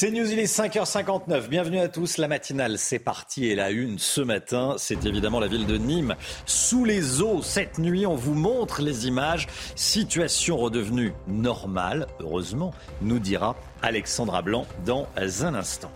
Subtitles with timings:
[0.00, 1.48] C'est News, il est 5h59.
[1.48, 2.18] Bienvenue à tous.
[2.18, 3.46] La matinale, c'est parti.
[3.46, 6.14] Et la une ce matin, c'est évidemment la ville de Nîmes.
[6.46, 9.48] Sous les eaux, cette nuit, on vous montre les images.
[9.74, 15.08] Situation redevenue normale, heureusement, nous dira Alexandra Blanc dans
[15.42, 15.90] un instant.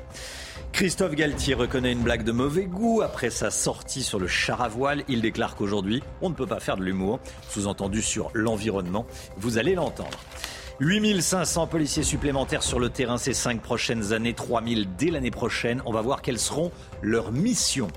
[0.72, 4.68] Christophe Galtier reconnaît une blague de mauvais goût après sa sortie sur le char à
[4.68, 5.04] voile.
[5.06, 9.06] Il déclare qu'aujourd'hui, on ne peut pas faire de l'humour, sous-entendu sur l'environnement.
[9.36, 10.18] Vous allez l'entendre.
[10.80, 15.82] 8500 policiers supplémentaires sur le terrain ces cinq prochaines années, 3000 dès l'année prochaine.
[15.86, 16.70] On va voir quelles seront
[17.02, 17.88] leurs missions.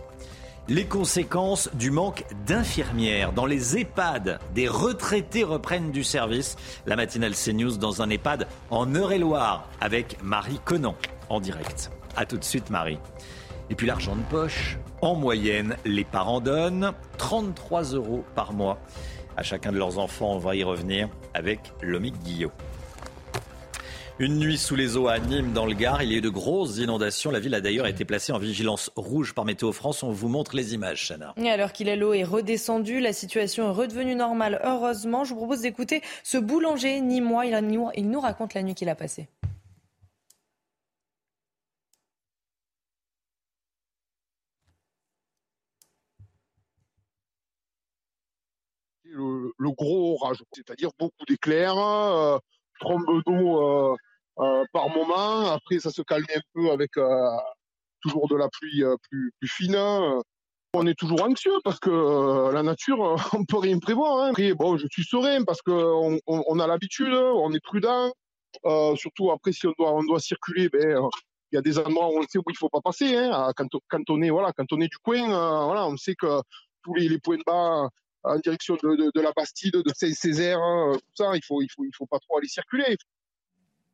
[0.68, 3.34] Les conséquences du manque d'infirmières.
[3.34, 6.56] Dans les EHPAD, des retraités reprennent du service.
[6.88, 10.96] La matinale CNews dans un EHPAD en Eure-et-Loire avec Marie Conan
[11.30, 11.92] en direct.
[12.16, 12.98] A tout de suite Marie.
[13.70, 14.78] Et puis l'argent de poche.
[15.02, 18.80] En moyenne, les parents donnent 33 euros par mois
[19.38, 20.34] à chacun de leurs enfants.
[20.34, 22.52] On va y revenir avec Lomique Guillot.
[24.18, 26.30] Une nuit sous les eaux à Nîmes, dans le Gard, il y a eu de
[26.30, 27.32] grosses inondations.
[27.32, 30.04] La ville a d'ailleurs été placée en vigilance rouge par Météo France.
[30.04, 31.34] On vous montre les images, Chana.
[31.36, 34.62] Et alors qu'il est l'eau est redescendue, la situation est redevenue normale.
[34.64, 37.46] Heureusement, je vous propose d'écouter ce boulanger nîmois.
[37.46, 39.28] Il, il nous raconte la nuit qu'il a passée.
[49.16, 52.38] Le, gros orage, c'est-à-dire beaucoup d'éclairs, euh,
[52.80, 53.96] trombe d'eau euh,
[54.40, 55.52] euh, par moment.
[55.52, 56.92] Après, ça se calme un peu avec
[58.02, 59.78] toujours de la pluie plus, fine.
[60.78, 64.24] On est toujours anxieux parce que la nature, on peut rien prévoir.
[64.24, 64.30] Hein.
[64.32, 68.12] Après, bon, je suis serein parce qu'on on, a l'habitude, on est prudent.
[68.96, 71.00] surtout après, si on doit, circuler, ben,
[71.52, 73.16] il y a des endroits où on sait où il faut pas passer.
[73.16, 73.52] Hein.
[73.56, 75.28] Quand, on est, voilà, quand on est du coin,
[75.66, 76.42] voilà, on sait que
[76.84, 77.90] tous les, les points bas
[78.26, 81.92] en direction de, la Bastide, de Saint-Césaire, hein, tout ça, il faut, il, faut, il
[81.96, 82.98] faut pas trop aller circuler.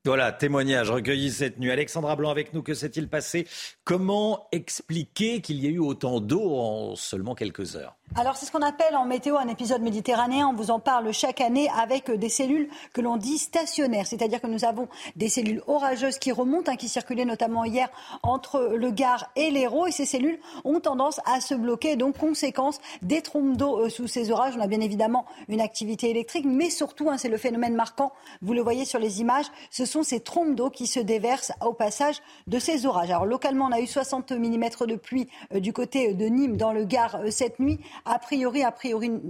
[0.04, 1.70] Voilà, témoignage recueilli cette nuit.
[1.70, 3.48] Alexandra Blanc avec nous, que s'est-il passé?
[3.84, 7.96] Comment expliquer qu'il y ait eu autant d'eau en seulement quelques heures?
[8.16, 10.50] Alors c'est ce qu'on appelle en météo un épisode méditerranéen.
[10.50, 14.48] On vous en parle chaque année avec des cellules que l'on dit stationnaires, c'est-à-dire que
[14.48, 17.90] nous avons des cellules orageuses qui remontent, hein, qui circulaient notamment hier
[18.22, 21.96] entre le Gard et l'Hérault, et ces cellules ont tendance à se bloquer.
[21.96, 24.56] Donc conséquence des trompes d'eau euh, sous ces orages.
[24.58, 28.12] On a bien évidemment une activité électrique, mais surtout, hein, c'est le phénomène marquant.
[28.42, 31.72] Vous le voyez sur les images, ce sont ces trompes d'eau qui se déversent au
[31.72, 33.10] passage de ces orages.
[33.10, 36.74] Alors localement, on a eu 60 mm de pluie euh, du côté de Nîmes dans
[36.74, 39.22] le Gard euh, cette nuit a priori, a priori,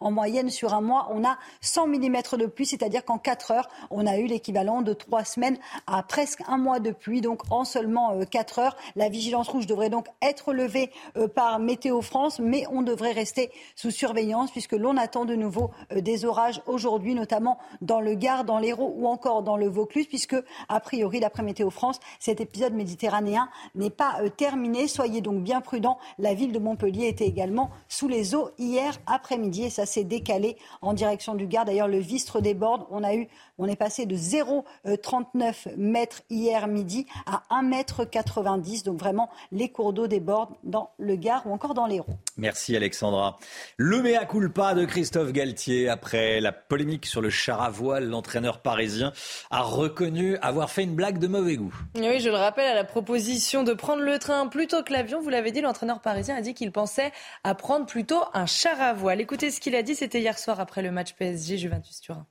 [0.00, 3.68] en moyenne, sur un mois, on a 100 mm de pluie, c'est-à-dire qu'en 4 heures,
[3.90, 7.20] on a eu l'équivalent de 3 semaines à presque un mois de pluie.
[7.20, 11.58] Donc, en seulement 4 euh, heures, la vigilance rouge devrait donc être levée euh, par
[11.58, 16.24] Météo France, mais on devrait rester sous surveillance puisque l'on attend de nouveau euh, des
[16.24, 20.36] orages aujourd'hui, notamment dans le Gard, dans l'Hérault ou encore dans le Vaucluse, puisque,
[20.68, 24.88] a priori, d'après Météo France, cet épisode méditerranéen n'est pas terminé.
[24.88, 25.98] Soyez donc bien prudents.
[26.18, 30.56] La ville de Montpellier était également sous les eaux hier après-midi et ça s'est décalé
[30.82, 31.64] en direction du Gard.
[31.64, 32.86] D'ailleurs, le Vistre déborde.
[32.90, 33.28] On a eu,
[33.58, 38.84] on est passé de 0,39 mètres hier midi à 1,90 mètre.
[38.84, 42.16] Donc vraiment, les cours d'eau débordent dans le Gard ou encore dans l'Hérault.
[42.36, 43.38] Merci Alexandra.
[43.76, 48.60] Le mea culpa de Christophe Galtier après la polémique sur le char à voile, l'entraîneur
[48.60, 49.12] parisien
[49.50, 51.74] a reconnu avoir fait une blague de mauvais goût.
[51.96, 55.30] Oui, je le rappelle, à la proposition de prendre le train plutôt que l'avion, vous
[55.30, 57.12] l'avez dit, l'entraîneur parisien a dit qu'il pensait
[57.44, 59.20] à prendre plutôt un char à voile.
[59.20, 62.26] Écoutez ce qu'il a dit, c'était hier soir après le match PSG Juventus Turin.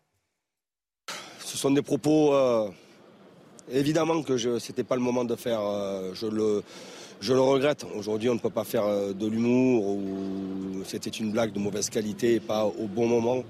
[1.39, 2.69] Ce sont des propos euh,
[3.71, 5.61] évidemment que ce n'était pas le moment de faire.
[5.61, 7.85] Euh, je, le, regrette.
[7.95, 11.89] Aujourd'hui, on ne peut pas faire euh, de l'humour ou c'était une blague de mauvaise
[11.89, 13.43] qualité et pas au bon moment.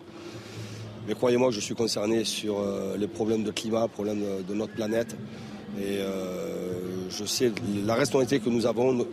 [1.07, 2.57] Mais croyez-moi je suis concerné sur
[2.97, 5.15] les problèmes de climat, problèmes de, notre planète.
[5.79, 5.99] Et
[7.09, 7.53] je sais
[7.85, 9.07] la responsabilité que nous avons.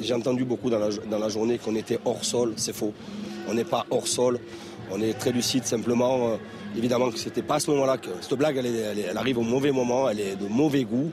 [0.00, 2.54] J'ai entendu beaucoup dans la journée qu'on était hors sol.
[2.56, 2.94] C'est faux.
[3.48, 4.38] On n'est pas hors sol.
[4.90, 6.28] On est très lucide simplement.
[6.28, 6.36] Euh,
[6.76, 10.08] évidemment que c'était pas à ce moment-là que cette blague, elle, arrive au mauvais moment,
[10.08, 11.12] elle est de mauvais goût.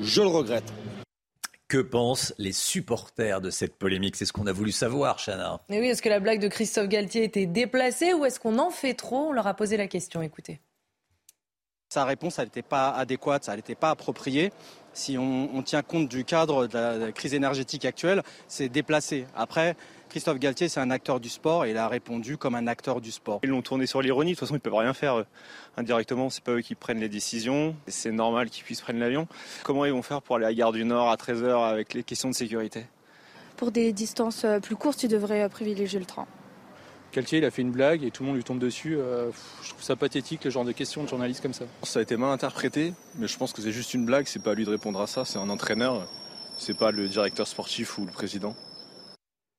[0.00, 0.72] Je le regrette.
[1.68, 4.16] Que pensent les supporters de cette polémique?
[4.16, 5.60] C'est ce qu'on a voulu savoir, Chana.
[5.68, 8.94] oui, est-ce que la blague de Christophe Galtier était déplacée ou est-ce qu'on en fait
[8.94, 9.28] trop?
[9.28, 10.60] On leur a posé la question, écoutez.
[11.92, 14.52] Sa réponse, elle n'était pas adéquate, elle n'était pas appropriée.
[14.92, 19.26] Si on, tient compte du cadre de la, crise énergétique actuelle, c'est déplacé.
[19.36, 19.76] Après,
[20.10, 23.12] Christophe Galtier, c'est un acteur du sport et il a répondu comme un acteur du
[23.12, 23.38] sport.
[23.44, 25.24] Ils l'ont tourné sur l'ironie, de toute façon, ils ne peuvent rien faire euh,
[25.76, 29.28] indirectement, c'est pas eux qui prennent les décisions, c'est normal qu'ils puissent prendre l'avion.
[29.62, 32.28] Comment ils vont faire pour aller à Gare du Nord à 13h avec les questions
[32.28, 32.86] de sécurité?
[33.56, 36.26] Pour des distances euh, plus courtes, ils devraient privilégier le train.
[37.12, 38.96] Galtier, il a fait une blague et tout le monde lui tombe dessus.
[38.96, 39.30] Euh,
[39.62, 41.66] je trouve ça pathétique, le genre de questions de journalistes comme ça.
[41.84, 44.26] Ça a été mal interprété, mais je pense que c'est juste une blague.
[44.26, 45.24] C'est pas à lui de répondre à ça.
[45.24, 46.08] C'est un entraîneur.
[46.58, 48.56] C'est pas le directeur sportif ou le président.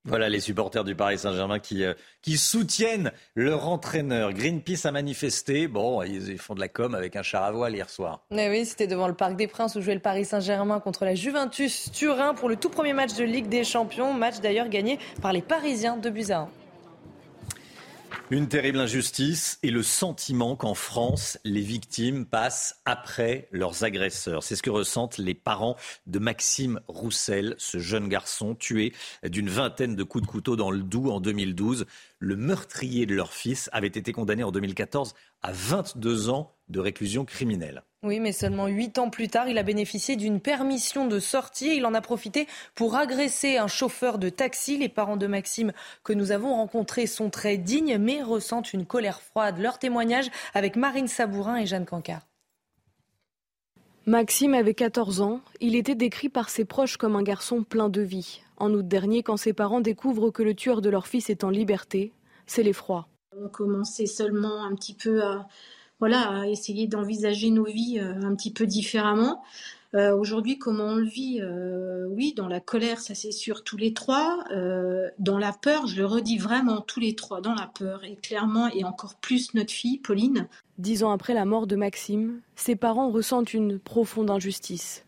[0.04, 1.94] Voilà les supporters du Paris Saint-Germain qui, euh,
[2.24, 4.34] qui soutiennent leur entraîneur.
[4.34, 5.68] Greenpeace a manifesté.
[5.68, 8.26] Bon, ils font de la com avec un char à voile hier soir.
[8.32, 11.14] Mais oui, c'était devant le Parc des Princes où jouait le Paris Saint-Germain contre la
[11.14, 14.12] Juventus Turin pour le tout premier match de Ligue des Champions.
[14.14, 16.32] Match d'ailleurs gagné par les Parisiens de buts
[18.30, 24.44] une terrible injustice et le sentiment qu'en France, les victimes passent après leurs agresseurs.
[24.44, 25.76] C'est ce que ressentent les parents
[26.08, 28.94] de Maxime Roussel, ce jeune garçon tué
[29.24, 31.86] d'une vingtaine de coups de couteau dans le Doubs en 2012.
[32.20, 35.14] Le meurtrier de leur fils avait été condamné en 2014
[35.44, 37.84] à 22 ans de réclusion criminelle.
[38.04, 41.76] Oui, mais seulement huit ans plus tard, il a bénéficié d'une permission de sortie.
[41.76, 44.78] Il en a profité pour agresser un chauffeur de taxi.
[44.78, 45.72] Les parents de Maxime
[46.04, 49.60] que nous avons rencontrés sont très dignes, mais ressentent une colère froide.
[49.60, 52.26] Leur témoignage avec Marine Sabourin et Jeanne Cancard.
[54.08, 55.42] Maxime avait 14 ans.
[55.60, 58.42] Il était décrit par ses proches comme un garçon plein de vie.
[58.58, 61.52] En août dernier, quand ses parents découvrent que le tueur de leur fils est en
[61.52, 62.12] liberté,
[62.48, 63.08] c'est l'effroi.
[63.44, 65.48] On commençait seulement un petit peu à
[66.02, 69.44] voilà, à essayer d'envisager nos vies euh, un petit peu différemment.
[69.94, 73.78] Euh, aujourd'hui, comment on le vit euh, Oui, dans la colère, ça c'est sûr, tous
[73.78, 74.44] les trois.
[75.20, 78.04] dans la peur, je le redis vraiment, tous les trois, dans la peur.
[78.04, 80.48] Et clairement, et encore plus notre fille, Pauline.
[80.80, 85.06] Dix ans après la mort de Maxime, ses parents ressentent une profonde injustice.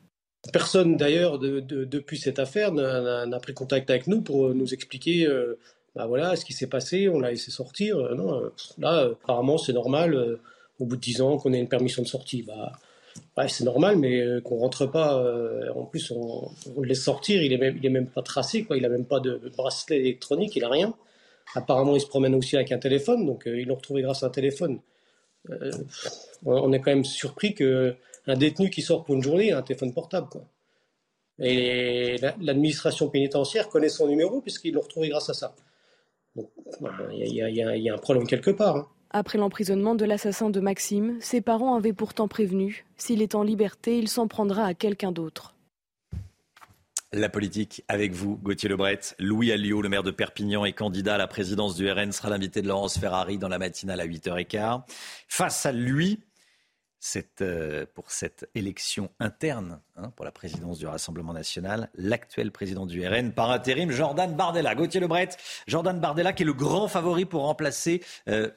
[0.51, 5.25] Personne d'ailleurs depuis cette affaire n'a pris contact avec nous pour nous expliquer
[5.95, 7.97] bah voilà ce qui s'est passé, on l'a laissé sortir.
[8.15, 10.39] non, là, apparemment c'est normal
[10.79, 12.43] au bout de 10 ans qu'on ait une permission de sortie.
[13.35, 15.17] Bah, c'est normal, mais euh, qu'on rentre pas.
[15.17, 18.65] Euh, en plus, on, le laisse sortir, il est même, il est pas tracé.
[18.75, 20.93] Il a même pas de bracelet électronique, il a rien.
[21.55, 24.27] Apparemment, il se promène aussi avec un téléphone, donc euh, ils l'ont retrouvé grâce à
[24.27, 24.79] un téléphone.
[26.45, 27.95] on est quand même surpris que
[28.27, 30.45] un détenu qui sort pour une journée a un téléphone portable, quoi.
[31.39, 35.55] Et l'administration pénitentiaire connaît son numéro puisqu'ils l'ont retrouvé grâce à ça.
[36.35, 38.75] Il y, y, a un problème quelque part.
[38.75, 38.87] Hein.
[39.11, 43.99] Après l'emprisonnement de l'assassin de Maxime, ses parents avaient pourtant prévenu, s'il est en liberté,
[43.99, 45.53] il s'en prendra à quelqu'un d'autre.
[47.15, 48.99] La politique avec vous, Gauthier Lebret.
[49.19, 52.63] Louis Alliot, le maire de Perpignan et candidat à la présidence du RN, sera l'invité
[52.63, 54.81] de Laurence Ferrari dans la matinale à 8h15.
[55.27, 56.21] Face à lui,
[57.41, 63.05] euh, pour cette élection interne hein, pour la présidence du Rassemblement national, l'actuel président du
[63.05, 64.75] RN par intérim, Jordan Bardella.
[64.75, 65.29] Gauthier Lebret,
[65.67, 68.49] Jordan Bardella qui est le grand favori pour remplacer, euh,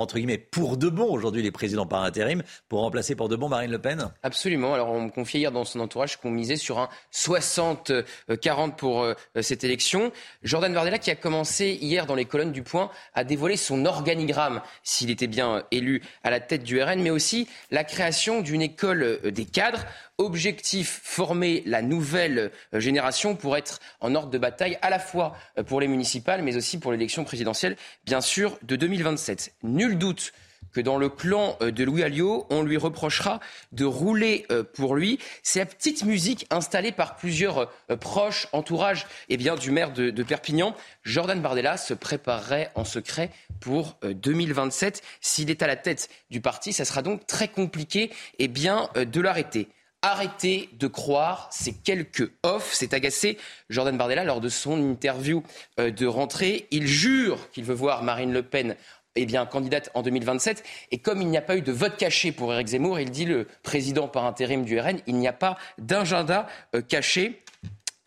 [0.00, 3.48] entre guillemets, pour de bon, aujourd'hui les présidents par intérim, pour remplacer pour de bon
[3.48, 4.74] Marine Le Pen Absolument.
[4.74, 9.14] Alors on me confiait hier dans son entourage qu'on misait sur un 60-40 pour euh,
[9.40, 10.12] cette élection.
[10.42, 14.60] Jordan Bardella qui a commencé hier dans les colonnes du Point à dévoiler son organigramme
[14.82, 19.02] s'il était bien élu à la tête du RN, mais aussi la création d'une école
[19.02, 19.84] euh, des cadres
[20.20, 25.34] Objectif, former la nouvelle euh, génération pour être en ordre de bataille à la fois
[25.56, 27.74] euh, pour les municipales, mais aussi pour l'élection présidentielle,
[28.04, 29.54] bien sûr, de 2027.
[29.62, 30.34] Nul doute
[30.74, 33.40] que dans le clan euh, de Louis Alliot, on lui reprochera
[33.72, 35.18] de rouler pour lui.
[35.42, 40.22] C'est la petite musique installée par plusieurs proches, entourage eh bien, du maire de, de,
[40.22, 40.74] Perpignan.
[41.02, 45.02] Jordan Bardella se préparerait en secret pour 2027.
[45.22, 49.20] S'il est à la tête du parti, ça sera donc très compliqué eh bien, de
[49.22, 49.70] l'arrêter.
[50.02, 52.70] Arrêtez de croire ces quelques off.
[52.72, 53.36] C'est agacé
[53.68, 55.42] Jordan Bardella lors de son interview
[55.78, 56.66] euh, de rentrée.
[56.70, 58.76] Il jure qu'il veut voir Marine Le Pen
[59.16, 60.64] eh bien, candidate en 2027.
[60.92, 63.26] Et comme il n'y a pas eu de vote caché pour Éric Zemmour, il dit
[63.26, 67.42] le président par intérim du RN, il n'y a pas d'agenda euh, caché.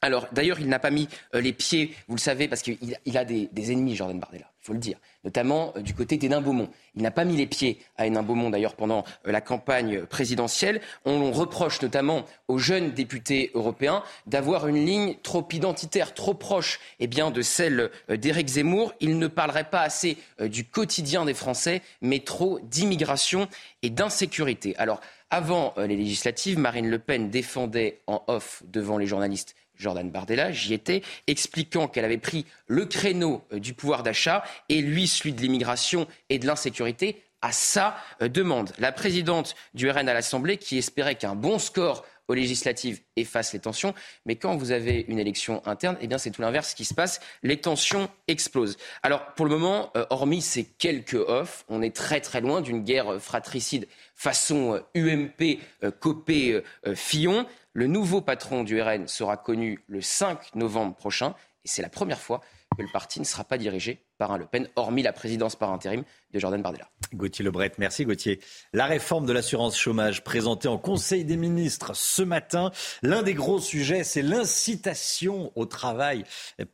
[0.01, 2.77] Alors, d'ailleurs, il n'a pas mis euh, les pieds, vous le savez, parce qu'il
[3.15, 6.41] a des, des ennemis, Jordan Bardella, il faut le dire notamment euh, du côté d'Hénin
[6.41, 6.69] Beaumont.
[6.95, 10.81] Il n'a pas mis les pieds à Hénin Beaumont d'ailleurs pendant euh, la campagne présidentielle.
[11.05, 17.07] On reproche notamment aux jeunes députés européens d'avoir une ligne trop identitaire, trop proche eh
[17.07, 18.93] bien, de celle euh, d'Éric Zemmour.
[18.99, 23.47] Il ne parlerait pas assez du quotidien des Français, mais trop d'immigration
[23.81, 24.75] et d'insécurité.
[24.77, 24.99] Alors,
[25.29, 30.73] avant les législatives, Marine Le Pen défendait en off devant les journalistes Jordan Bardella, j'y
[30.73, 35.41] étais, expliquant qu'elle avait pris le créneau euh, du pouvoir d'achat et lui celui de
[35.41, 38.71] l'immigration et de l'insécurité à sa demande.
[38.79, 43.59] La présidente du RN à l'Assemblée, qui espérait qu'un bon score aux législatives efface les
[43.59, 43.93] tensions.
[44.25, 47.19] Mais quand vous avez une élection interne, eh bien c'est tout l'inverse qui se passe.
[47.41, 48.77] Les tensions explosent.
[49.01, 52.83] Alors pour le moment, euh, hormis ces quelques offs, on est très très loin d'une
[52.83, 57.45] guerre fratricide façon UMP, euh, Copé, euh, Fillon.
[57.75, 61.33] Le nouveau patron du RN sera connu le 5 novembre prochain
[61.65, 62.41] et c'est la première fois
[62.77, 65.71] que le parti ne sera pas dirigé par un Le Pen, hormis la présidence par
[65.71, 66.89] intérim de Jordan Bardella.
[67.13, 68.39] Gauthier Lebret, merci Gauthier.
[68.73, 72.71] La réforme de l'assurance chômage présentée en Conseil des ministres ce matin.
[73.03, 76.23] L'un des gros sujets, c'est l'incitation au travail,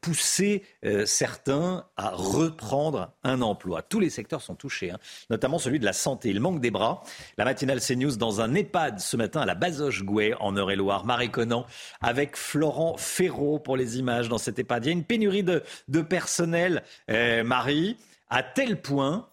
[0.01, 3.81] pousser euh, certains à reprendre un emploi.
[3.81, 6.29] Tous les secteurs sont touchés, hein, notamment celui de la santé.
[6.29, 7.03] Il manque des bras.
[7.37, 11.05] La matinale CNews dans un EHPAD ce matin à la Bazoche-Gouet en Eure-et-Loire.
[11.05, 11.65] Marie Conan
[12.01, 14.85] avec Florent Ferraud pour les images dans cet EHPAD.
[14.85, 15.61] Il y a une pénurie de,
[16.01, 17.97] personnel, euh, Marie,
[18.29, 19.27] à tel point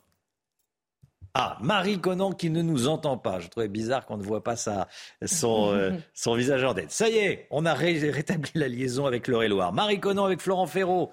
[1.39, 3.41] ah, Marie Conan qui ne nous entend pas.
[3.41, 4.89] Je trouvais bizarre qu'on ne voit pas sa,
[5.27, 6.91] son, euh, son visage en tête.
[6.91, 10.67] Ça y est, on a rétabli la liaison avec le loire Marie Conan avec Florent
[10.67, 11.11] Ferraud.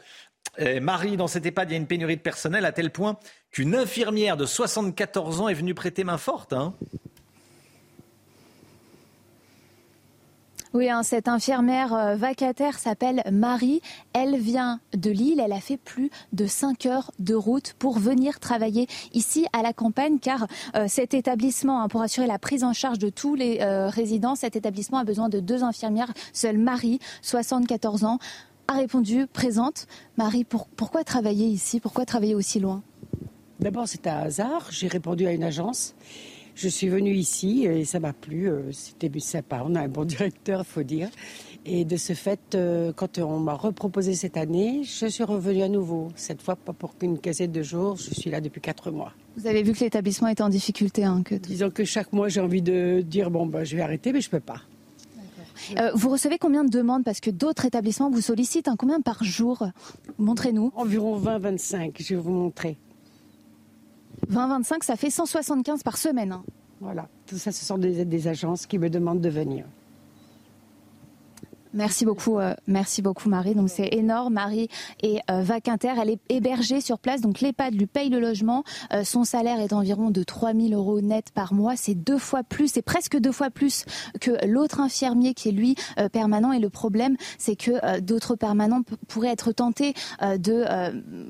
[0.81, 3.17] Marie, dans cet EHPAD, il y a une pénurie de personnel à tel point
[3.51, 6.53] qu'une infirmière de 74 ans est venue prêter main forte.
[6.53, 6.73] Hein.
[10.73, 13.79] Oui, hein, cette infirmière euh, vacataire s'appelle Marie.
[14.13, 15.39] Elle vient de Lille.
[15.39, 19.71] Elle a fait plus de 5 heures de route pour venir travailler ici à la
[19.71, 23.59] campagne car euh, cet établissement, hein, pour assurer la prise en charge de tous les
[23.61, 26.11] euh, résidents, cet établissement a besoin de deux infirmières.
[26.33, 28.17] Seule Marie, 74 ans,
[28.67, 29.85] a répondu présente.
[30.17, 31.81] Marie, pourquoi travailler ici?
[31.81, 32.81] Pourquoi travailler aussi loin?
[33.59, 34.69] D'abord, c'est un hasard.
[34.71, 35.93] J'ai répondu à une agence.
[36.55, 38.49] Je suis venue ici et ça m'a plu.
[38.49, 39.63] Euh, c'était sympa.
[39.65, 41.09] On a un bon directeur, il faut dire.
[41.65, 45.69] Et de ce fait, euh, quand on m'a reproposé cette année, je suis revenue à
[45.69, 46.09] nouveau.
[46.15, 47.95] Cette fois, pas pour qu'une quinzaine de jours.
[47.97, 49.13] Je suis là depuis quatre mois.
[49.37, 51.03] Vous avez vu que l'établissement était en difficulté.
[51.03, 54.13] Hein, que Disons que chaque mois, j'ai envie de dire bon, ben, je vais arrêter,
[54.13, 54.61] mais je peux pas.
[55.77, 57.03] Euh, vous recevez combien de demandes?
[57.03, 58.67] Parce que d'autres établissements vous sollicitent.
[58.67, 59.67] Hein, combien par jour?
[60.17, 60.71] Montrez-nous.
[60.75, 62.77] Environ 20-25, je vais vous montrer.
[64.31, 66.31] 20-25, ça fait 175 par semaine.
[66.31, 66.43] Hein.
[66.81, 69.65] Voilà, tout ça, ce sont des, des agences qui me demandent de venir.
[71.73, 73.55] Merci beaucoup, euh, merci beaucoup Marie.
[73.55, 74.33] Donc c'est énorme.
[74.33, 74.69] Marie
[75.01, 75.43] est euh,
[76.01, 77.21] elle est hébergée sur place.
[77.21, 78.63] Donc l'EHPAD lui paye le logement.
[78.93, 81.75] Euh, son salaire est environ de 3 000 euros net par mois.
[81.75, 83.85] C'est deux fois plus, c'est presque deux fois plus
[84.21, 85.75] que l'autre infirmier qui est lui
[86.11, 86.51] permanent.
[86.51, 90.65] Et le problème, c'est que d'autres permanents pourraient être tentés de,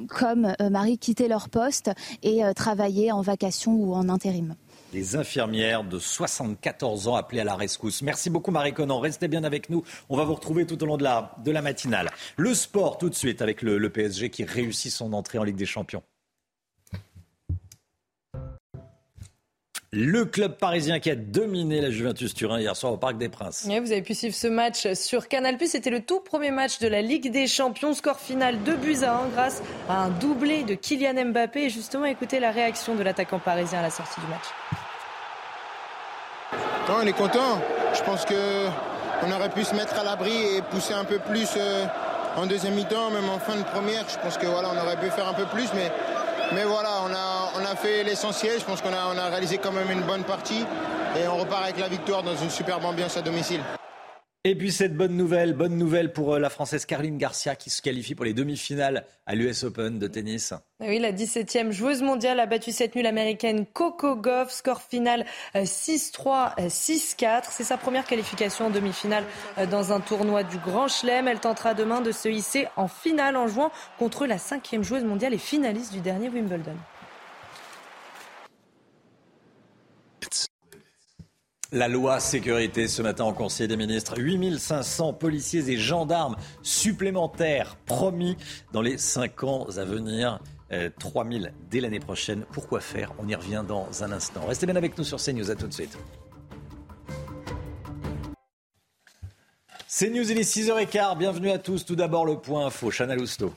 [0.07, 4.55] comme Marie, quitter leur poste et travailler en vacation ou en intérim
[4.93, 8.01] les infirmières de 74 ans appelées à la rescousse.
[8.01, 8.99] Merci beaucoup Marie Conan.
[8.99, 9.83] Restez bien avec nous.
[10.09, 12.09] On va vous retrouver tout au long de la, matinale.
[12.37, 15.55] Le sport tout de suite avec le, le PSG qui réussit son entrée en Ligue
[15.55, 16.03] des Champions.
[19.95, 23.67] Le club parisien qui a dominé la Juventus Turin hier soir au Parc des Princes.
[23.67, 25.55] vous avez pu suivre ce match sur Canal+.
[25.67, 27.93] C'était le tout premier match de la Ligue des Champions.
[27.93, 31.65] Score final 2 buts à 1 grâce à un doublé de Kylian Mbappé.
[31.65, 34.45] Et justement, écoutez la réaction de l'attaquant parisien à la sortie du match.
[36.89, 37.61] On est content.
[37.93, 41.85] Je pense qu'on aurait pu se mettre à l'abri et pousser un peu plus euh,
[42.35, 44.03] en deuxième mi-temps, même en fin de première.
[44.09, 47.75] Je pense que voilà, on aurait pu faire un peu plus, mais voilà, on a,
[47.75, 48.59] fait l'essentiel.
[48.59, 50.65] Je pense qu'on a, a réalisé quand même une bonne partie.
[51.19, 53.61] Et on repart avec la victoire dans une superbe ambiance à domicile.
[54.45, 57.81] Et puis cette bonne nouvelle, bonne nouvelle pour euh, la Française Caroline Garcia qui se
[57.81, 60.51] qualifie pour les demi-finales à l'US Open de tennis.
[60.51, 64.51] Ah oui, la 17e joueuse mondiale a battu cette nuit l'américaine Coco Goff.
[64.51, 67.23] Score final 6-3, euh, 6-4.
[67.25, 69.23] Euh, C'est sa première qualification en demi-finale
[69.71, 71.29] dans un tournoi du Grand Chelem.
[71.29, 75.33] Elle tentera demain de se hisser en finale en jouant contre la cinquième joueuse mondiale
[75.33, 76.75] et finaliste du dernier Wimbledon.
[81.73, 84.19] La loi sécurité ce matin en Conseil des ministres.
[84.19, 88.37] 8500 policiers et gendarmes supplémentaires promis
[88.73, 90.39] dans les 5 ans à venir.
[90.99, 92.45] 3000 euh, dès l'année prochaine.
[92.51, 93.11] Pourquoi faire?
[93.17, 94.45] On y revient dans un instant.
[94.45, 95.49] Restez bien avec nous sur CNews.
[95.49, 95.97] À tout de suite.
[99.87, 101.17] CNews, il est 6h15.
[101.17, 101.85] Bienvenue à tous.
[101.85, 102.91] Tout d'abord, le point info.
[102.91, 103.51] Chana Lousteau.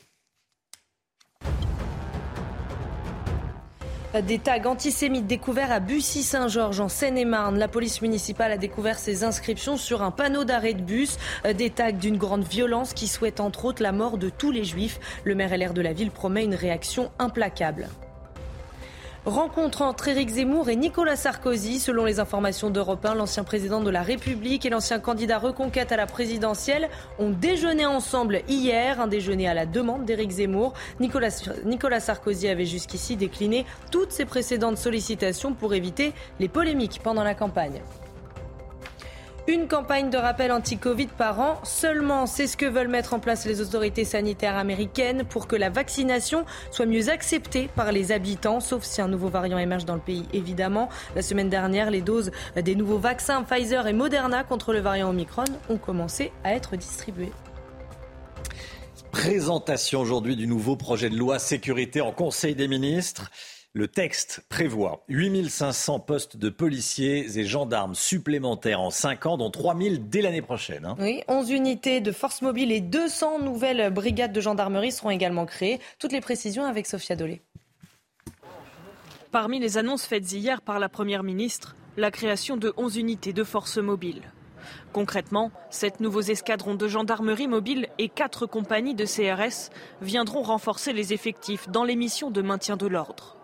[4.22, 7.58] Des tags antisémites découverts à Bussy-Saint-Georges en Seine-et-Marne.
[7.58, 11.18] La police municipale a découvert ces inscriptions sur un panneau d'arrêt de bus.
[11.56, 15.00] Des tags d'une grande violence qui souhaitent entre autres la mort de tous les juifs.
[15.24, 17.88] Le maire LR de la ville promet une réaction implacable.
[19.26, 21.80] Rencontre entre Éric Zemmour et Nicolas Sarkozy.
[21.80, 25.96] Selon les informations d'Europe 1, l'ancien président de la République et l'ancien candidat reconquête à
[25.96, 29.00] la présidentielle ont déjeuné ensemble hier.
[29.00, 30.74] Un déjeuner à la demande d'Éric Zemmour.
[31.00, 37.24] Nicolas, Nicolas Sarkozy avait jusqu'ici décliné toutes ses précédentes sollicitations pour éviter les polémiques pendant
[37.24, 37.82] la campagne.
[39.48, 43.46] Une campagne de rappel anti-Covid par an seulement, c'est ce que veulent mettre en place
[43.46, 48.82] les autorités sanitaires américaines pour que la vaccination soit mieux acceptée par les habitants, sauf
[48.82, 50.88] si un nouveau variant émerge dans le pays, évidemment.
[51.14, 55.44] La semaine dernière, les doses des nouveaux vaccins Pfizer et Moderna contre le variant Omicron
[55.68, 57.32] ont commencé à être distribuées.
[59.12, 63.30] Présentation aujourd'hui du nouveau projet de loi sécurité en Conseil des ministres.
[63.76, 70.08] Le texte prévoit 8500 postes de policiers et gendarmes supplémentaires en 5 ans, dont 3000
[70.08, 70.86] dès l'année prochaine.
[70.86, 70.96] Hein.
[70.98, 75.78] Oui, 11 unités de force mobile et 200 nouvelles brigades de gendarmerie seront également créées.
[75.98, 77.42] Toutes les précisions avec Sophia Dolé.
[79.30, 83.44] Parmi les annonces faites hier par la Première ministre, la création de 11 unités de
[83.44, 84.22] force mobile.
[84.94, 89.68] Concrètement, sept nouveaux escadrons de gendarmerie mobile et quatre compagnies de CRS
[90.00, 93.35] viendront renforcer les effectifs dans les missions de maintien de l'ordre.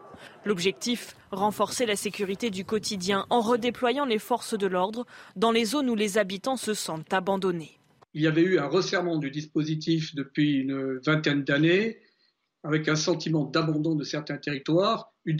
[0.44, 5.06] L'objectif, renforcer la sécurité du quotidien en redéployant les forces de l'ordre
[5.36, 7.78] dans les zones où les habitants se sentent abandonnés.
[8.14, 11.98] Il y avait eu un resserrement du dispositif depuis une vingtaine d'années,
[12.64, 15.36] avec un sentiment d'abandon de certains territoires, une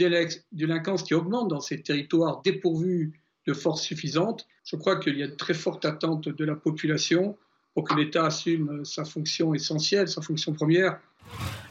[0.52, 4.47] délinquance qui augmente dans ces territoires dépourvus de forces suffisantes.
[4.64, 7.37] Je crois qu'il y a de très fortes attentes de la population
[7.75, 11.00] pour que l'État assume sa fonction essentielle, sa fonction première,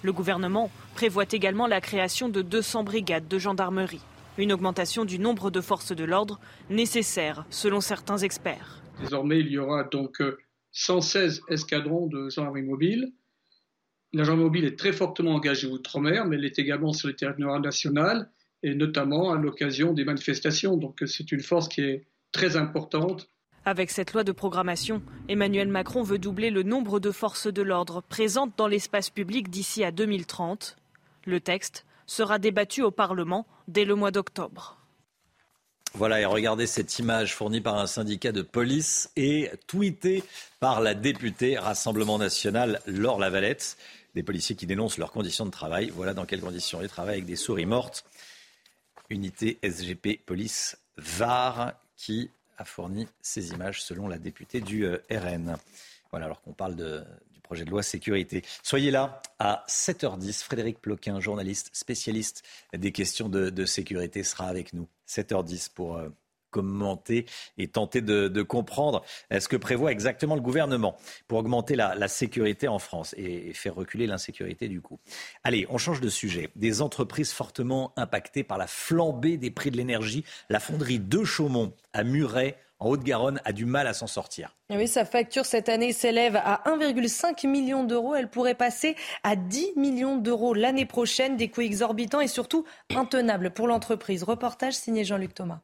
[0.04, 4.02] le gouvernement prévoit également la création de 200 brigades de gendarmerie,
[4.38, 6.40] une augmentation du nombre de forces de l'ordre
[6.70, 8.82] nécessaire selon certains experts.
[9.00, 10.22] Désormais, il y aura donc
[10.72, 13.14] 116 euh, escadrons de gendarmerie mobile.
[14.14, 17.60] La gendarmerie mobile est très fortement engagée outre-mer, mais elle est également sur le territoire
[17.60, 18.30] national
[18.64, 20.78] et notamment à l'occasion des manifestations.
[20.78, 23.30] Donc c'est une force qui est très importante
[23.66, 28.02] avec cette loi de programmation, Emmanuel Macron veut doubler le nombre de forces de l'ordre
[28.02, 30.78] présentes dans l'espace public d'ici à 2030.
[31.26, 34.78] Le texte sera débattu au Parlement dès le mois d'octobre.
[35.94, 40.24] Voilà, et regardez cette image fournie par un syndicat de police et tweetée
[40.60, 43.78] par la députée Rassemblement national Laure Lavalette.
[44.16, 45.92] Des policiers qui dénoncent leurs conditions de travail.
[45.94, 48.06] Voilà dans quelles conditions ils travaillent avec des souris mortes.
[49.10, 52.30] Unité SGP Police VAR qui
[52.62, 55.58] a fourni ces images selon la députée du euh, RN.
[56.12, 58.44] Voilà, alors qu'on parle du projet de loi sécurité.
[58.64, 60.44] Soyez là à 7h10.
[60.44, 62.44] Frédéric Ploquin, journaliste spécialiste
[62.74, 64.88] des questions de, sécurité, sera avec nous.
[65.08, 66.10] 7h10 pour euh,
[66.52, 67.26] commenter
[67.58, 72.80] et tenter de, comprendre ce que prévoit exactement le gouvernement pour augmenter la, sécurité en
[72.80, 75.00] France et, faire reculer l'insécurité du coup.
[75.44, 76.50] Allez, on change de sujet.
[76.56, 80.24] Des entreprises fortement impactées par la flambée des prix de l'énergie.
[80.50, 84.56] La fonderie de Chaumont à Muret en Haute-Garonne a du mal à s'en sortir.
[84.70, 88.16] Oui, sa facture cette année s'élève à 1,5 million d'euros.
[88.16, 91.38] Elle pourrait passer à 10 millions d'euros l'année prochaine.
[91.38, 94.24] Des coûts exorbitants et surtout intenables pour l'entreprise.
[94.24, 95.62] Reportage signé Jean-Luc Thomas.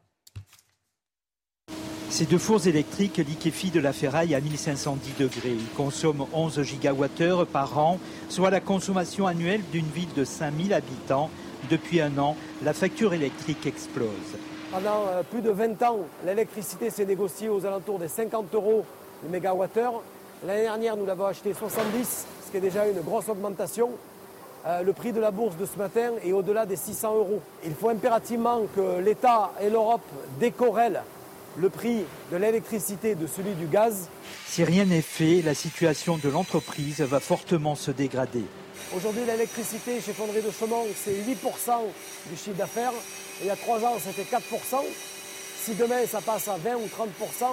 [2.10, 5.52] Ces deux fours électriques liquéfient de la ferraille à 1510 degrés.
[5.52, 11.30] Ils consomment 11 gigawattheures par an, soit la consommation annuelle d'une ville de 5000 habitants.
[11.70, 14.08] Depuis un an, la facture électrique explose.
[14.72, 18.86] Pendant euh, plus de 20 ans, l'électricité s'est négociée aux alentours des 50 euros
[19.24, 20.02] le mégawattheure.
[20.46, 23.90] L'année dernière, nous l'avons acheté 70, ce qui est déjà une grosse augmentation.
[24.66, 27.42] Euh, le prix de la bourse de ce matin est au-delà des 600 euros.
[27.66, 30.02] Il faut impérativement que l'État et l'Europe
[30.40, 31.02] décorrèlent
[31.58, 34.10] le prix de l'électricité de celui du gaz.
[34.46, 38.44] Si rien n'est fait, la situation de l'entreprise va fortement se dégrader.
[38.96, 41.72] Aujourd'hui, l'électricité chez Fonderie de Chaumont, c'est 8%
[42.30, 42.94] du chiffre d'affaires.
[43.42, 44.40] Il y a trois ans, c'était 4%.
[45.58, 47.46] Si demain, ça passe à 20 ou 30%,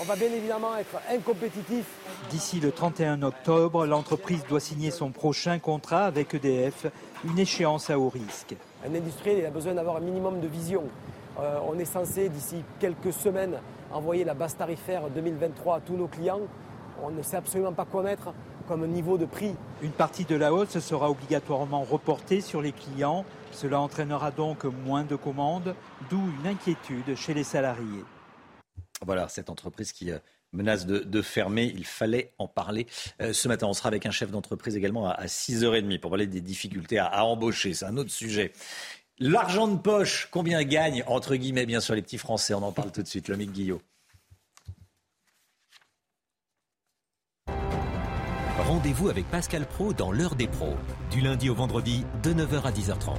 [0.00, 1.84] on va bien évidemment être incompétitif.
[2.30, 6.86] D'ici le 31 octobre, l'entreprise doit signer son prochain contrat avec EDF,
[7.24, 8.56] une échéance à haut risque.
[8.86, 10.84] Un industriel, il a besoin d'avoir un minimum de vision.
[11.38, 13.60] Euh, on est censé, d'ici quelques semaines,
[13.92, 16.40] envoyer la base tarifaire 2023 à tous nos clients.
[17.02, 18.32] On ne sait absolument pas quoi mettre
[18.66, 19.54] comme niveau de prix.
[19.82, 23.24] Une partie de la hausse sera obligatoirement reportée sur les clients.
[23.52, 25.74] Cela entraînera donc moins de commandes,
[26.10, 28.04] d'où une inquiétude chez les salariés.
[29.06, 30.18] Voilà, cette entreprise qui euh,
[30.52, 31.72] menace de, fermer.
[31.74, 32.86] Il fallait en parler
[33.20, 33.66] euh, ce matin.
[33.66, 37.74] On sera avec un chef d'entreprise également à, 6h30 pour parler des difficultés à embaucher.
[37.74, 38.52] C'est un autre sujet.
[39.20, 42.54] L'argent de poche, combien gagnent, entre guillemets, bien sûr, les petits Français?
[42.54, 43.26] On en parle tout de suite.
[43.26, 43.82] Lomique Guillot.
[48.58, 50.76] Rendez-vous avec Pascal Pro dans l'heure des pros,
[51.10, 53.16] du lundi au vendredi de 9h à 10h30.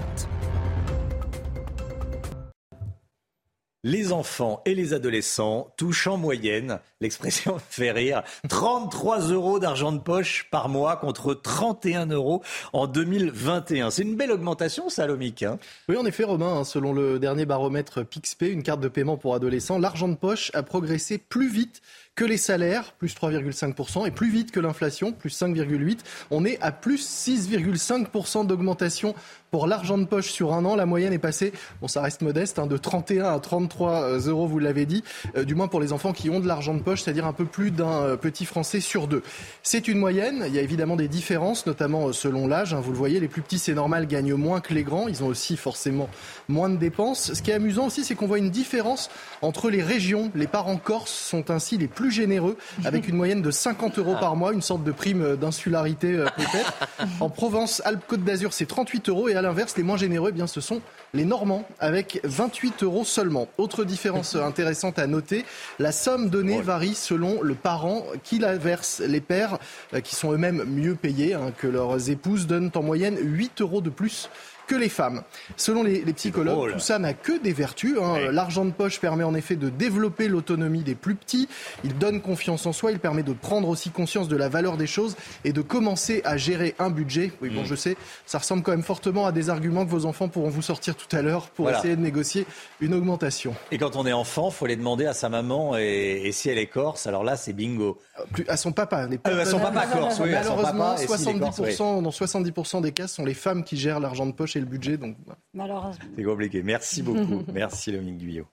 [3.83, 9.99] Les enfants et les adolescents touchent en moyenne, l'expression fait rire, 33 euros d'argent de
[9.99, 13.89] poche par mois contre 31 euros en 2021.
[13.89, 15.43] C'est une belle augmentation, Salomique.
[15.43, 15.59] Hein?
[15.87, 19.33] Oui, en effet, Romain, hein, selon le dernier baromètre PixPay, une carte de paiement pour
[19.33, 21.81] adolescents, l'argent de poche a progressé plus vite
[22.19, 25.99] que les salaires, plus 3,5%, et plus vite que l'inflation, plus 5,8%.
[26.31, 29.15] On est à plus 6,5% d'augmentation
[29.51, 30.75] pour l'argent de poche sur un an.
[30.75, 34.47] La moyenne est passée, bon ça reste modeste, hein, de 31 à 33 euh, euros,
[34.47, 35.01] vous l'avez dit,
[35.37, 37.45] euh, du moins pour les enfants qui ont de l'argent de poche, c'est-à-dire un peu
[37.45, 39.21] plus d'un euh, petit Français sur deux.
[39.63, 42.73] C'est une moyenne, il y a évidemment des différences, notamment selon l'âge.
[42.73, 45.07] Hein, vous le voyez, les plus petits, c'est normal, gagnent moins que les grands.
[45.07, 46.09] Ils ont aussi forcément
[46.49, 47.33] moins de dépenses.
[47.33, 49.09] Ce qui est amusant aussi, c'est qu'on voit une différence
[49.41, 50.31] entre les régions.
[50.35, 54.35] Les parents corses sont ainsi les plus généreux, avec une moyenne de 50 euros par
[54.35, 56.73] mois, une sorte de prime d'insularité peut-être.
[57.21, 60.47] En Provence, Alpes-Côte d'Azur, c'est 38 euros et à l'inverse, les moins généreux, eh bien,
[60.47, 60.81] ce sont
[61.13, 63.47] les Normands, avec 28 euros seulement.
[63.57, 65.45] Autre différence intéressante à noter,
[65.79, 69.01] la somme donnée varie selon le parent qui la verse.
[69.05, 69.57] Les pères,
[69.93, 73.81] euh, qui sont eux-mêmes mieux payés hein, que leurs épouses, donnent en moyenne 8 euros
[73.81, 74.29] de plus
[74.69, 75.23] que les femmes.
[75.57, 77.97] Selon les, psychologues, tout ça n'a que des vertus.
[77.99, 78.31] Hein.
[78.31, 81.49] L'argent de poche permet en effet de développer l'autonomie des plus petits.
[81.83, 82.91] Il donne confiance en soi.
[82.91, 86.37] Il permet de prendre aussi conscience de la valeur des choses et de commencer à
[86.37, 87.31] gérer un budget.
[87.41, 87.65] Oui, bon, mm.
[87.65, 90.61] je sais, ça ressemble quand même fortement à des arguments que vos enfants pourront vous
[90.61, 92.45] sortir tout à l'heure pour essayer de négocier
[92.79, 93.55] une augmentation.
[93.71, 96.67] Et quand on est enfant, faut les demander à sa maman et, si elle est
[96.67, 97.97] corse, alors là, c'est bingo.
[98.19, 99.07] Euh, plus, à son papa.
[99.07, 100.29] Les à son papa corse, oui.
[100.29, 104.55] Malheureusement, 70%, dans 70% des cas, ce sont les femmes qui gèrent l'argent de poche
[104.59, 104.97] le budget.
[104.97, 105.17] Donc,
[105.53, 106.05] Malheureusement.
[106.15, 106.63] C'est compliqué.
[106.63, 107.43] Merci beaucoup.
[107.53, 108.47] Merci, Dominique Guyot.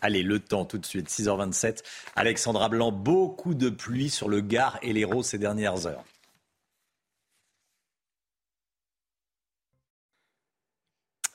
[0.00, 1.82] Allez, le temps tout de suite, 6h27.
[2.14, 6.04] Alexandra Blanc, beaucoup de pluie sur le Gard et l'Hérault ces dernières heures.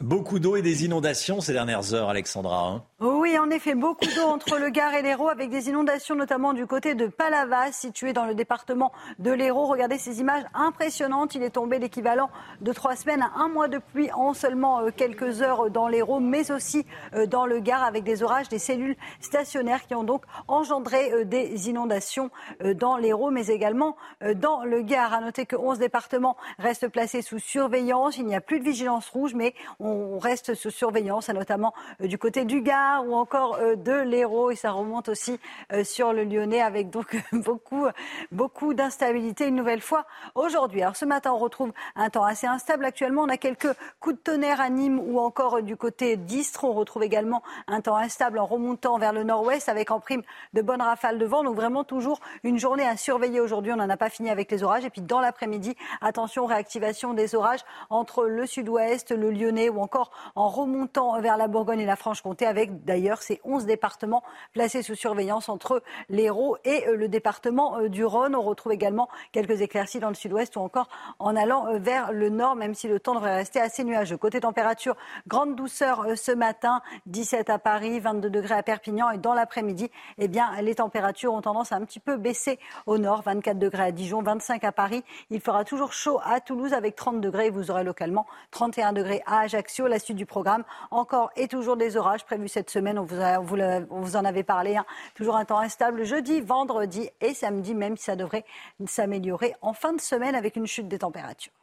[0.02, 2.70] Beaucoup d'eau et des inondations ces dernières heures, Alexandra.
[2.70, 2.84] Hein.
[3.02, 6.66] oui, en effet, beaucoup d'eau entre le Gard et l'Hérault, avec des inondations notamment du
[6.66, 9.66] côté de Palavas, situé dans le département de l'Hérault.
[9.66, 11.36] Regardez ces images impressionnantes.
[11.36, 12.30] Il est tombé l'équivalent
[12.62, 16.22] de trois semaines à un mois de pluie en seulement euh, quelques heures dans l'Hérault,
[16.22, 20.24] mais aussi euh, dans le Gard, avec des orages, des cellules stationnaires qui ont donc
[20.48, 22.32] engendré euh, des inondations
[22.76, 23.98] dans l'Hérault, mais également
[24.36, 25.14] dans le Gard.
[25.14, 28.18] À noter que 11 départements restent placés sous surveillance.
[28.18, 32.08] Il n'y a plus de vigilance rouge, mais on on reste sous surveillance, notamment euh,
[32.08, 34.52] du côté du Gard ou encore euh, de l'Hérault.
[34.52, 35.40] Et ça remonte aussi
[35.72, 37.88] euh, sur le Lyonnais avec donc beaucoup,
[38.32, 40.82] beaucoup d'instabilité une nouvelle fois aujourd'hui.
[40.82, 42.86] Alors ce matin, on retrouve un temps assez instable.
[42.86, 46.64] Actuellement, on a quelques coups de tonnerre à Nîmes ou encore du côté d'Istres.
[46.64, 50.22] On retrouve également un temps instable en remontant vers le nord-ouest avec en prime
[50.54, 51.44] de bonnes rafales de vent.
[51.44, 53.72] Donc vraiment toujours une journée à surveiller aujourd'hui.
[53.74, 54.86] On n'en a pas fini avec les orages.
[54.86, 60.48] Et puis dans l'après-midi, attention, réactivation des orages entre le sud-ouest, le Lyonnais encore en
[60.48, 65.50] remontant vers la Bourgogne et la Franche-Comté, avec d'ailleurs ces 11 départements placés sous surveillance
[65.50, 68.36] entre l'Hérault et euh, le département euh, du Rhône.
[68.36, 70.90] On retrouve également quelques éclaircies dans le sud-ouest ou encore
[71.20, 74.18] en allant euh, vers le nord, même si le temps devrait rester assez nuageux.
[74.18, 74.96] Côté température,
[75.28, 80.28] grande douceur ce matin, 17 à Paris, 22 degrés à Perpignan et dans l'après-midi, eh
[80.28, 83.92] bien, les températures ont tendance à un petit peu baisser au nord, 24 degrés à
[83.92, 85.04] Dijon, 25 à Paris.
[85.30, 87.50] Il fera toujours chaud à Toulouse avec 30 degrés.
[87.50, 91.98] Vous aurez localement 31 degrés à Ajaccio la suite du programme, encore et toujours des
[91.98, 93.00] orages prévus cette semaine.
[93.00, 94.78] On vous, en avait parlé.
[94.78, 94.86] Hein.
[95.16, 98.46] Toujours un temps instable jeudi, vendredi et samedi, même si ça devrait
[98.86, 101.54] s'améliorer en fin de semaine avec une chute des températures.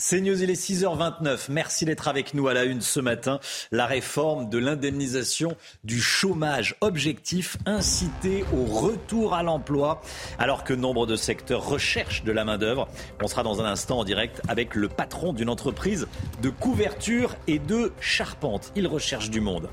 [0.00, 1.46] C'est il est 6h29.
[1.48, 3.40] Merci d'être avec nous à la une ce matin.
[3.72, 6.76] La réforme de l'indemnisation du chômage.
[6.80, 10.00] Objectif inciter au retour à l'emploi
[10.38, 12.86] alors que nombre de secteurs recherchent de la main-d'œuvre.
[13.20, 16.06] On sera dans un instant en direct avec le patron d'une entreprise
[16.42, 18.70] de couverture et de charpente.
[18.76, 19.68] Il recherche du monde.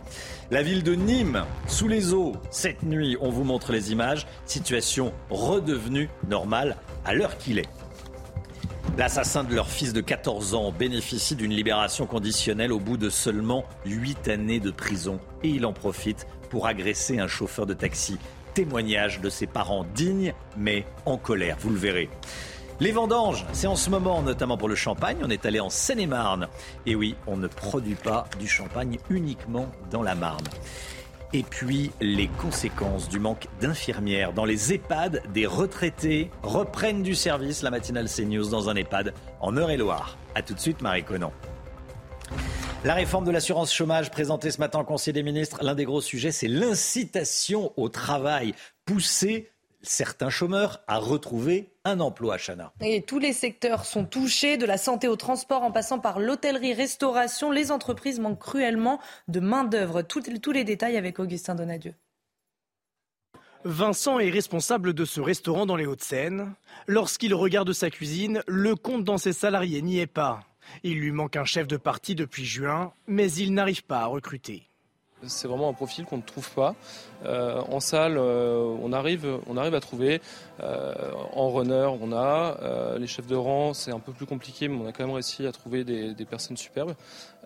[0.50, 4.26] La ville de Nîmes, sous les eaux, cette nuit, on vous montre les images.
[4.48, 7.70] Situation redevenue normale à l'heure qu'il est.
[8.98, 13.66] L'assassin de leur fils de 14 ans bénéficie d'une libération conditionnelle au bout de seulement
[13.86, 15.20] 8 années de prison.
[15.44, 18.18] Et il en profite pour agresser un chauffeur de taxi.
[18.54, 22.10] Témoignage de ses parents dignes mais en colère, vous le verrez.
[22.82, 25.18] Les vendanges, c'est en ce moment, notamment pour le champagne.
[25.24, 26.50] On est allé en Seine-et-Marne.
[26.86, 30.44] Et oui, on ne produit pas du champagne uniquement dans la Marne.
[31.34, 37.62] Et puis les conséquences du manque d'infirmières dans les EHPAD des retraités reprennent du service.
[37.62, 40.18] La matinale CNews dans un EHPAD en Eure-et-Loire.
[40.36, 41.32] A tout de suite, Marie Conan.
[42.84, 46.02] La réforme de l'assurance chômage présentée ce matin au Conseil des ministres, l'un des gros
[46.02, 48.54] sujets, c'est l'incitation au travail,
[48.86, 49.50] pousser
[49.88, 52.74] certains chômeurs à retrouver un emploi, Chana.
[52.82, 57.52] Et tous les secteurs sont touchés, de la santé au transport en passant par l'hôtellerie-restauration.
[57.52, 60.02] Les entreprises manquent cruellement de main-d'œuvre.
[60.02, 61.94] Tous, tous les détails avec Augustin Donadieu.
[63.64, 66.54] Vincent est responsable de ce restaurant dans les Hauts-de-Seine.
[66.86, 70.42] Lorsqu'il regarde sa cuisine, le compte dans ses salariés n'y est pas.
[70.84, 74.68] Il lui manque un chef de parti depuis juin, mais il n'arrive pas à recruter.
[75.24, 76.76] C'est vraiment un profil qu'on ne trouve pas.
[77.26, 80.22] Euh, en salle, euh, on, arrive, on arrive à trouver.
[80.60, 80.94] Euh,
[81.34, 82.98] en runner, on a.
[83.00, 85.48] les chefs de rang, c'est un peu plus compliqué, mais on a quand même réussi
[85.48, 86.96] à trouver des, des personnes superbes.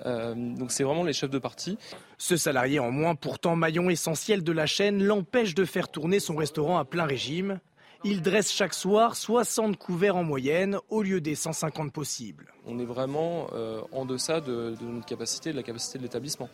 [0.06, 1.78] donc c'est vraiment les chefs de parti.
[2.18, 6.36] Ce salarié en moins, pourtant maillon essentiel de la chaîne, l'empêche de faire tourner son
[6.36, 7.60] restaurant à plein régime.
[8.06, 12.54] Il dresse chaque soir 60 couverts en moyenne au lieu des 150 possibles.
[12.66, 13.48] On est vraiment
[13.92, 16.50] en deçà de, de, notre capacité, de la capacité de l'établissement.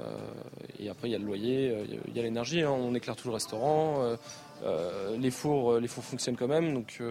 [0.00, 0.18] Euh,
[0.78, 2.62] et après, il y a le loyer, euh, il y a l'énergie.
[2.62, 2.70] Hein.
[2.70, 4.16] On éclaire tout le restaurant.
[4.62, 6.74] Euh, les, fours, les fours fonctionnent quand même.
[6.74, 7.02] Donc,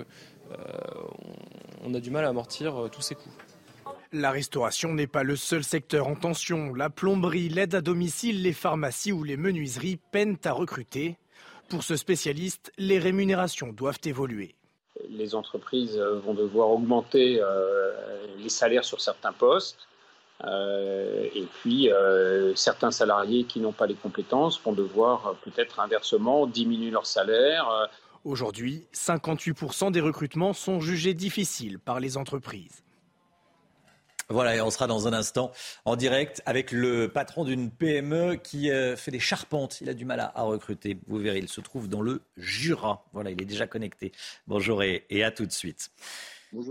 [1.83, 3.33] on a du mal à amortir tous ces coûts.
[4.11, 6.73] La restauration n'est pas le seul secteur en tension.
[6.73, 11.17] La plomberie, l'aide à domicile, les pharmacies ou les menuiseries peinent à recruter.
[11.69, 14.55] Pour ce spécialiste, les rémunérations doivent évoluer.
[15.09, 17.41] Les entreprises vont devoir augmenter
[18.37, 19.87] les salaires sur certains postes.
[20.43, 25.79] Euh, et puis, euh, certains salariés qui n'ont pas les compétences vont devoir euh, peut-être
[25.79, 27.89] inversement diminuer leur salaire.
[28.23, 32.81] Aujourd'hui, 58% des recrutements sont jugés difficiles par les entreprises.
[34.27, 35.51] Voilà, et on sera dans un instant
[35.85, 39.81] en direct avec le patron d'une PME qui fait des charpentes.
[39.81, 40.97] Il a du mal à, recruter.
[41.05, 43.05] Vous verrez, il se trouve dans le Jura.
[43.13, 44.11] Voilà, il est déjà connecté.
[44.47, 45.91] Bonjour et à tout de suite.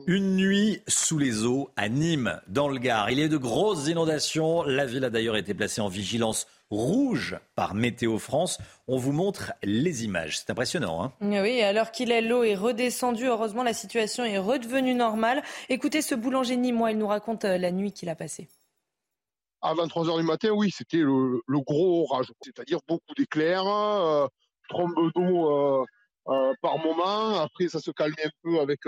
[0.07, 3.11] Une nuit sous les eaux à Nîmes, dans le Gard.
[3.11, 4.62] Il y a de grosses inondations.
[4.62, 8.59] La ville a d'ailleurs été placée en vigilance rouge par Météo France.
[8.88, 10.38] On vous montre les images.
[10.38, 11.05] C'est impressionnant.
[11.05, 13.27] Hein oui, alors qu'il est, l'eau est redescendue.
[13.27, 15.42] Heureusement, la situation est redevenue normale.
[15.68, 18.49] Écoutez ce boulanger nîmois, il nous raconte euh, la nuit qu'il a passée.
[19.61, 22.31] À 23h du matin, oui, c'était le, gros orage.
[22.42, 24.27] C'est-à-dire beaucoup d'éclairs, euh,
[24.68, 25.85] trombe d'eau euh,
[26.29, 27.40] euh, par moment.
[27.40, 28.81] Après, ça se calmait un peu avec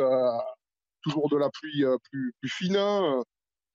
[1.07, 2.77] toujours de la pluie euh, plus, fine.
[2.77, 3.23] Hein.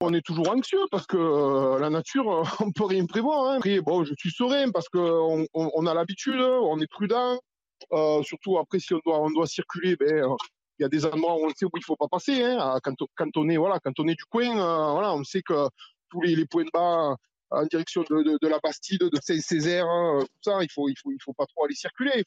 [0.00, 2.26] On est toujours anxieux parce que euh, la nature,
[2.60, 3.50] on peut rien prévoir.
[3.50, 3.56] Hein.
[3.56, 7.38] Après, bon, je suis serein parce qu'on on, a l'habitude, on est prudent.
[7.92, 10.24] Euh, surtout après, si on doit, on doit circuler, ben,
[10.78, 12.42] il y a des endroits où on sait où il faut pas passer.
[12.42, 12.78] Hein.
[12.82, 14.54] Quand, quand, on est, voilà, quand on est du coin,
[14.92, 15.68] voilà, on sait que
[16.10, 17.16] tous les, points de bas
[17.50, 19.86] en direction de, la Bastide, de Saint-Césaire,
[20.20, 22.24] tout ça, il faut, il faut, il faut pas trop aller circuler.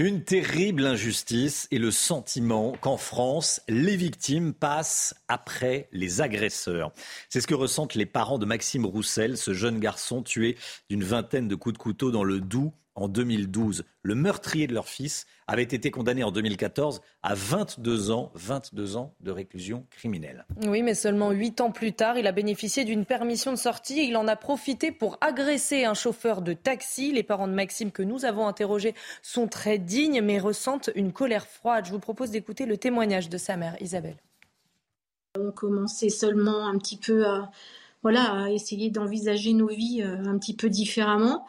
[0.00, 6.92] Une terrible injustice et le sentiment qu'en France, les victimes passent après les agresseurs.
[7.28, 10.56] C'est ce que ressentent les parents de Maxime Roussel, ce jeune garçon tué
[10.88, 13.84] d'une vingtaine de coups de couteau dans le Doubs en 2012.
[14.02, 19.14] Le meurtrier de leur fils avait été condamné en 2014 à 22 ans, 22 ans
[19.20, 20.44] de réclusion criminelle.
[20.66, 24.06] Oui, mais seulement 8 ans plus tard, il a bénéficié d'une permission de sortie.
[24.08, 27.12] Il en a profité pour agresser un chauffeur de taxi.
[27.12, 31.46] Les parents de Maxime que nous avons interrogés sont très dignes, mais ressentent une colère
[31.46, 31.86] froide.
[31.86, 34.16] Je vous propose d'écouter le témoignage de sa mère, Isabelle.
[35.38, 37.50] On commençait seulement un petit peu à,
[38.02, 41.46] voilà, à essayer d'envisager nos vies euh, un petit peu différemment.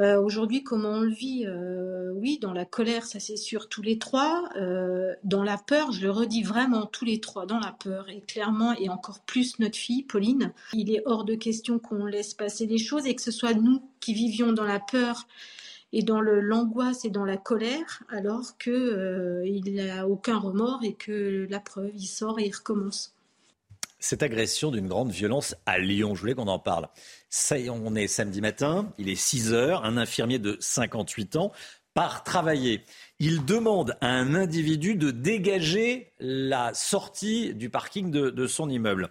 [0.00, 3.82] Euh, aujourd'hui, comment on le vit euh, Oui, dans la colère, ça c'est sûr, tous
[3.82, 4.48] les trois.
[4.56, 8.08] Euh, dans la peur, je le redis vraiment, tous les trois, dans la peur.
[8.08, 12.32] Et clairement, et encore plus notre fille, Pauline, il est hors de question qu'on laisse
[12.32, 15.26] passer les choses et que ce soit nous qui vivions dans la peur
[15.92, 21.60] et dans l'angoisse et dans la colère, alors qu'il n'a aucun remords et que la
[21.60, 23.12] preuve, il sort et il recommence
[24.00, 26.14] cette agression d'une grande violence à Lyon.
[26.14, 26.88] Je voulais qu'on en parle.
[27.28, 31.52] Ça, on est samedi matin, il est 6 heures, un infirmier de 58 ans
[31.94, 32.84] part travailler.
[33.22, 39.10] Il demande à un individu de dégager la sortie du parking de, son immeuble.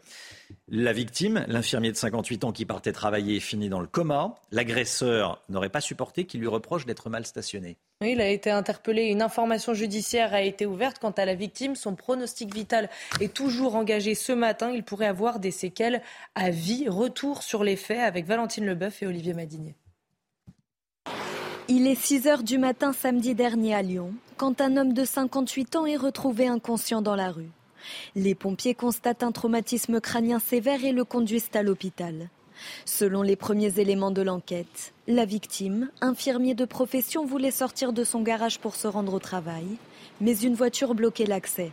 [0.67, 4.33] La victime, l'infirmier de 58 ans qui partait travailler, finit dans le coma.
[4.51, 7.77] L'agresseur n'aurait pas supporté qu'il lui reproche d'être mal stationné.
[8.01, 9.03] Il a été interpellé.
[9.03, 10.97] Une information judiciaire a été ouverte.
[10.97, 12.89] Quant à la victime, son pronostic vital
[13.21, 14.71] est toujours engagé ce matin.
[14.73, 16.01] Il pourrait avoir des séquelles
[16.33, 16.89] à vie.
[16.89, 19.75] Retour sur les faits avec Valentine Leboeuf et Olivier Madinier.
[21.71, 25.75] Il est 6 heures du matin samedi dernier à Lyon, quand un homme de 58
[25.75, 27.51] ans est retrouvé inconscient dans la rue.
[28.15, 32.29] Les pompiers constatent un traumatisme crânien sévère et le conduisent à l'hôpital.
[32.85, 38.23] Selon les premiers éléments de l'enquête, la victime, infirmier de profession, voulait sortir de son
[38.23, 39.67] garage pour se rendre au travail,
[40.21, 41.71] mais une voiture bloquait l'accès.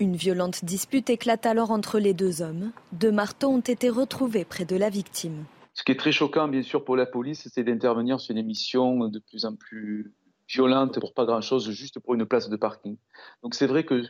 [0.00, 2.72] Une violente dispute éclate alors entre les deux hommes.
[2.90, 5.44] Deux marteaux ont été retrouvés près de la victime.
[5.74, 9.08] Ce qui est très choquant, bien sûr, pour la police, c'est d'intervenir sur une émission
[9.08, 10.14] de plus en plus
[10.48, 12.96] violentes pour pas grand-chose, juste pour une place de parking.
[13.42, 14.02] Donc c'est vrai que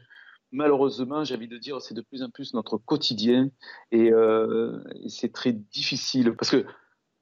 [0.52, 3.50] malheureusement, j'ai envie de dire, c'est de plus en plus notre quotidien
[3.92, 6.64] et, euh, c'est très difficile parce que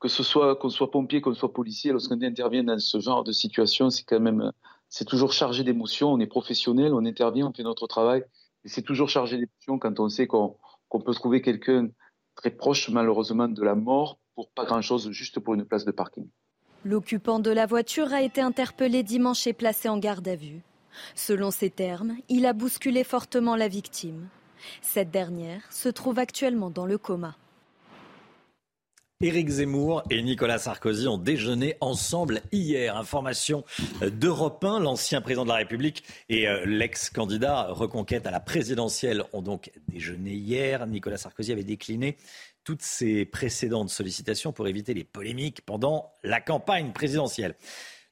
[0.01, 3.31] que ce soit qu'on soit pompier, qu'on soit policier, lorsqu'on intervient dans ce genre de
[3.31, 4.51] situation, c'est quand même
[4.89, 6.13] c'est toujours chargé d'émotions.
[6.13, 8.25] On est professionnel, on intervient, on fait notre travail,
[8.65, 10.57] et c'est toujours chargé d'émotions quand on sait qu'on
[11.05, 11.89] peut trouver quelqu'un
[12.35, 16.29] très proche, malheureusement, de la mort pour pas grand-chose, juste pour une place de parking.
[16.85, 20.63] L'occupant de la voiture a été interpellé dimanche et placé en garde à vue.
[21.15, 24.29] Selon ses termes, il a bousculé fortement la victime.
[24.81, 27.37] Cette dernière se trouve actuellement dans le coma.
[29.23, 32.97] Éric Zemmour et Nicolas Sarkozy ont déjeuné ensemble hier.
[32.97, 33.63] Information
[34.01, 39.41] d'Europe 1, l'ancien président de la République et euh, l'ex-candidat reconquête à la présidentielle ont
[39.43, 40.89] donc déjeuné hier.
[40.89, 42.17] Nicolas Sarkozy avait décliné
[42.65, 47.57] toutes ses précédentes sollicitations pour éviter les polémiques pendant la campagne présidentielle.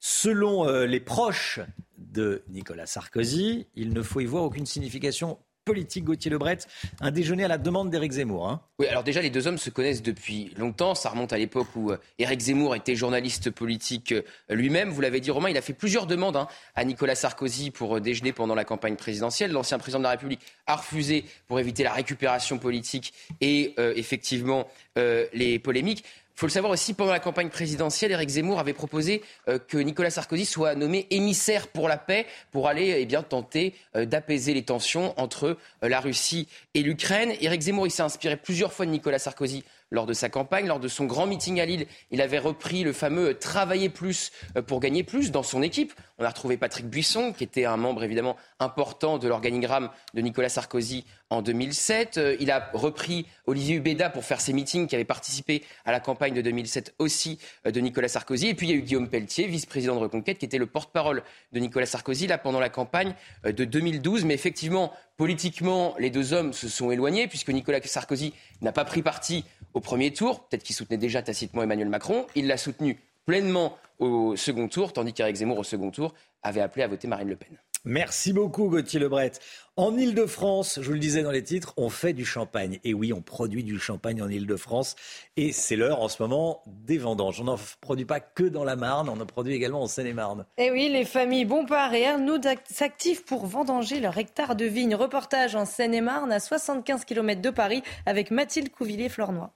[0.00, 1.60] Selon euh, les proches
[1.98, 5.38] de Nicolas Sarkozy, il ne faut y voir aucune signification
[5.70, 6.58] politique, Gauthier Lebret,
[7.00, 8.48] un déjeuner à la demande d'Éric Zemmour.
[8.48, 8.60] Hein.
[8.80, 10.96] Oui, alors déjà, les deux hommes se connaissent depuis longtemps.
[10.96, 14.90] Ça remonte à l'époque où euh, Éric Zemmour était journaliste politique euh, lui-même.
[14.90, 18.00] Vous l'avez dit, Romain, il a fait plusieurs demandes hein, à Nicolas Sarkozy pour euh,
[18.00, 19.52] déjeuner pendant la campagne présidentielle.
[19.52, 25.58] L'ancien président de la République a refusé pour éviter la récupération politique et effectivement les
[25.58, 26.04] polémiques.
[26.40, 30.08] Faut le savoir aussi, pendant la campagne présidentielle, Éric Zemmour avait proposé euh, que Nicolas
[30.08, 34.62] Sarkozy soit nommé émissaire pour la paix pour aller eh bien, tenter euh, d'apaiser les
[34.62, 37.34] tensions entre euh, la Russie et l'Ukraine.
[37.42, 40.80] Éric Zemmour il s'est inspiré plusieurs fois de Nicolas Sarkozy lors de sa campagne, lors
[40.80, 41.86] de son grand meeting à Lille.
[42.10, 44.30] Il avait repris le fameux travailler plus
[44.66, 45.92] pour gagner plus dans son équipe.
[46.18, 50.48] On a retrouvé Patrick Buisson, qui était un membre évidemment important de l'organigramme de Nicolas
[50.48, 52.18] Sarkozy en 2007.
[52.18, 56.00] Euh, il a repris Olivier Hubeda pour faire ses meetings, qui avait participé à la
[56.00, 58.48] campagne de 2007 aussi euh, de Nicolas Sarkozy.
[58.48, 61.22] Et puis il y a eu Guillaume Pelletier, vice-président de Reconquête, qui était le porte-parole
[61.52, 63.14] de Nicolas Sarkozy là pendant la campagne
[63.46, 64.24] euh, de 2012.
[64.24, 69.02] Mais effectivement, politiquement, les deux hommes se sont éloignés puisque Nicolas Sarkozy n'a pas pris
[69.02, 70.46] parti au premier tour.
[70.48, 72.26] Peut-être qu'il soutenait déjà tacitement Emmanuel Macron.
[72.34, 76.82] Il l'a soutenu pleinement au second tour, tandis qu'Éric Zemmour, au second tour, avait appelé
[76.82, 77.56] à voter Marine Le Pen.
[77.86, 79.32] Merci beaucoup Gauthier Lebret.
[79.76, 82.78] En Ile-de-France, je vous le disais dans les titres, on fait du champagne.
[82.84, 84.96] Et oui, on produit du champagne en Ile-de-France.
[85.38, 87.40] Et c'est l'heure en ce moment des vendanges.
[87.40, 90.44] On n'en produit pas que dans la Marne, on en produit également en Seine-et-Marne.
[90.58, 92.38] Et eh oui, les familles Bompard et Arnaud
[92.68, 94.94] s'activent pour vendanger leur hectare de vignes.
[94.94, 99.54] Reportage en Seine-et-Marne à 75 km de Paris avec Mathilde Couvillier-Flornois.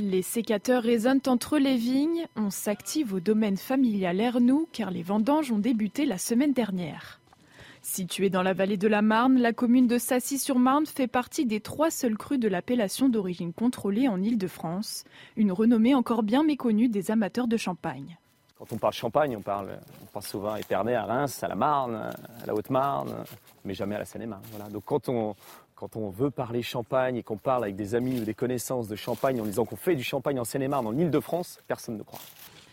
[0.00, 2.26] Les sécateurs résonnent entre les vignes.
[2.36, 7.20] On s'active au domaine familial Ernoux car les vendanges ont débuté la semaine dernière.
[7.82, 11.90] Située dans la vallée de la Marne, la commune de Sassy-sur-Marne fait partie des trois
[11.90, 15.02] seuls crus de l'appellation d'origine contrôlée en Île-de-France,
[15.36, 18.18] une renommée encore bien méconnue des amateurs de champagne.
[18.56, 21.54] Quand on parle champagne, on, parle, on pense souvent à Épernay, à Reims, à la
[21.56, 23.24] Marne, à la Haute-Marne,
[23.64, 24.42] mais jamais à la Seine-et-Marne.
[24.52, 24.68] Voilà.
[24.70, 25.08] Donc quand
[25.78, 28.96] quand on veut parler champagne et qu'on parle avec des amis ou des connaissances de
[28.96, 32.18] champagne en disant qu'on fait du champagne en Seine-et-Marne, en Ile-de-France, personne ne croit.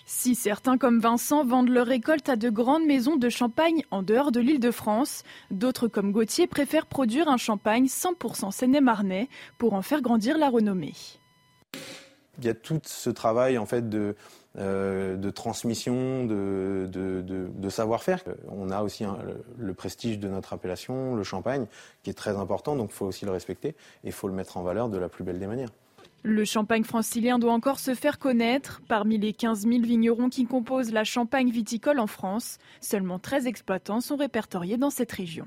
[0.08, 4.32] Si certains comme Vincent vendent leur récolte à de grandes maisons de champagne en dehors
[4.32, 9.84] de l'île de France, d'autres comme Gauthier préfèrent produire un champagne 100% seine-et-marnais pour en
[9.84, 10.94] faire grandir la renommée.
[12.40, 14.16] Il y a tout ce travail en fait de,
[14.58, 18.24] euh, de transmission, de, de, savoir-faire.
[18.50, 19.04] On a aussi
[19.58, 21.66] le, prestige de notre appellation, le champagne,
[22.04, 24.58] qui est très important, donc il faut aussi le respecter et il faut le mettre
[24.58, 25.70] en valeur de la plus belle des manières.
[26.24, 28.82] Le champagne francilien doit encore se faire connaître.
[28.88, 34.02] Parmi les 15 000 vignerons qui composent la champagne viticole en France, seulement 13 exploitants
[34.02, 35.46] sont répertoriés dans cette région.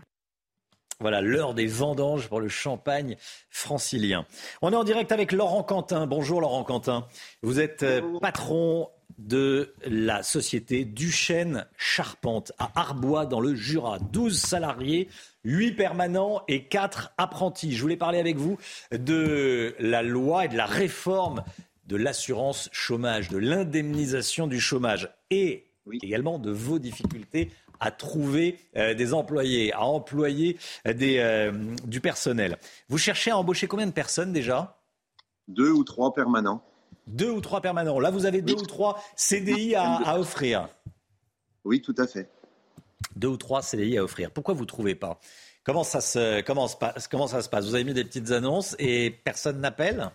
[1.01, 3.17] Voilà l'heure des vendanges pour le champagne
[3.51, 4.27] francilien.
[4.63, 6.09] On est en direct avec Laurent Quentin.
[6.09, 7.07] Bonjour Laurent Quentin.
[7.43, 13.99] Vous êtes euh, patron de la société Duchesne Charpente à Arbois dans le Jura.
[13.99, 15.09] 12 salariés,
[15.45, 17.73] 8 permanents et 4 apprentis.
[17.73, 18.59] Je voulais parler avec vous
[18.93, 21.43] de la loi et de la réforme
[21.87, 25.65] de l'assurance chômage, de l'indemnisation du chômage et
[26.03, 27.51] également de vos difficultés
[27.81, 31.53] à trouver euh, des employés, à employer des, euh,
[31.85, 32.59] du personnel.
[32.89, 34.79] Vous cherchez à embaucher combien de personnes déjà?
[35.47, 36.63] Deux ou trois permanents.
[37.09, 37.99] Deux ou trois permanents.
[37.99, 40.69] Là, vous avez deux ou trois CDI à, offrir.
[41.65, 42.31] Oui, tout à fait.
[43.17, 44.31] Deux ou trois CDI à offrir.
[44.31, 45.19] Pourquoi vous ne trouvez pas?
[45.65, 46.67] Comment ça, se, comment,
[47.11, 47.67] comment ça se passe?
[47.67, 50.11] Vous avez mis des petites annonces et personne n'appelle?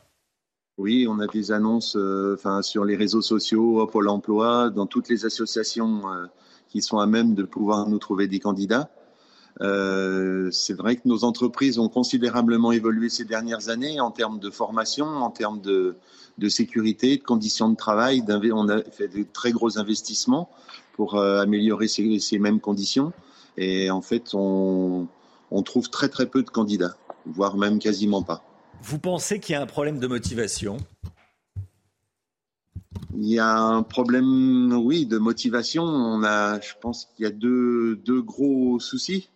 [0.77, 5.09] Oui, on a des annonces euh, enfin, sur les réseaux sociaux, Pôle emploi, dans toutes
[5.09, 6.25] les associations euh,
[6.69, 8.89] qui sont à même de pouvoir nous trouver des candidats.
[9.61, 14.49] Euh, c'est vrai que nos entreprises ont considérablement évolué ces dernières années en termes de
[14.49, 15.95] formation, en termes de,
[16.37, 18.23] de sécurité, de conditions de travail.
[18.53, 20.49] On a fait de très gros investissements
[20.93, 23.13] pour euh, améliorer ces, ces, mêmes conditions.
[23.57, 25.07] Et en fait, on,
[25.51, 28.43] on trouve très très peu de candidats, voire même quasiment pas.
[28.81, 30.77] Vous pensez qu'il y a un problème de motivation?
[33.15, 35.83] Il y a un problème, oui, de motivation.
[35.83, 39.29] On a, je pense qu'il y a deux, deux gros soucis.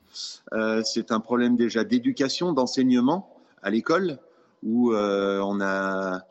[0.54, 4.20] Euh, c'est un problème déjà d'éducation, d'enseignement à l'école,
[4.64, 6.24] où euh, on a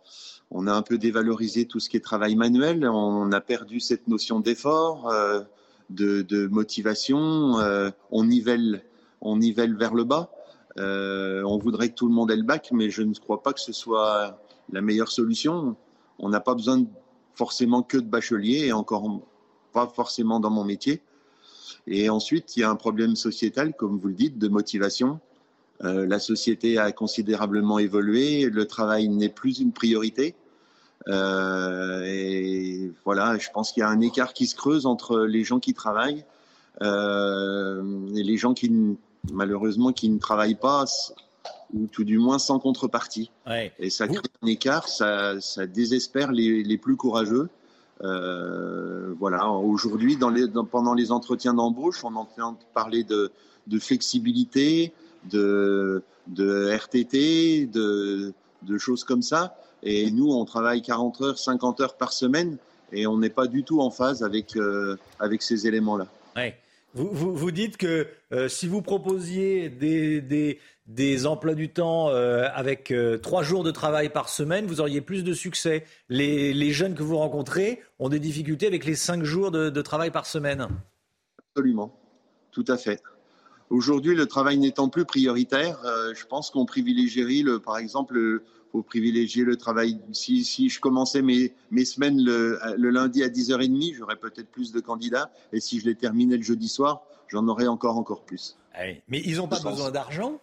[0.58, 2.88] on a un peu dévalorisé tout ce qui est travail manuel.
[2.88, 5.42] On a perdu cette notion d'effort, euh,
[5.90, 7.58] de, motivation.
[7.58, 8.82] Euh, on nivelle,
[9.20, 10.30] on nivelle vers le bas.
[10.78, 13.52] Euh, on voudrait que tout le monde ait le bac, mais je ne crois pas
[13.52, 14.40] que ce soit
[14.72, 15.76] la meilleure solution.
[16.18, 16.86] On n'a pas besoin
[17.34, 19.20] forcément que de bacheliers et encore
[19.74, 21.02] pas forcément dans mon métier.
[21.86, 25.20] Et ensuite, il y a un problème sociétal, comme vous le dites, de motivation.
[25.80, 30.34] La société a considérablement évolué, le travail n'est plus une priorité.
[31.08, 35.44] Euh, et voilà, je pense qu'il y a un écart qui se creuse entre les
[35.44, 36.24] gens qui travaillent
[36.82, 37.82] euh,
[38.14, 38.96] et les gens qui,
[39.32, 40.84] malheureusement, qui ne travaillent pas
[41.72, 43.30] ou tout du moins sans contrepartie.
[43.46, 43.72] Ouais.
[43.78, 47.48] Et ça crée un écart, ça, ça désespère les, les plus courageux.
[48.02, 53.32] Euh, voilà, aujourd'hui, dans les, dans, pendant les entretiens d'embauche, on entend parler de,
[53.66, 54.92] de flexibilité,
[55.30, 58.32] de, de RTT, de,
[58.62, 59.56] de, choses comme ça.
[59.82, 62.58] Et nous, on travaille 40 heures, 50 heures par semaine
[62.92, 66.06] et on n'est pas du tout en phase avec, euh, avec ces éléments-là.
[66.36, 66.56] Ouais.
[66.94, 72.08] Vous, vous, vous, dites que euh, si vous proposiez des, des, des emplois du temps
[72.08, 75.84] euh, avec trois jours de travail par semaine, vous auriez plus de succès.
[76.08, 79.82] Les, les, jeunes que vous rencontrez ont des difficultés avec les cinq jours de, de
[79.82, 80.68] travail par semaine.
[81.50, 82.00] Absolument,
[82.50, 83.02] tout à fait.
[83.68, 85.80] Aujourd'hui, le travail n'étant plus prioritaire,
[86.14, 89.98] je pense qu'on privilégierait, le, par exemple, le, faut privilégier le travail.
[90.12, 94.72] Si, si je commençais mes, mes semaines le, le, lundi à 10h30, j'aurais peut-être plus
[94.72, 95.30] de candidats.
[95.52, 98.56] Et si je les terminais le jeudi soir, j'en aurais encore, encore plus.
[99.08, 100.40] Mais ils n'ont pas besoin d'argent?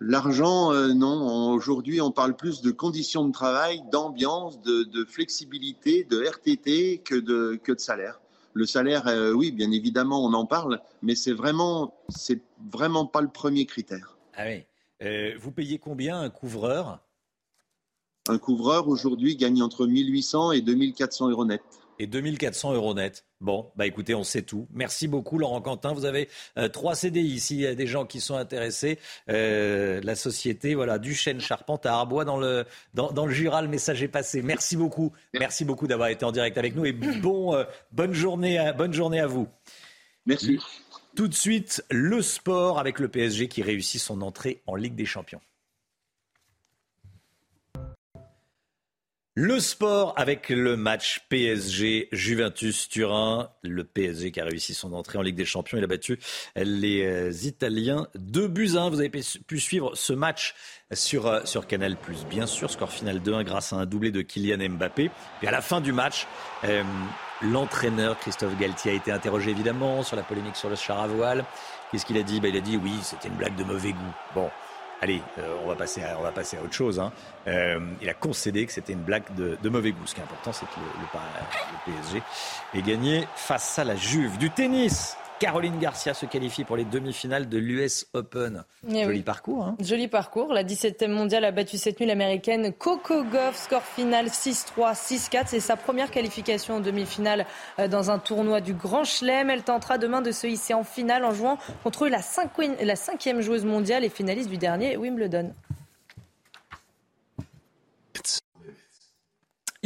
[0.00, 1.50] L'argent, euh, non.
[1.52, 7.14] Aujourd'hui, on parle plus de conditions de travail, d'ambiance, de, de, flexibilité, de RTT que
[7.14, 8.20] de, que de salaire.
[8.52, 13.22] Le salaire, euh, oui, bien évidemment, on en parle, mais c'est vraiment, c'est vraiment pas
[13.22, 14.18] le premier critère.
[14.34, 14.64] Ah oui.
[15.02, 17.00] Euh, vous payez combien un couvreur?
[18.28, 21.62] Un couvreur aujourd'hui gagne entre 1800 et 2400 euros net.
[21.98, 23.24] Et 2400 euros net.
[23.40, 24.66] Bon, bah écoutez, on sait tout.
[24.72, 25.92] Merci beaucoup, Laurent Quentin.
[25.92, 26.28] Vous avez
[26.58, 27.38] euh, trois CDI.
[27.40, 28.98] S'il y a des gens qui sont intéressés,
[29.30, 33.68] euh, la société, voilà, Duchesne Charpente à Arbois dans le, dans, dans, le Jura, le
[33.68, 34.42] message est passé.
[34.42, 35.12] Merci beaucoup.
[35.38, 38.92] Merci beaucoup d'avoir été en direct avec nous et bon, euh, bonne, journée à, bonne
[38.92, 39.48] journée à vous.
[40.26, 40.58] Merci.
[41.16, 45.06] Tout de suite, le sport avec le PSG qui réussit son entrée en Ligue des
[45.06, 45.40] Champions.
[49.34, 53.50] Le sport avec le match PSG Juventus Turin.
[53.62, 55.78] Le PSG qui a réussi son entrée en Ligue des Champions.
[55.78, 56.18] Il a battu
[56.54, 58.90] les Italiens 2 buts 1.
[58.90, 60.54] Vous avez pu suivre ce match
[60.92, 61.96] sur, sur Canal+,
[62.28, 62.70] bien sûr.
[62.70, 65.10] Score final 2-1 grâce à un doublé de Kylian Mbappé.
[65.42, 66.26] Et à la fin du match,
[66.64, 66.82] euh,
[67.42, 71.44] l'entraîneur Christophe Galtier a été interrogé évidemment sur la polémique sur le char à voile.
[71.90, 72.40] Qu'est-ce qu'il a dit?
[72.40, 74.14] Ben, Il a dit oui, c'était une blague de mauvais goût.
[74.34, 74.50] Bon,
[75.02, 76.98] Allez, euh, on, va passer à, on va passer à autre chose.
[76.98, 77.12] Hein.
[77.48, 80.06] Euh, il a concédé que c'était une blague de, de, mauvais goût.
[80.06, 82.22] Ce qui est important, c'est que le, le, le, PSG
[82.74, 84.38] ait gagné face à la Juve.
[84.38, 88.64] Du tennis, Caroline Garcia se qualifie pour les demi-finales de l'US Open.
[88.88, 89.22] Eh Joli oui.
[89.22, 89.64] parcours.
[89.64, 90.54] Hein Joli parcours.
[90.54, 93.56] La 17e mondiale a battu cette nuit l'américaine Coco Gauff.
[93.56, 95.44] Score final 6-3, 6-4.
[95.48, 97.44] C'est sa première qualification en demi-finale
[97.90, 99.50] dans un tournoi du Grand Chelem.
[99.50, 102.22] Elle tentera demain de se hisser en finale en jouant contre la
[102.96, 105.52] cinquième joueuse mondiale et finaliste du dernier Wimbledon.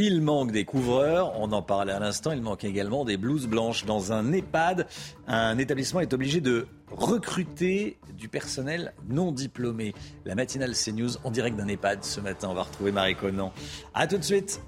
[0.03, 3.84] Il manque des couvreurs, on en parlait à l'instant, il manque également des blouses blanches.
[3.84, 4.86] Dans un EHPAD,
[5.26, 9.92] un établissement est obligé de recruter du personnel non diplômé.
[10.24, 13.53] La matinale CNews en direct d'un EHPAD ce matin, on va retrouver Marie Conan.
[13.92, 14.62] A tout de suite.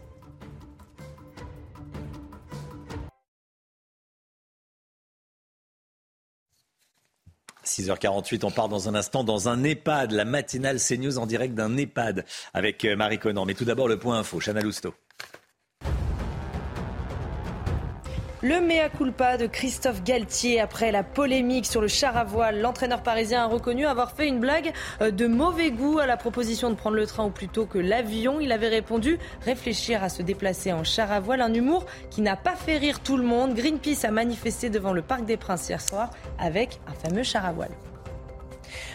[7.64, 11.74] «6h48, on part dans un instant dans un EHPAD, la matinale CNews en direct d'un
[11.78, 13.46] EHPAD avec Marie Conan.
[13.46, 14.92] Mais tout d'abord le point info, Chana Lousteau.
[18.44, 22.60] Le mea culpa de Christophe Galtier après la polémique sur le char à voile.
[22.60, 26.68] L'entraîneur parisien a reconnu avoir fait une blague euh, de mauvais goût à la proposition
[26.68, 28.40] de prendre le train ou plutôt que l'avion.
[28.40, 32.34] Il avait répondu réfléchir à se déplacer en char à voile, un humour qui n'a
[32.34, 33.54] pas fait rire tout le monde.
[33.54, 37.52] Greenpeace a manifesté devant le Parc des Princes hier soir avec un fameux char à
[37.52, 37.70] voile.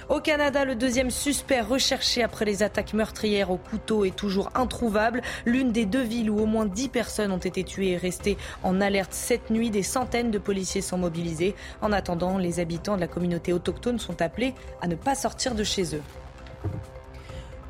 [0.10, 5.22] Au Canada, le deuxième suspect recherché après les attaques meurtrières au couteau est toujours introuvable.
[5.46, 8.80] L'une des deux villes où au moins 10 personnes ont été tuées est restée en
[8.80, 9.70] alerte cette nuit.
[9.70, 11.56] Des centaines de policiers sont mobilisés.
[11.82, 15.66] En attendant, les habitants de la communauté autochtone sont appelés à ne pas sortir de
[15.66, 16.04] chez eux.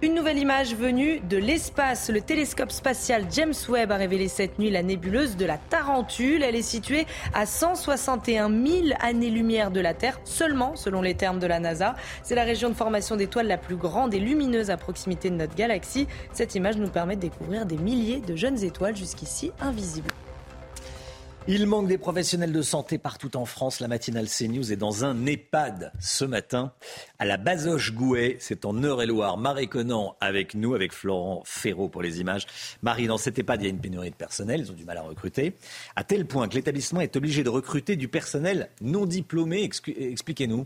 [0.04, 2.12] Une nouvelle image venue de l'espace.
[2.12, 6.44] Le télescope spatial James Webb a révélé cette nuit la nébuleuse de la Tarentule.
[6.44, 11.48] Elle est située à 161 000 années-lumière de la Terre, seulement selon les termes de
[11.48, 11.96] la NASA.
[12.22, 15.56] C'est la région de formation d'étoiles la plus grande et lumineuse à proximité de notre
[15.56, 16.08] galaxie.
[16.32, 20.14] Cette image nous permet de découvrir des milliers de jeunes étoiles jusqu'ici invisibles.
[21.50, 23.80] Il manque des professionnels de santé partout en France.
[23.80, 26.74] La matinale CNews est dans un EHPAD ce matin
[27.20, 28.36] à la Bazoche-Gouet.
[28.42, 29.38] C'est en Eure-et-Loire.
[29.38, 32.48] Marie Conan avec nous, avec Florent Ferraud pour les images.
[32.82, 34.60] Marie, dans cet EHPAD, il y a une pénurie de personnel.
[34.60, 35.54] Ils ont du mal à recruter.
[35.96, 39.64] À tel point que l'établissement est obligé de recruter du personnel non diplômé.
[39.64, 40.66] Expliquez-nous.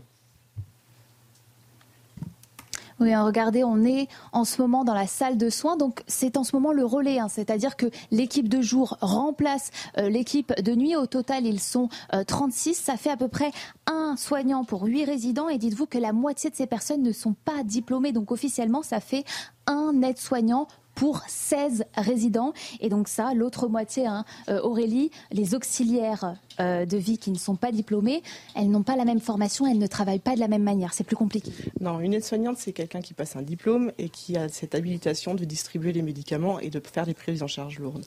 [3.10, 6.44] Hein, regardez, on est en ce moment dans la salle de soins, donc c'est en
[6.44, 7.28] ce moment le relais, hein.
[7.28, 10.94] c'est-à-dire que l'équipe de jour remplace euh, l'équipe de nuit.
[10.94, 11.88] Au total, ils sont
[12.26, 13.50] 36, euh, ça fait à peu près
[13.86, 17.34] un soignant pour huit résidents, et dites-vous que la moitié de ces personnes ne sont
[17.44, 19.24] pas diplômées, donc officiellement, ça fait
[19.66, 22.52] un aide-soignant pour 16 résidents.
[22.80, 27.38] Et donc ça, l'autre moitié, hein, euh, Aurélie, les auxiliaires euh, de vie qui ne
[27.38, 28.22] sont pas diplômées,
[28.54, 30.94] elles n'ont pas la même formation, elles ne travaillent pas de la même manière.
[30.94, 31.52] C'est plus compliqué.
[31.80, 35.44] Non, une aide-soignante, c'est quelqu'un qui passe un diplôme et qui a cette habilitation de
[35.44, 38.04] distribuer les médicaments et de faire des prises en charge lourdes.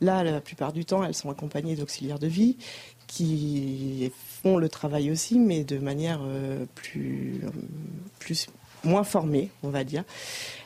[0.00, 2.56] Là, la plupart du temps, elles sont accompagnées d'auxiliaires de vie
[3.06, 4.10] qui
[4.42, 7.40] font le travail aussi, mais de manière euh, plus,
[8.18, 8.48] plus
[8.84, 10.04] moins formées, on va dire.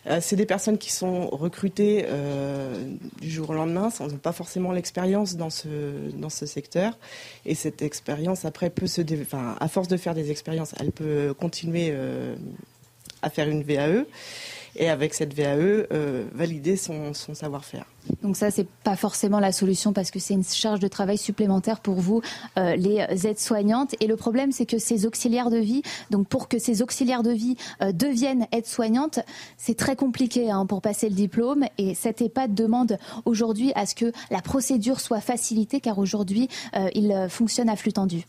[0.07, 4.73] Euh, c'est des personnes qui sont recrutées euh, du jour au lendemain, sans pas forcément
[4.73, 5.69] l'expérience dans ce,
[6.15, 6.97] dans ce secteur.
[7.45, 9.03] Et cette expérience, après, peut se.
[9.21, 12.37] Enfin, à force de faire des expériences, elle peut continuer euh,
[13.23, 14.05] à faire une VAE
[14.79, 17.85] et avec cette VAE, euh, valider son, savoir-faire.
[18.23, 21.81] Donc ça, c'est pas forcément la solution parce que c'est une charge de travail supplémentaire
[21.81, 22.23] pour vous,
[22.57, 23.95] euh, les aides-soignantes.
[24.01, 27.33] Et le problème, c'est que ces auxiliaires de vie, donc pour que ces auxiliaires de
[27.33, 29.21] vie euh, deviennent aides-soignantes,
[29.57, 31.65] c'est très compliqué hein, pour passer le diplôme.
[31.79, 36.49] Et cette EHPAD demande aujourd'hui à ce que la procédure soit facilitée, car aujourd'hui,
[36.95, 38.25] il fonctionne à flux tendu.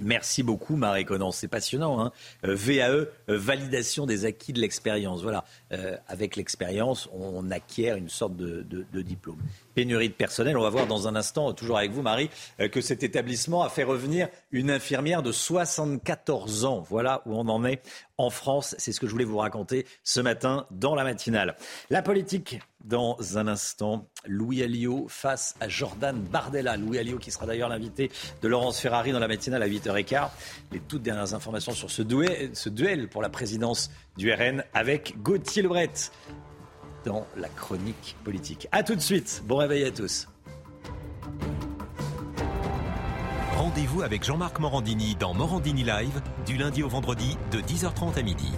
[0.00, 1.30] Merci beaucoup, Marie Conan.
[1.30, 2.00] C'est passionnant.
[2.00, 2.12] Hein
[2.44, 5.22] euh, VAE, euh, validation des acquis de l'expérience.
[5.22, 5.44] Voilà.
[5.72, 9.38] Euh, avec l'expérience, on acquiert une sorte de, diplôme.
[9.74, 10.56] Pénurie de personnel.
[10.56, 12.30] On va voir dans un instant, toujours avec vous, Marie,
[12.70, 16.84] que cet établissement a fait revenir une infirmière de 74 ans.
[16.88, 17.82] Voilà où on en est
[18.18, 18.74] en France.
[18.78, 21.56] C'est ce que je voulais vous raconter ce matin dans la matinale.
[21.90, 24.08] La politique, dans un instant.
[24.26, 26.76] Louis Alliot face à Jordan Bardella.
[26.76, 28.10] Louis Alliot qui sera d'ailleurs l'invité
[28.42, 30.28] de Laurence Ferrari dans la matinale à 8h15.
[30.72, 35.90] Les toutes dernières informations sur ce duel, pour la présidence du RN avec Gauthier Lebret
[37.04, 38.68] dans la chronique politique.
[38.72, 39.42] A tout de suite.
[39.46, 40.26] Bon réveil à tous.
[43.56, 48.50] Rendez-vous avec Jean-Marc Morandini dans Morandini Live du lundi au vendredi de 10h30 à midi.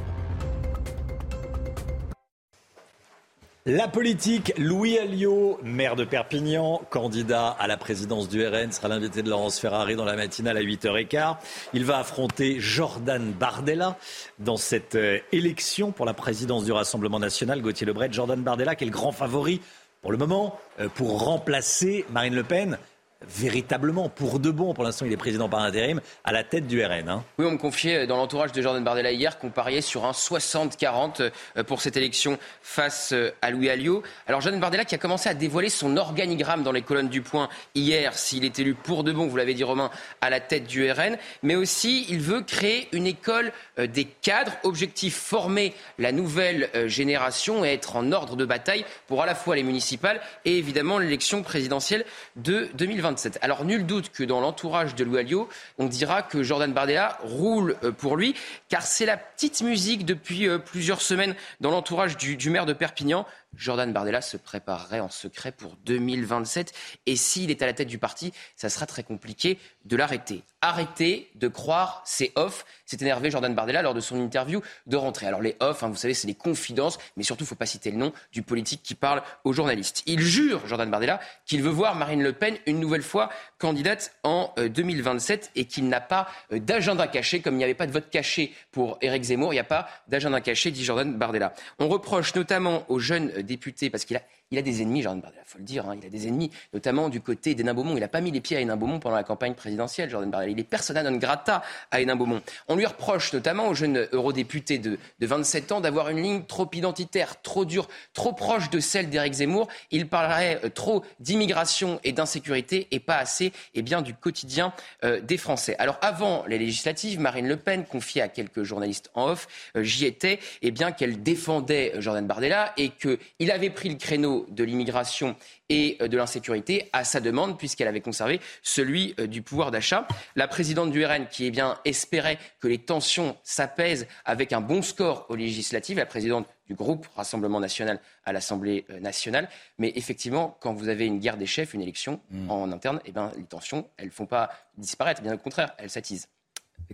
[3.66, 9.22] La politique, Louis Alliot, maire de Perpignan, candidat à la présidence du RN, sera l'invité
[9.22, 11.36] de Laurence Ferrari dans la matinale à 8h15.
[11.74, 13.98] Il va affronter Jordan Bardella
[14.38, 17.60] dans cette euh, élection pour la présidence du Rassemblement national.
[17.60, 19.60] Gauthier Lebret, Jordan Bardella qui est le grand favori
[20.00, 22.78] pour le moment euh, pour remplacer Marine Le Pen
[23.22, 26.84] véritablement pour de bon, pour l'instant il est président par intérim, à la tête du
[26.84, 27.08] RN.
[27.08, 27.24] Hein.
[27.38, 31.30] Oui, on me confiait dans l'entourage de Jordan Bardella hier qu'on pariait sur un 60-40
[31.56, 34.02] euh, pour cette élection face euh, à Louis Alliot.
[34.26, 37.48] Alors Jordan Bardella qui a commencé à dévoiler son organigramme dans les colonnes du point
[37.74, 39.90] hier, s'il est élu pour de bon, vous l'avez dit Romain,
[40.20, 44.52] à la tête du RN, mais aussi il veut créer une école euh, des cadres,
[44.62, 49.56] objectif former la nouvelle génération et être en ordre de bataille pour à la fois
[49.56, 52.04] les municipales et évidemment l'élection présidentielle
[52.36, 53.05] de 2020.
[53.40, 55.48] Alors nul doute que dans l'entourage de Louis Alliot,
[55.78, 58.34] on dira que Jordan Bardella roule euh, pour lui,
[58.68, 63.26] car c'est la petite musique depuis euh, plusieurs semaines dans l'entourage du, maire de Perpignan.
[63.56, 66.72] Jordan Bardella se préparerait en secret pour 2027.
[67.06, 70.42] Et s'il est à la tête du parti, ça sera très compliqué de l'arrêter.
[70.60, 72.64] Arrêter de croire, c'est off.
[72.86, 75.26] C'est énervé Jordan Bardella lors de son interview de rentrée.
[75.26, 77.66] Alors les off, hein, vous savez, c'est les confidences, mais surtout, il ne faut pas
[77.66, 80.02] citer le nom du politique qui parle aux journalistes.
[80.06, 84.52] Il jure, Jordan Bardella, qu'il veut voir Marine Le Pen une nouvelle fois candidate en
[84.56, 87.92] 2027 euh, et qu'il n'a pas euh, d'agenda caché, comme il n'y avait pas de
[87.92, 91.54] vote caché pour Éric Zemmour, il n'y a pas d'agenda caché, dit Jordan Bardella.
[91.78, 95.42] On reproche notamment aux jeunes députés, parce qu'il a il a des ennemis, Jordan Bardella,
[95.44, 95.88] il faut le dire.
[95.88, 95.96] Hein.
[96.00, 97.96] il a des ennemis, notamment du côté d'Hénin Beaumont.
[97.96, 100.52] Il n'a pas mis les pieds à Hénin Beaumont pendant la campagne présidentielle, Jordan Bardella.
[100.52, 102.40] Il est persona non grata à Hénin Beaumont.
[102.68, 106.68] On lui reproche notamment aux jeunes eurodéputés de, de 27 ans d'avoir une ligne trop
[106.72, 109.68] identitaire, trop dure, trop proche de celle d'Éric Zemmour.
[109.90, 114.72] Il parlerait euh, trop d'immigration et d'insécurité et pas assez eh bien, du quotidien
[115.04, 115.76] euh, des Français.
[115.78, 120.06] Alors avant les législatives, Marine Le Pen confiait à quelques journalistes en off, euh, j'y
[120.06, 125.36] étais, eh bien qu'elle défendait Jordan Bardella et qu'il avait pris le créneau de l'immigration
[125.68, 130.06] et euh, de l'insécurité à sa demande, puisqu'elle avait conservé celui euh, du pouvoir d'achat.
[130.34, 134.82] La présidente du RN, qui eh bien, espérait que les tensions s'apaisent avec un bon
[134.82, 139.48] score aux législatives, la présidente du groupe Rassemblement national à l'Assemblée euh, nationale.
[139.78, 142.50] Mais effectivement, quand vous avez une guerre des chefs, une élection hmm.
[142.50, 145.90] en interne, eh bien, les tensions, elles ne font pas disparaître, bien au contraire, elles
[145.90, 146.28] s'attisent.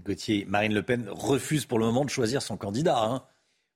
[0.01, 2.99] Gauthier, Marine Le Pen refuse pour le moment de choisir son candidat.
[2.99, 3.22] Hein.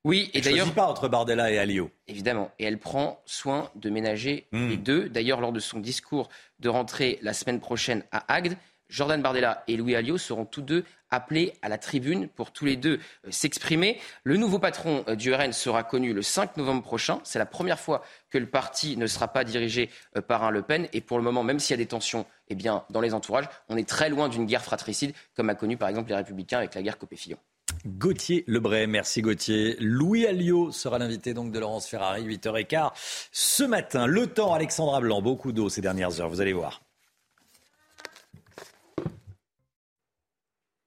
[0.07, 0.73] Oui, et d'ailleurs.
[0.73, 1.91] pas entre Bardella et Alliot.
[2.07, 2.53] Évidemment.
[2.61, 4.69] Et elle prend soin de ménager hmm.
[4.69, 5.09] les deux.
[5.09, 6.29] D'ailleurs, lors de son discours
[6.61, 8.57] de rentrée la semaine prochaine à Agde,
[8.89, 12.77] Jordan Bardella et Louis Alliot seront tous deux appelés à la tribune pour tous les
[12.77, 13.99] deux euh, s'exprimer.
[14.23, 17.19] Le nouveau patron euh, du RN sera connu le 5 novembre prochain.
[17.25, 20.63] C'est la première fois que le parti ne sera pas dirigé euh, par un Le
[20.63, 20.87] Pen.
[20.93, 23.49] Et pour le moment, même s'il y a des tensions eh bien, dans les entourages,
[23.69, 26.77] on est très loin d'une guerre fratricide, comme a connu par exemple les Républicains avec
[26.77, 27.39] la guerre Copé-Fillon.
[27.87, 29.77] Gauthier Lebray, merci Gauthier.
[29.79, 32.91] Louis Alliot sera l'invité donc de Laurence Ferrari, 8h15
[33.31, 34.07] ce matin.
[34.07, 36.86] Le temps, Alexandra Blanc, beaucoup d'eau ces dernières heures, vous allez voir.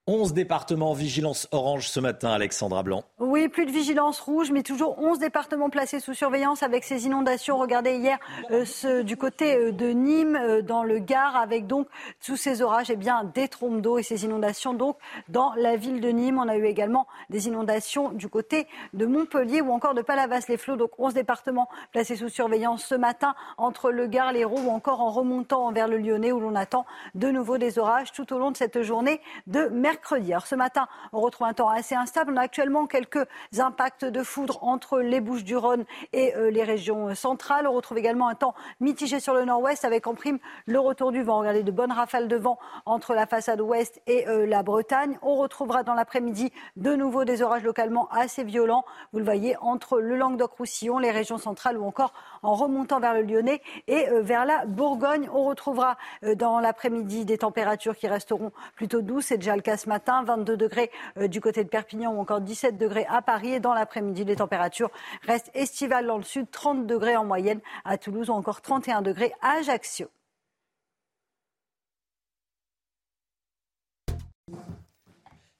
[0.10, 3.04] 11 départements en vigilance orange ce matin, Alexandra Blanc.
[3.20, 7.60] Oui, plus de vigilance rouge, mais toujours 11 départements placés sous surveillance avec ces inondations.
[7.60, 8.18] Regardez hier
[8.50, 11.88] euh, du côté euh, de Nîmes, euh, dans le Gard, avec donc
[12.22, 14.74] sous ces orages, eh bien, des trompes d'eau et ces inondations.
[14.74, 14.98] Donc,
[15.28, 19.62] dans la ville de Nîmes, on a eu également des inondations du côté de Montpellier
[19.62, 20.76] ou encore de Palavas-les-Flots.
[20.76, 25.12] Donc, 11 départements placés sous surveillance ce matin entre le Gard, l'Hérault ou encore en
[25.12, 28.58] remontant vers le Lyonnais où l'on attend de nouveau des orages tout au long de
[28.58, 32.34] cette journée de mercredi ce matin, on retrouve un temps assez instable.
[32.34, 33.26] On a actuellement quelques
[33.58, 37.68] impacts de foudre entre les Bouches du Rhône et euh, les régions centrales.
[37.68, 41.24] On retrouve également un temps mitigé sur le nord-ouest avec en prime le retour du
[41.24, 41.40] vent.
[41.40, 45.18] Regardez de bonnes rafales de vent entre la façade ouest et euh, la Bretagne.
[45.22, 48.86] On retrouvera dans l'après-midi de nouveau des orages localement assez violents.
[49.14, 53.22] Vous le voyez entre le Languedoc-Roussillon, les régions centrales ou encore en remontant vers le
[53.22, 55.30] Lyonnais et euh, vers la Bourgogne.
[55.34, 55.98] On retrouvera
[56.36, 59.28] dans l'après-midi des températures qui resteront plutôt douces.
[59.28, 62.40] C'est déjà le cas ce matin, 22 degrés euh, du côté de Perpignan ou encore
[62.40, 63.56] 17 degrés à Paris.
[63.56, 64.92] Et dans l'après-midi, les températures
[65.28, 69.34] restent estivales dans le sud, 30 degrés en moyenne à Toulouse ou encore 31 degrés
[69.42, 70.08] à Ajaccio.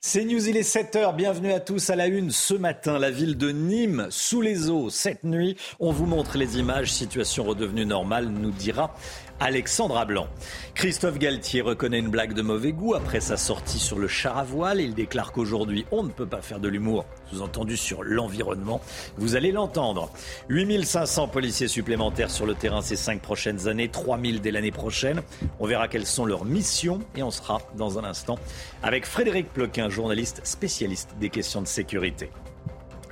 [0.02, 2.32] C'est News, il est 7h, bienvenue à tous à la une.
[2.32, 6.58] Ce matin, la ville de Nîmes, sous les eaux, cette nuit, on vous montre les
[6.58, 8.96] images, situation redevenue normale, nous dira
[9.40, 10.28] Alexandra Blanc.
[10.76, 14.44] Christophe Galtier reconnaît une blague de mauvais goût après sa sortie sur le char à
[14.44, 14.82] voile.
[14.82, 18.82] Il déclare qu'aujourd'hui, on ne peut pas faire de l'humour, sous-entendu sur l'environnement.
[19.18, 20.12] Vous allez l'entendre.
[20.50, 25.22] 8500 policiers supplémentaires sur le terrain ces cinq prochaines années, 3000 dès l'année prochaine.
[25.60, 28.38] On verra quelles sont leurs missions et on sera dans un instant
[28.84, 32.30] avec Frédéric Ploquin, journaliste spécialiste des questions de sécurité.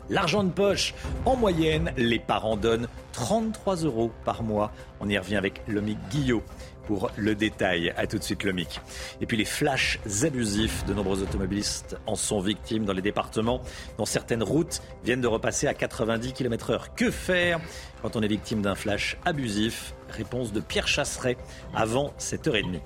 [0.10, 0.94] L'argent de poche,
[1.26, 4.72] en moyenne, les parents donnent 33 euros par mois.
[5.00, 6.44] On y revient avec Lomic Guillot
[6.86, 7.94] pour le détail.
[7.98, 8.80] A tout de suite, Lomic.
[9.20, 13.62] Et puis les flashs abusifs, de nombreux automobilistes en sont victimes dans les départements
[13.98, 16.86] dont certaines routes viennent de repasser à 90 km/h.
[16.96, 17.60] Que faire
[18.02, 19.94] quand on est victime d'un flash abusif?
[20.10, 21.38] Réponse de Pierre Chasseret
[21.76, 22.80] avant 7h30.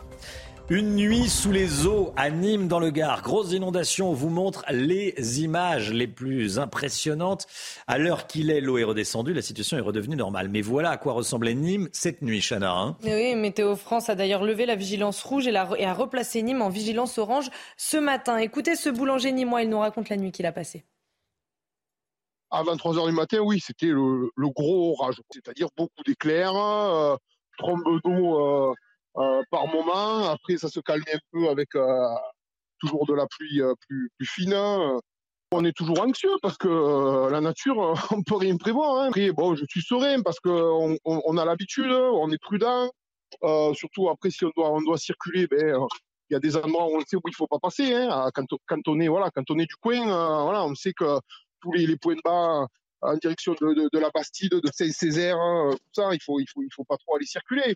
[0.70, 3.22] Une nuit sous les eaux à Nîmes dans le Gard.
[3.22, 4.10] Grosse inondation.
[4.12, 7.48] On vous montre les images les plus impressionnantes.
[7.88, 9.34] À l'heure qu'il est, l'eau est redescendue.
[9.34, 10.48] La situation est redevenue normale.
[10.48, 12.72] Mais voilà à quoi ressemblait Nîmes cette nuit, Chana.
[12.72, 12.96] Hein.
[13.04, 17.18] oui, Météo France a d'ailleurs levé la vigilance rouge et, a replacé Nîmes en vigilance
[17.18, 18.38] orange ce matin.
[18.38, 20.86] Écoutez ce boulanger nîmois, il nous raconte la nuit qu'il a passée.
[22.50, 25.22] À 23h du matin, oui, c'était le, gros orage.
[25.32, 27.16] C'est-à-dire beaucoup d'éclairs, euh,
[27.58, 28.40] trombe d'eau.
[28.40, 28.74] Euh,
[29.14, 30.30] par moment.
[30.30, 32.16] Après, ça se calme un peu avec euh,
[32.80, 34.56] toujours de la pluie euh, plus, plus fine.
[35.54, 39.02] On est toujours anxieux parce que euh, la nature, euh, on peut rien prévoir.
[39.02, 39.08] Hein.
[39.10, 42.90] Après, bon, je suis serein parce qu'on on, a l'habitude, on est prudent.
[43.44, 45.76] Euh, surtout après, si on doit, on doit circuler, ben,
[46.30, 47.94] il y a des endroits où on sait où il faut pas passer.
[47.94, 48.30] Hein.
[48.34, 50.06] Quand, quand, on est, voilà, quand on est du coin,
[50.44, 51.20] voilà, on sait que
[51.62, 52.66] tous les, les points de bas
[53.02, 56.48] en direction de, de, de la Bastide, de Saint-Césaire, hein, tout ça, il faut, il
[56.48, 57.76] faut, il faut pas trop aller circuler.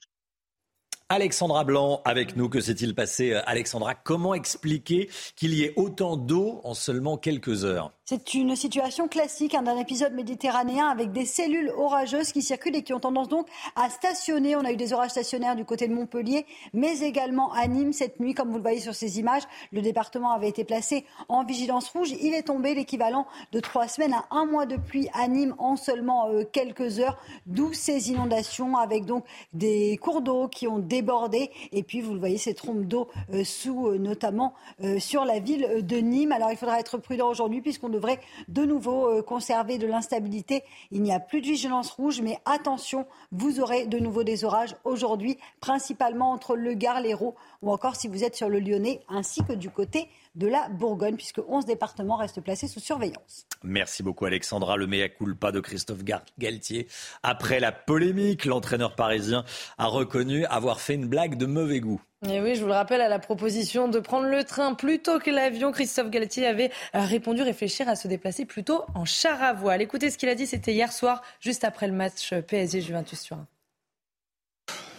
[1.09, 2.49] Alexandra Blanc avec nous.
[2.49, 3.93] Que s'est-il passé, euh, Alexandra?
[3.93, 7.93] Comment expliquer qu'il y ait autant d'eau en seulement quelques heures?
[8.07, 12.83] C'est une situation classique hein, d'un épisode méditerranéen avec des cellules orageuses qui circulent et
[12.83, 14.55] qui ont tendance donc à stationner.
[14.55, 18.19] On a eu des orages stationnaires du côté de Montpellier, mais également à Nîmes cette
[18.19, 19.41] nuit, comme vous le voyez sur ces images.
[19.71, 22.11] Le département avait été placé en vigilance rouge.
[22.21, 25.75] Il est tombé l'équivalent de trois semaines à un mois de pluie à Nîmes en
[25.75, 31.49] seulement euh, quelques heures, d'où ces inondations avec donc des cours d'eau qui ont débordé.
[31.71, 34.53] Et puis, vous le voyez, ces trompes d'eau euh, sous, euh, notamment
[34.99, 36.31] sur la ville de Nîmes.
[36.31, 40.63] Alors, il faudra être prudent aujourd'hui puisqu'on devrait de nouveau euh, conserver de l'instabilité.
[40.91, 44.75] Il n'y a plus de vigilance rouge, mais attention, vous aurez de nouveau des orages
[44.83, 49.43] aujourd'hui, principalement entre le Gard, l'Hérault ou encore si vous êtes sur le Lyonnais, ainsi
[49.43, 53.47] que du côté de la Bourgogne, puisque 11 départements restent placés sous surveillance.
[53.63, 54.77] Merci beaucoup Alexandra.
[54.77, 56.03] Le mea culpa de Christophe
[56.37, 56.87] Galtier.
[57.23, 59.43] Après la polémique, l'entraîneur parisien
[59.77, 62.01] a reconnu avoir fait une blague de mauvais goût.
[62.27, 65.29] Et oui, je vous le rappelle, à la proposition de prendre le train plutôt que
[65.29, 69.81] l'avion, Christophe Galtier avait euh, répondu réfléchir à se déplacer plutôt en char à voile.
[69.81, 73.45] Écoutez ce qu'il a dit, c'était hier soir, juste après le match PSG Juventus Turin.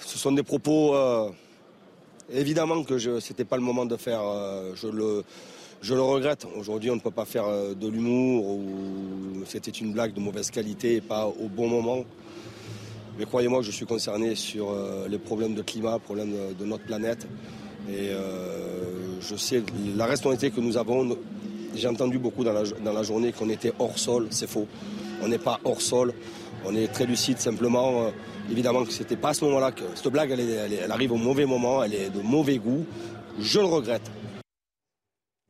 [0.00, 1.30] Ce sont des propos euh,
[2.32, 4.20] Évidemment que ce n'était pas le moment de faire.
[4.22, 5.22] Euh, je, le,
[5.80, 6.44] je le regrette.
[6.58, 10.50] Aujourd'hui, on ne peut pas faire euh, de l'humour ou c'était une blague de mauvaise
[10.50, 12.04] qualité et pas au bon moment.
[13.18, 17.26] Mais croyez-moi je suis concerné sur euh, les problèmes de climat, problèmes de, notre planète.
[17.88, 18.10] Et
[19.20, 19.62] je sais
[19.96, 21.16] la responsabilité que nous avons.
[21.76, 22.52] J'ai entendu beaucoup dans
[22.92, 24.26] la journée qu'on était hors sol.
[24.30, 24.66] C'est faux.
[25.22, 26.12] On n'est pas hors sol.
[26.64, 28.10] On est très lucide simplement.
[28.50, 31.82] Évidemment que c'était pas à ce moment-là que cette blague, elle, arrive au mauvais moment,
[31.82, 32.86] elle est de mauvais goût.
[33.38, 34.10] Je le regrette.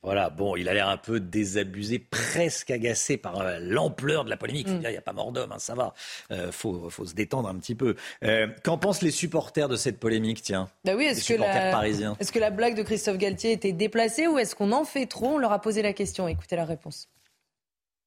[0.03, 4.37] Voilà, bon, il a l'air un peu désabusé, presque agacé par euh, l'ampleur de la
[4.37, 4.69] polémique.
[4.69, 4.81] Mm.
[4.83, 5.93] Il n'y a pas mort d'homme, hein, ça va.
[6.29, 7.95] Il euh, faut, se détendre un petit peu.
[8.23, 10.69] Euh, qu'en pensent les supporters de cette polémique, tiens?
[10.85, 11.85] Bah oui, est-ce que, la...
[11.87, 15.35] est-ce que la blague de Christophe Galtier était déplacée ou est-ce qu'on en fait trop?
[15.35, 16.27] On leur a posé la question.
[16.27, 17.09] Écoutez la réponse.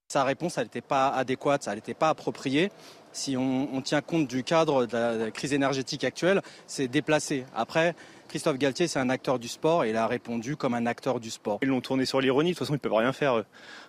[0.07, 2.69] Sa réponse, elle n'était pas adéquate, elle n'était pas appropriée
[3.13, 7.45] si on, tient compte du cadre de la, crise énergétique actuelle, c'est déplacé.
[7.55, 7.95] Après,
[8.27, 11.29] Christophe Galtier, c'est un acteur du sport et il a répondu comme un acteur du
[11.29, 11.59] sport.
[11.61, 13.43] Ils l'ont tourné sur l'ironie, de toute façon, ils ne peuvent rien faire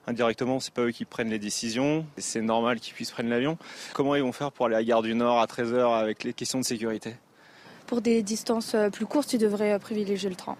[0.06, 3.58] indirectement, c'est pas eux qui prennent les décisions, c'est normal qu'ils puissent prendre l'avion.
[3.94, 6.32] Comment ils vont faire pour aller à la gare du Nord à 13h avec les
[6.32, 7.14] questions de sécurité?
[7.86, 10.56] Pour des distances euh, plus courtes, ils devraient euh, privilégier le train.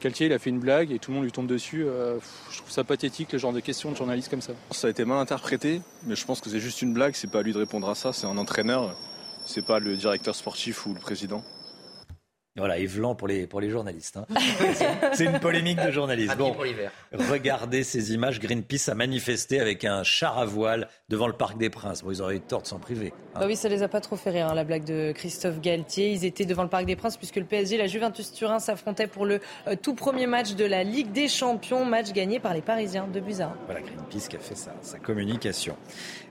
[0.00, 1.84] Galtier, il a fait une blague et tout le monde lui tombe dessus.
[1.84, 2.18] Euh,
[2.50, 4.54] je trouve ça pathétique, le genre de questions de journalistes comme ça.
[4.70, 7.14] Ça a été mal interprété, mais je pense que c'est juste une blague.
[7.14, 8.96] C'est pas à lui de répondre à ça, c'est un entraîneur.
[9.44, 11.44] C'est pas le directeur sportif ou le président.
[12.56, 14.16] Voilà, Yvelan pour les, pour les journalistes.
[14.16, 14.26] Hein.
[15.12, 16.36] C'est une polémique de journalistes.
[16.36, 16.56] Bon,
[17.12, 18.40] regardez ces images.
[18.40, 22.02] Greenpeace a manifesté avec un char à voile devant le Parc des Princes.
[22.02, 23.12] Bon, ils auraient eu tort de s'en priver.
[23.34, 23.40] Hein.
[23.40, 26.10] Bah oui, ça les a pas trop fait rire, hein, la blague de Christophe Galtier.
[26.10, 29.26] Ils étaient devant le Parc des Princes puisque le PSG, la Juventus Turin s'affrontaient pour
[29.26, 29.38] le
[29.68, 33.20] euh, tout premier match de la Ligue des Champions, match gagné par les Parisiens de
[33.20, 33.54] Buzyn.
[33.66, 35.76] Voilà, Greenpeace qui a fait sa, sa communication.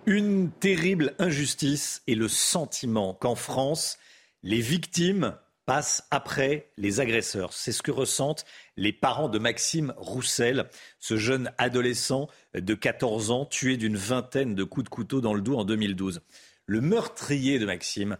[0.05, 3.97] Une terrible injustice et le sentiment qu'en France,
[4.43, 5.33] les victimes
[5.69, 7.53] passe après les agresseurs.
[7.53, 8.43] C'est ce que ressentent
[8.75, 10.65] les parents de Maxime Roussel,
[10.97, 15.41] ce jeune adolescent de 14 ans tué d'une vingtaine de coups de couteau dans le
[15.41, 16.21] dos en 2012.
[16.65, 18.17] Le meurtrier de Maxime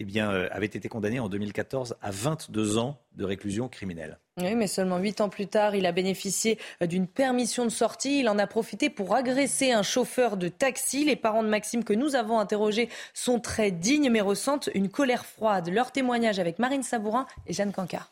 [0.00, 4.18] eh bien, euh, avait été condamné en 2014 à 22 ans de réclusion criminelle.
[4.38, 8.20] Oui, mais seulement huit ans plus tard, il a bénéficié euh, d'une permission de sortie.
[8.20, 11.04] Il en a profité pour agresser un chauffeur de taxi.
[11.04, 15.26] Les parents de Maxime que nous avons interrogés sont très dignes, mais ressentent une colère
[15.26, 15.68] froide.
[15.68, 18.10] Leur témoignage avec Marine Sabourin et Jeanne Cancard.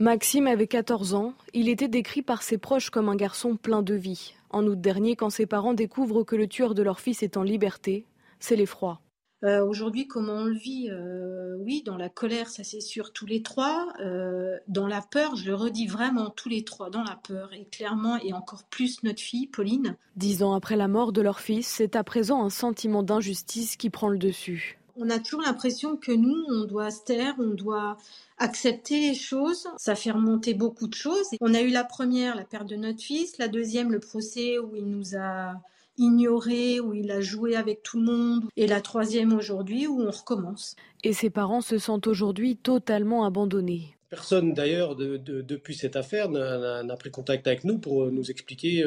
[0.00, 1.32] Maxime avait 14 ans.
[1.54, 4.34] Il était décrit par ses proches comme un garçon plein de vie.
[4.50, 7.42] En août dernier, quand ses parents découvrent que le tueur de leur fils est en
[7.42, 8.04] liberté,
[8.38, 9.00] c'est l'effroi.
[9.42, 10.88] Euh, aujourd'hui, comment on le vit?
[10.90, 13.88] Euh, Oui, dans la colère, ça c'est sûr, tous les trois.
[14.00, 17.52] Euh, dans la peur, je le redis vraiment, tous les trois, dans la peur.
[17.52, 19.96] Et clairement, et encore plus notre fille, Pauline.
[20.16, 23.90] Dix ans après la mort de leur fils, c'est à présent un sentiment d'injustice qui
[23.90, 24.78] prend le dessus.
[24.96, 27.96] On a toujours l'impression que nous, on doit se taire, on doit
[28.36, 29.68] accepter les choses.
[29.78, 31.26] Ça fait remonter beaucoup de choses.
[31.40, 33.38] On a eu la première, la perte de notre fils.
[33.38, 35.54] La deuxième, le procès où il nous a
[36.00, 40.10] ignoré, où il a joué avec tout le monde, et la troisième aujourd'hui où on
[40.10, 40.74] recommence.
[41.04, 43.94] Et ses parents se sentent aujourd'hui totalement abandonnés.
[44.08, 48.84] Personne d'ailleurs depuis cette affaire n'a pris contact avec nous pour nous expliquer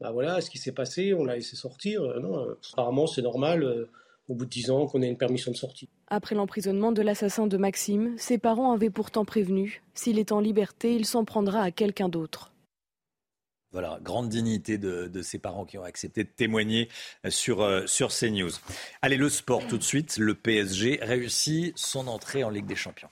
[0.00, 2.02] bah voilà ce qui s'est passé, on l'a laissé sortir.
[2.20, 3.88] non, apparemment c'est normal
[4.28, 5.88] au bout de 10 ans qu'on ait une permission de sortie.
[6.08, 10.94] Après l'emprisonnement de l'assassin de Maxime, ses parents avaient pourtant prévenu, s'il est en liberté,
[10.94, 12.52] il s'en prendra à quelqu'un d'autre.
[13.72, 16.88] Voilà, grande dignité de, ses parents qui ont accepté de témoigner
[17.28, 18.50] sur, euh, sur CNews.
[19.02, 20.16] Allez, le sport tout de suite.
[20.16, 23.10] Le PSG réussit son entrée en Ligue des Champions.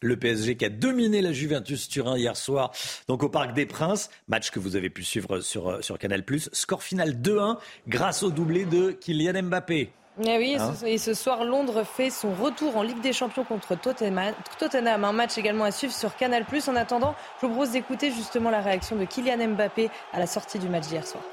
[0.00, 2.72] Le PSG qui a dominé la Juventus Turin hier soir,
[3.08, 4.10] donc au Parc des Princes.
[4.28, 6.24] Match que vous avez pu suivre sur, euh, sur Canal.
[6.52, 9.90] Score final 2-1 grâce au doublé de Kylian Mbappé.
[10.22, 13.74] Eh oui, hein et, ce, soir, Londres fait son retour en Ligue des Champions contre
[13.74, 15.04] Tottenham.
[15.04, 16.44] Un match également à suivre sur Canal.
[16.68, 20.60] En attendant, je vous propose d'écouter justement la réaction de Kylian Mbappé à la sortie
[20.60, 21.24] du match d'hier soir.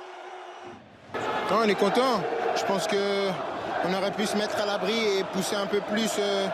[1.51, 2.21] on est content.
[2.55, 6.09] Je pense qu'on aurait pu se mettre à l'abri et pousser un peu plus.
[6.17, 6.47] Euh,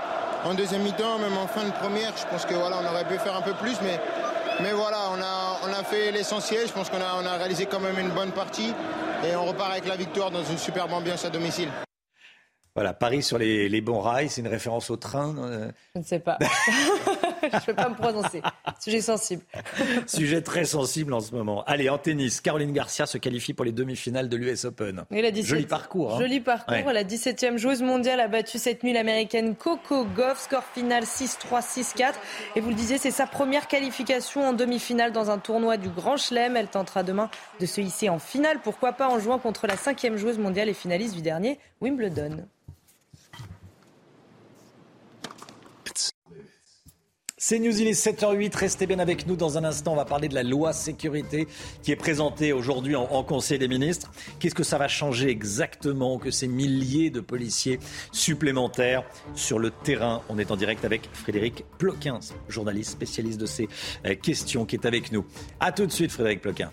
[0.44, 2.12] en deuxième mi-temps, même en fin de première.
[2.18, 4.00] Je pense que voilà, on aurait pu faire un peu plus, mais,
[4.62, 6.68] mais voilà, on a, on a fait l'essentiel.
[6.68, 8.74] Je pense qu'on a, on a réalisé quand même une bonne partie
[9.26, 11.70] et on repart avec la victoire dans une superbe ambiance à domicile.
[12.78, 16.06] Voilà, Paris sur les, les bons rails, c'est une référence au train euh Je ne
[16.06, 16.38] sais pas.
[17.42, 18.44] je ne peux pas me prononcer.
[18.80, 19.42] Sujet sensible.
[20.06, 21.64] Sujet très sensible en ce moment.
[21.64, 25.06] Allez, en tennis, Caroline Garcia se qualifie pour les demi-finales de l'US Open.
[25.42, 26.14] joli parcours.
[26.14, 26.20] Hein.
[26.20, 26.92] Joli parcours.
[26.92, 30.42] La 17e joueuse mondiale a battu cette nuit l'américaine Coco Goff.
[30.42, 32.14] Score final 6-3, 6-4.
[32.56, 36.18] Et vous le disiez, c'est sa première qualification en demi-finale dans un tournoi du Grand
[36.18, 36.56] Chelem.
[36.56, 38.60] Elle tentera demain de se hisser en finale.
[38.64, 42.46] Pourquoi pas en jouant contre la cinquième joueuse mondiale et finaliste du dernier Wimbledon.
[47.50, 48.54] C'est News, il est 7h08.
[48.58, 49.38] Restez bien avec nous.
[49.38, 51.48] Dans un instant, on va parler de la loi sécurité
[51.82, 54.12] qui est présentée aujourd'hui en, Conseil des ministres.
[54.38, 57.80] Qu'est-ce que ça va changer exactement que ces milliers de policiers
[58.12, 60.24] supplémentaires sur le terrain?
[60.28, 62.20] On est en direct avec Frédéric Ploquin,
[62.50, 63.70] journaliste spécialiste de ces
[64.06, 65.26] euh, questions, qui est avec nous.
[65.62, 66.70] A tout de suite, Frédéric Ploquin.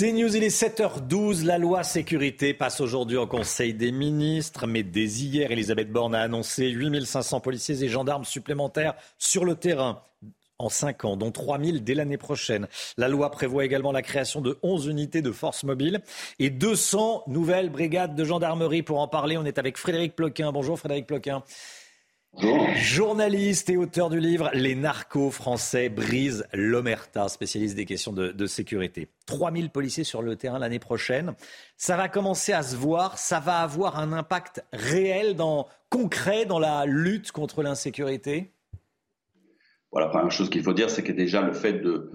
[0.00, 1.44] C'est News, il est 7h12.
[1.44, 4.68] La loi sécurité passe aujourd'hui au Conseil des ministres.
[4.68, 10.04] Mais dès hier, Elisabeth Borne a annoncé 8500 policiers et gendarmes supplémentaires sur le terrain
[10.58, 12.68] en 5 ans, dont 3000 dès l'année prochaine.
[12.96, 16.00] La loi prévoit également la création de 11 unités de force mobile
[16.38, 18.84] et 200 nouvelles brigades de gendarmerie.
[18.84, 20.52] Pour en parler, on est avec Frédéric Ploquin.
[20.52, 21.42] Bonjour Frédéric Ploquin.
[22.76, 28.46] Journaliste et auteur du livre Les narcos français brisent l'omerta, spécialiste des questions de, de
[28.46, 29.08] sécurité.
[29.26, 31.34] 3000 policiers sur le terrain l'année prochaine.
[31.76, 36.58] Ça va commencer à se voir, ça va avoir un impact réel, dans, concret dans
[36.58, 38.52] la lutte contre l'insécurité?
[39.90, 42.12] Voilà, la première chose qu'il faut dire, c'est que déjà le fait de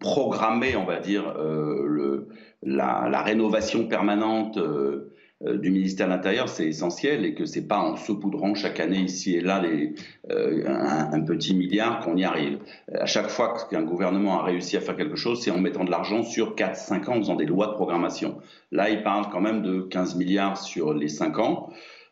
[0.00, 2.28] programmer, on va dire, euh,
[2.62, 7.94] la, rénovation permanente euh, du ministère de l'Intérieur, c'est essentiel et que c'est pas en
[7.94, 9.94] saupoudrant chaque année ici et là les,
[10.30, 12.58] euh, un, petit milliard qu'on y arrive.
[12.92, 15.92] À chaque fois qu'un gouvernement a réussi à faire quelque chose, c'est en mettant de
[15.92, 18.38] l'argent sur 4-5 ans, en faisant des lois de programmation.
[18.72, 21.70] Là, il parle quand même de 15 milliards sur les 5 ans.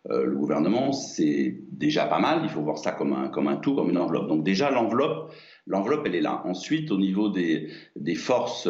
[0.09, 2.43] Euh, le gouvernement, c'est déjà pas mal.
[2.45, 4.29] Il faut voir ça comme un, comme un tout, comme une enveloppe.
[4.29, 5.33] Donc déjà, l'enveloppe,
[5.67, 6.43] l'enveloppe, elle est là.
[6.45, 8.69] Ensuite, au niveau des, des forces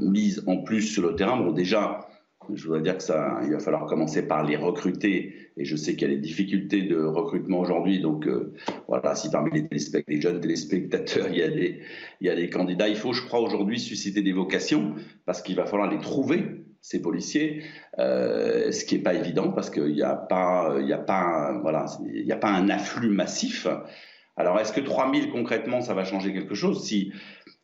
[0.00, 2.08] mises en plus sur le terrain, bon, déjà,
[2.52, 5.34] je voudrais dire que ça, il va falloir commencer par les recruter.
[5.56, 8.00] Et je sais qu'il y a des difficultés de recrutement aujourd'hui.
[8.00, 8.54] Donc euh,
[8.88, 11.80] voilà, si parmi les, jeunes téléspectateurs, il y, a des,
[12.20, 14.94] il y a des candidats, il faut, je crois, aujourd'hui susciter des vocations
[15.26, 17.62] parce qu'il va falloir les trouver ces policiers,
[17.98, 22.50] euh, ce qui n'est pas évident parce qu'il n'y a pas, a voilà, a pas
[22.50, 23.68] un afflux massif.
[24.36, 26.90] Alors, est-ce que 3000 concrètement, ça va changer quelque chose?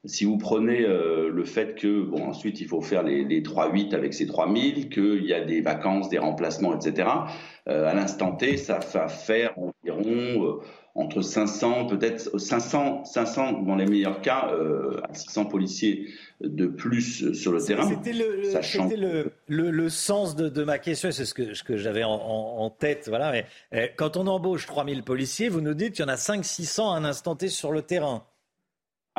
[0.05, 3.95] Si vous prenez euh, le fait que, bon, ensuite, il faut faire les, les 3-8
[3.95, 7.09] avec ces 3000, qu'il y a des vacances, des remplacements, etc.,
[7.69, 10.63] euh, à l'instant T, ça va faire environ euh,
[10.95, 14.51] entre 500, peut-être 500, 500 dans les meilleurs cas,
[15.09, 16.09] à 600 policiers
[16.41, 17.89] de plus sur le terrain.
[17.89, 22.03] C'était le, le, le, sens de, de, ma question, c'est ce que, ce que j'avais
[22.03, 23.07] en, en, tête.
[23.09, 23.31] Voilà.
[23.31, 26.97] Mais, quand on embauche 3000 policiers, vous nous dites qu'il y en a 500-600 à
[26.97, 28.25] un instant T sur le terrain.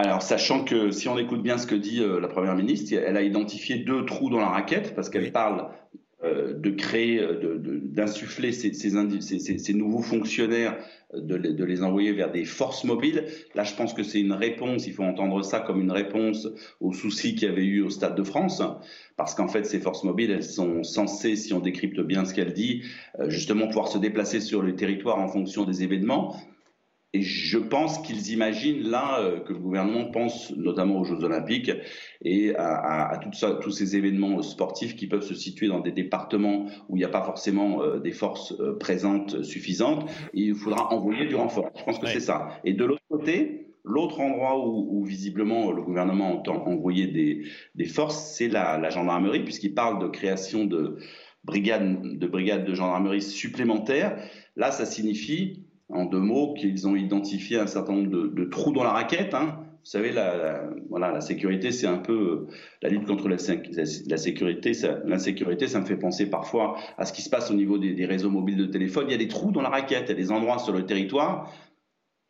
[0.01, 3.17] Alors, sachant que si on écoute bien ce que dit euh, la Première ministre, elle
[3.17, 5.67] a identifié deux trous dans la raquette parce qu'elle parle
[6.23, 10.77] euh, de créer, euh, d'insuffler ces, ces, nouveaux fonctionnaires,
[11.13, 13.25] de, de, les envoyer vers des forces mobiles.
[13.55, 16.47] Là, je pense que c'est une réponse, il faut entendre ça comme une réponse
[16.79, 18.63] aux soucis qu'il y avait eu au Stade de France,
[19.17, 22.53] parce qu'en fait, ces forces mobiles, elles sont censées, si on décrypte bien ce qu'elle
[22.53, 22.83] dit,
[23.27, 26.37] justement pouvoir se déplacer sur le territoire en fonction des événements
[27.13, 31.71] Et je pense qu'ils imaginent là euh, que le gouvernement pense notamment aux Jeux Olympiques
[32.21, 36.67] et à, à, ça, tous ces événements sportifs qui peuvent se situer dans des départements
[36.87, 40.07] où il n'y a pas forcément euh, des forces euh, présentes suffisantes.
[40.35, 41.71] Et il faudra envoyer du renfort.
[41.75, 42.49] Je pense que c'est ça.
[42.63, 47.43] Et de l'autre côté, L'autre endroit où, où, visiblement le gouvernement entend envoyer des,
[47.75, 50.97] des forces, c'est la, la, gendarmerie, puisqu'il parle de création de
[51.45, 54.21] brigades, de brigades de gendarmerie supplémentaires.
[54.57, 58.83] Là, ça signifie en deux mots, qu'ils ont identifié un certain nombre de, trous dans
[58.83, 59.33] la raquette.
[59.33, 59.57] Hein.
[59.83, 62.47] Vous savez, la, voilà, la sécurité, c'est un peu euh,
[62.81, 64.71] la lutte contre la, la sécurité.
[65.05, 68.29] L'insécurité, ça me fait penser parfois à ce qui se passe au niveau des, réseaux
[68.29, 69.05] mobiles de téléphone.
[69.07, 70.85] Il y a des trous dans la raquette, il y a des endroits sur le
[70.85, 71.51] territoire,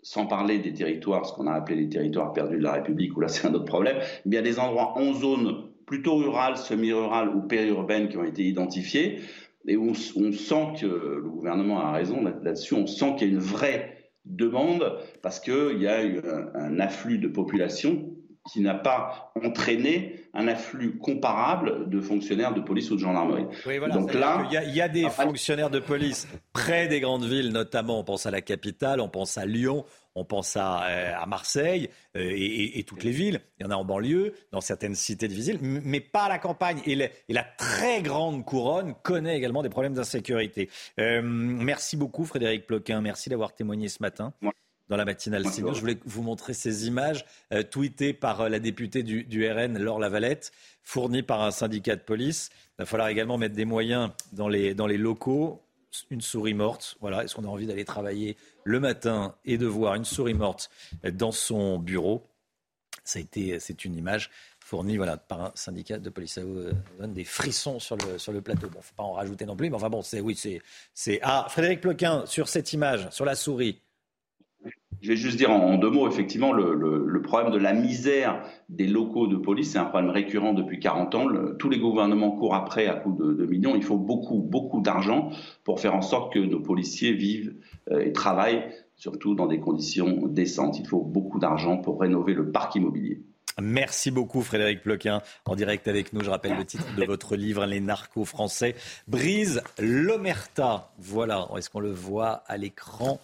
[0.03, 3.19] sans parler des territoires, ce qu'on a appelé les territoires perdus de la République, où
[3.19, 3.97] là c'est un autre problème.
[4.25, 8.43] Il y a des endroits en zone plutôt rurale, semi-rurale ou périurbaine qui ont été
[8.43, 9.21] identifiés
[9.67, 13.33] et on, on, sent que le gouvernement a raison là-dessus, on sent qu'il y a
[13.33, 18.15] une vraie demande parce qu'il y a eu un, un, afflux de population
[18.51, 23.45] qui n'a pas entraîné un afflux comparable de fonctionnaires de police ou de gendarmerie.
[23.65, 26.87] Oui, voilà, Donc là, il y, a, il y, a des fonctionnaires de police près
[26.87, 29.85] des grandes villes, notamment on pense à la capitale, on pense à Lyon,
[30.19, 33.41] on pense à, euh, à Marseille euh, et, et, toutes les villes.
[33.59, 36.81] Il y en a en banlieue, dans certaines cités difficiles, mais pas à la campagne.
[36.85, 40.69] Et, les, et la très grande couronne connaît également des problèmes d'insécurité.
[40.99, 43.01] Euh, merci beaucoup, Frédéric Ploquin.
[43.01, 44.33] Merci d'avoir témoigné ce matin.
[44.41, 44.51] Ouais
[44.89, 45.73] dans la matinale CNews.
[45.73, 49.77] Je voulais vous montrer ces images euh, tweetées par euh, la députée du, du, RN,
[49.77, 50.51] Laure Lavalette,
[50.83, 52.49] fournies par un syndicat de police.
[52.53, 55.61] Il va falloir également mettre des moyens dans les, dans les locaux.
[56.09, 56.97] Une souris morte.
[57.01, 57.23] Voilà.
[57.23, 60.69] Est-ce qu'on a envie d'aller travailler le matin et de voir une souris morte
[61.03, 62.27] dans son bureau?
[63.03, 64.29] Ça a été, c'est une image
[64.59, 66.33] fournie voilà, par un syndicat de police.
[66.33, 66.65] Ça vous
[66.99, 68.69] donne des frissons sur le, sur le plateau.
[68.69, 70.61] Bon, faut pas en rajouter non plus, mais enfin bon, c'est oui, c'est,
[70.93, 71.19] c'est.
[71.23, 73.81] Ah, Frédéric Ploquin, sur cette image, sur la souris.
[75.01, 79.27] Je vais juste dire en, deux mots, effectivement, le, problème de la misère des locaux
[79.27, 81.27] de police, c'est un problème récurrent depuis 40 ans.
[81.57, 83.75] Tous les gouvernements courent après à coups de, de millions.
[83.75, 85.29] Il faut beaucoup, beaucoup d'argent
[85.63, 87.53] pour faire en sorte que nos policiers vivent
[87.91, 88.63] euh, et travaillent,
[88.95, 90.79] surtout dans des conditions décentes.
[90.79, 93.21] Il faut beaucoup d'argent pour rénover le parc immobilier.
[93.61, 96.23] Merci beaucoup Frédéric Ploquin en direct avec nous.
[96.23, 98.75] Je rappelle le titre de votre livre Les narcos français
[99.07, 100.91] brise l'omerta.
[100.97, 103.19] Voilà, est-ce qu'on le voit à l'écran?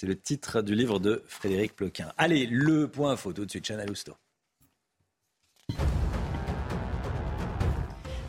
[0.00, 2.10] C'est le titre du livre de Frédéric Ploquin.
[2.16, 4.14] Allez, le point photo de suite, Chanel Housteau.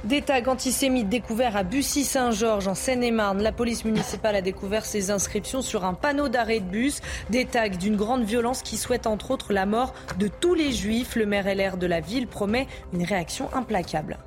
[0.03, 3.41] Des tags antisémites découverts à Bussy-Saint-Georges en Seine-et-Marne.
[3.41, 6.99] La police municipale a découvert ces inscriptions sur un panneau d'arrêt de bus.
[7.29, 11.15] Des tags d'une grande violence qui souhaite entre autres la mort de tous les juifs.
[11.15, 14.17] Le maire LR de la ville promet une réaction implacable.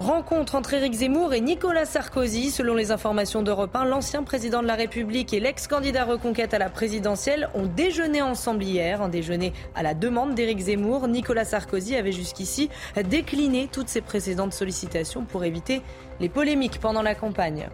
[0.00, 2.50] Rencontre entre Éric Zemmour et Nicolas Sarkozy.
[2.50, 6.70] Selon les informations d'Europe 1, l'ancien président de la République et l'ex-candidat reconquête à la
[6.70, 9.02] présidentielle ont déjeuné ensemble hier.
[9.02, 11.06] Un déjeuner à la demande d'Éric Zemmour.
[11.06, 12.70] Nicolas Sarkozy avait jusqu'ici
[13.10, 15.82] décliné toutes ses précédentes sollicitations pour éviter
[16.18, 17.68] les polémiques pendant la campagne.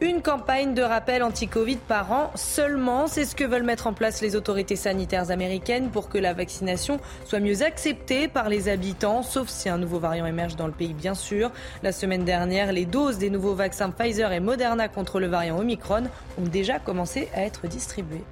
[0.00, 4.20] Une campagne de rappel anti-Covid par an seulement, c'est ce que veulent mettre en place
[4.22, 9.48] les autorités sanitaires américaines pour que la vaccination soit mieux acceptée par les habitants, sauf
[9.48, 11.50] si un nouveau variant émerge dans le pays, bien sûr.
[11.82, 16.04] La semaine dernière, les doses des nouveaux vaccins Pfizer et Moderna contre le variant Omicron
[16.40, 18.24] ont déjà commencé à être distribuées.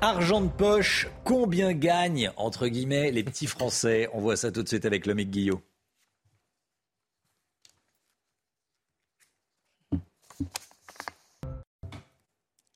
[0.00, 4.08] Argent de poche, combien gagnent, entre guillemets, les petits Français?
[4.12, 5.62] On voit ça tout de suite avec Lomic Guillot.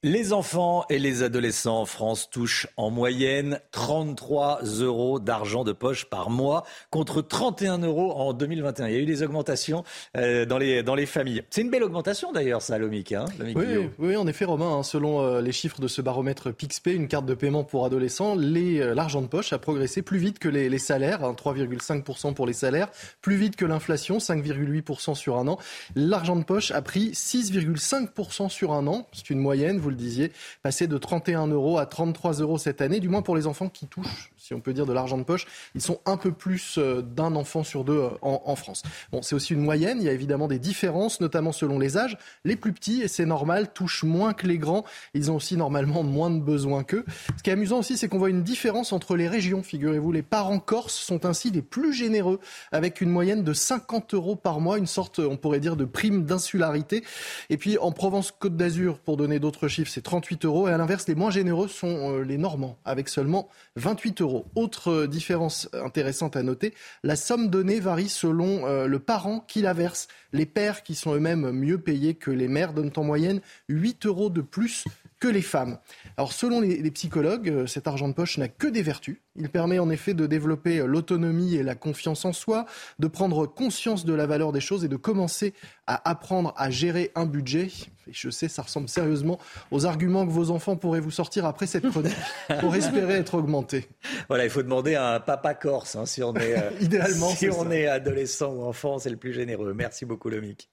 [0.03, 6.07] Les enfants et les adolescents en France touchent en moyenne 33 euros d'argent de poche
[6.07, 8.89] par mois contre 31 euros en 2021.
[8.89, 9.85] Il y a eu des augmentations
[10.17, 11.43] euh, dans, les, dans les familles.
[11.51, 13.13] C'est une belle augmentation d'ailleurs, ça, Lomic.
[13.13, 14.79] Hein, oui, oui, en effet, Romain.
[14.79, 18.39] Hein, selon euh, les chiffres de ce baromètre PixPay, une carte de paiement pour adolescents,
[18.39, 22.47] euh, l'argent de poche a progressé plus vite que les, les salaires, hein, 3,5% pour
[22.47, 22.89] les salaires,
[23.21, 25.59] plus vite que l'inflation, 5,8% sur un an.
[25.95, 29.07] L'argent de poche a pris 6,5% sur un an.
[29.13, 29.79] C'est une moyenne.
[29.79, 30.33] Vous le disiez,
[30.63, 33.87] passer de 31 euros à 33 euros cette année, du moins pour les enfants qui
[33.87, 35.47] touchent, si on peut dire, de l'argent de poche.
[35.77, 38.83] Ils sont un peu plus euh, d'un enfant sur deux euh, en, France.
[39.13, 39.99] Bon, c'est aussi une moyenne.
[40.01, 42.19] Il y a évidemment des différences, notamment selon les âges.
[42.45, 44.85] Les plus petits, et c'est normal, touchent moins que les grands.
[45.15, 47.05] Ils ont aussi normalement moins de besoins qu'eux.
[47.37, 49.63] Ce qui est amusant aussi, c'est qu'on voit une différence entre les régions.
[49.63, 52.41] Figurez-vous, les parents corses sont ainsi les plus généreux,
[52.73, 56.25] avec une moyenne de 50 euros par mois, une sorte, on pourrait dire, de prime
[56.25, 57.05] d'insularité.
[57.51, 60.67] Et puis en Provence-Côte d'Azur, pour donner d'autres chiffres, c'est 38 euros.
[60.67, 64.40] Et à l'inverse, les moins généreux sont euh, les Normands, avec seulement 28 euros.
[64.55, 69.73] Autre différence intéressante à noter, la somme donnée varie selon euh, le parent qui la
[69.73, 70.09] verse.
[70.33, 74.31] Les pères, qui sont eux-mêmes mieux payés que les mères, donnent en moyenne 8 euros
[74.31, 74.85] de plus
[75.21, 75.79] que les femmes.
[76.17, 79.21] Alors selon les, psychologues, euh, cet argent de poche n'a que des vertus.
[79.37, 82.65] Il permet en effet de développer euh, l'autonomie et la confiance en soi,
[82.99, 85.53] de prendre conscience de la valeur des choses et de commencer
[85.87, 87.69] à apprendre à gérer un budget.
[88.11, 89.39] Et je sais, ça ressemble sérieusement
[89.71, 92.17] aux arguments que vos enfants pourraient vous sortir après cette chronique
[92.59, 93.89] pour espérer être augmentés.
[94.27, 97.49] Voilà, il faut demander à un papa corse hein, si on est, euh, Idéalement, si
[97.49, 99.75] on est adolescent ou enfant, c'est le plus généreux.
[99.75, 100.69] Merci beaucoup, Lomic.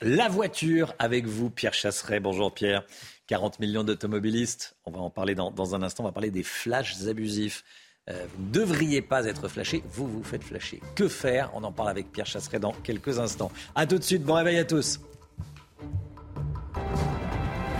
[0.00, 2.18] La voiture avec vous, Pierre Chasseret.
[2.18, 2.84] Bonjour Pierre.
[3.28, 4.76] 40 millions d'automobilistes.
[4.84, 6.02] On va en parler dans, un instant.
[6.02, 7.64] On va parler des flashs abusifs.
[8.10, 9.82] Euh, vous ne devriez pas être flashé.
[9.90, 10.82] Vous vous faites flasher.
[10.94, 11.50] Que faire?
[11.54, 13.50] On en parle avec Pierre Chasseret dans quelques instants.
[13.74, 14.22] A tout de suite.
[14.22, 15.00] Bon réveil à tous.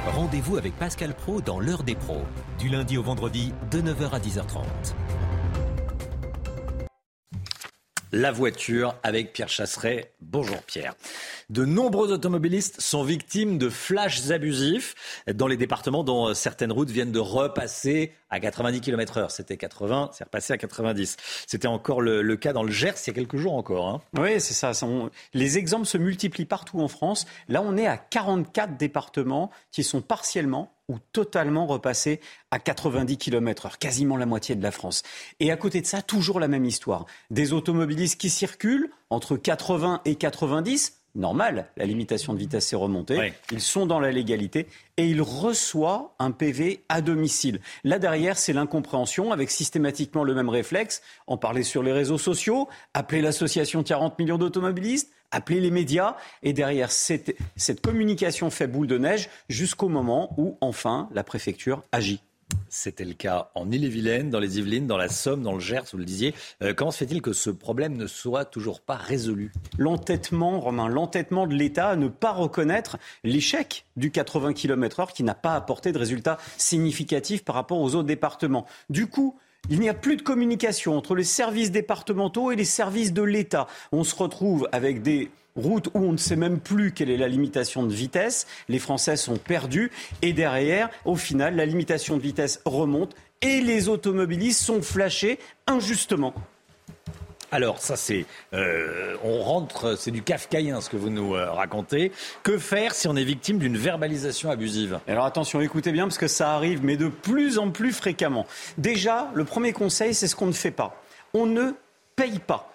[0.07, 2.23] Rendez-vous avec Pascal Pro dans l'heure des pros.
[2.59, 4.65] Du lundi au vendredi de 9h à 10h30.
[8.17, 10.13] La voiture avec Pierre Chasseret.
[10.21, 10.95] Bonjour Pierre.
[11.51, 14.95] De nombreux automobilistes sont victimes de flashs abusifs
[15.27, 19.31] dans les départements dont certaines routes viennent de repasser à 90 km heure.
[19.33, 21.17] C'était 80, c'est repassé à 90.
[21.49, 23.89] C'était encore le, cas dans le Gers il y a quelques jours encore.
[23.89, 24.01] Hein.
[24.17, 24.71] Oui, c'est ça.
[25.33, 27.27] les exemples se multiplient partout en France.
[27.49, 32.21] Là, on est à 44 départements qui sont partiellement ou totalement repassés
[32.51, 35.03] à 90 km heure, quasiment la moitié de la France.
[35.41, 37.07] Et à côté de ça, toujours la même histoire.
[37.31, 43.33] Des automobilistes qui circulent entre 80 et 90, normal, la limitation de vitesse est remontée,
[43.53, 44.67] ils sont dans la légalité
[44.97, 47.61] et ils reçoivent un PV à domicile.
[47.85, 52.69] Là derrière, c'est l'incompréhension avec systématiquement le même réflexe, en parler sur les réseaux sociaux,
[52.95, 58.87] appeler l'association 40 millions d'automobilistes, appeler les médias et derrière cette, cette communication fait boule
[58.87, 62.23] de neige jusqu'au moment où enfin la préfecture agit.
[62.69, 65.99] C'était le cas en Ille-et-Vilaine, dans les Yvelines, dans la Somme, dans le Gers, vous
[65.99, 66.35] le disiez.
[66.63, 69.53] Euh, comment se fait-il que ce problème ne soit toujours pas résolu?
[69.79, 75.35] L'entêtement, Romain, l'entêtement de l'État à ne pas reconnaître l'échec du 80 km/h qui n'a
[75.35, 78.67] pas apporté de résultats significatifs par rapport aux autres départements.
[78.91, 79.39] Du coup,
[79.71, 83.67] il n'y a plus de communication entre les services départementaux et les services de l'État.
[83.93, 87.29] On se retrouve avec des route où on ne sait même plus quelle est la
[87.29, 88.47] limitation de vitesse.
[88.69, 89.91] Les Français sont perdus
[90.23, 96.35] et derrière, au final, la limitation de vitesse remonte et les automobilistes sont flashés injustement.
[97.55, 102.11] Alors ça c'est, euh, on rentre, c'est du kafkaïen ce que vous nous euh, racontez.
[102.43, 104.99] Que faire si on est victime d'une verbalisation abusive?
[105.07, 108.45] Alors attention, écoutez bien parce que ça arrive, mais de plus en plus fréquemment.
[108.77, 111.01] Déjà, le premier conseil, c'est ce qu'on ne fait pas.
[111.33, 111.75] On ne
[112.17, 112.73] paye pas.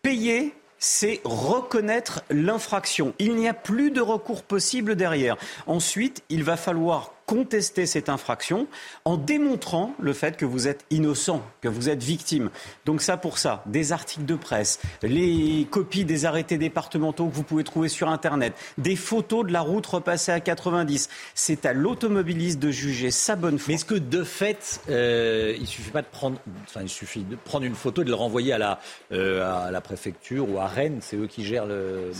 [0.00, 3.12] Payer, c'est reconnaître l'infraction.
[3.18, 5.36] Il n'y a plus de recours possible derrière.
[5.66, 8.66] Ensuite, il va falloir contester cette infraction
[9.04, 12.50] en démontrant le fait que vous êtes innocent, que vous êtes victime.
[12.84, 17.42] Donc ça pour ça, des articles de presse, les copies des arrêtés départementaux que vous
[17.42, 21.08] pouvez trouver sur Internet, des photos de la route repassée à 90.
[21.34, 23.68] C'est à l'automobiliste de juger sa bonne foi.
[23.68, 27.36] Mais est-ce que de fait, euh, il suffit pas de prendre, enfin il suffit de
[27.36, 28.80] prendre une photo et de le renvoyer à la,
[29.12, 32.10] euh, à la préfecture ou à Rennes, c'est eux qui gèrent le,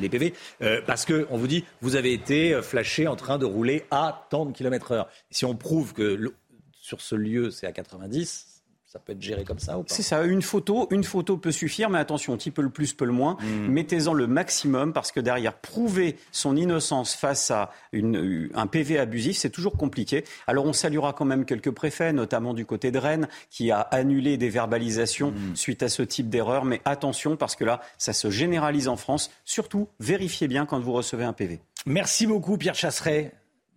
[0.00, 3.44] Les, PV, euh, parce que on vous dit, vous avez été flashé en train de
[3.44, 5.08] rouler à tant de km heure.
[5.30, 6.32] Si on prouve que
[6.72, 8.52] sur ce lieu, c'est à 90,
[8.92, 9.94] ça peut être géré comme ça ou pas?
[9.94, 13.06] C'est ça, une photo, une photo peut suffire, mais attention, petit peu le plus, peu
[13.06, 13.38] le moins.
[13.40, 13.68] Hmm.
[13.68, 19.38] Mettez-en le maximum parce que derrière, prouver son innocence face à une, un PV abusif,
[19.38, 20.24] c'est toujours compliqué.
[20.46, 24.36] Alors on saluera quand même quelques préfets, notamment du côté de Rennes, qui a annulé
[24.36, 25.56] des verbalisations hmm.
[25.56, 26.66] suite à ce type d'erreur.
[26.66, 29.30] Mais attention parce que là, ça se généralise en France.
[29.46, 31.60] Surtout, vérifiez bien quand vous recevez un PV.
[31.86, 33.32] Merci beaucoup Pierre Chasseret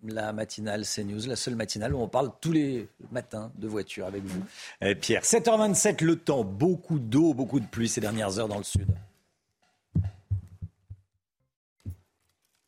[0.10, 4.24] la matinale CNews, la seule matinale où on parle tous les matins de voitures avec
[4.24, 4.41] vous.
[4.82, 8.64] Eh, Pierre, 7h27, le temps, beaucoup d'eau, beaucoup de pluie ces dernières heures dans le
[8.64, 8.88] sud.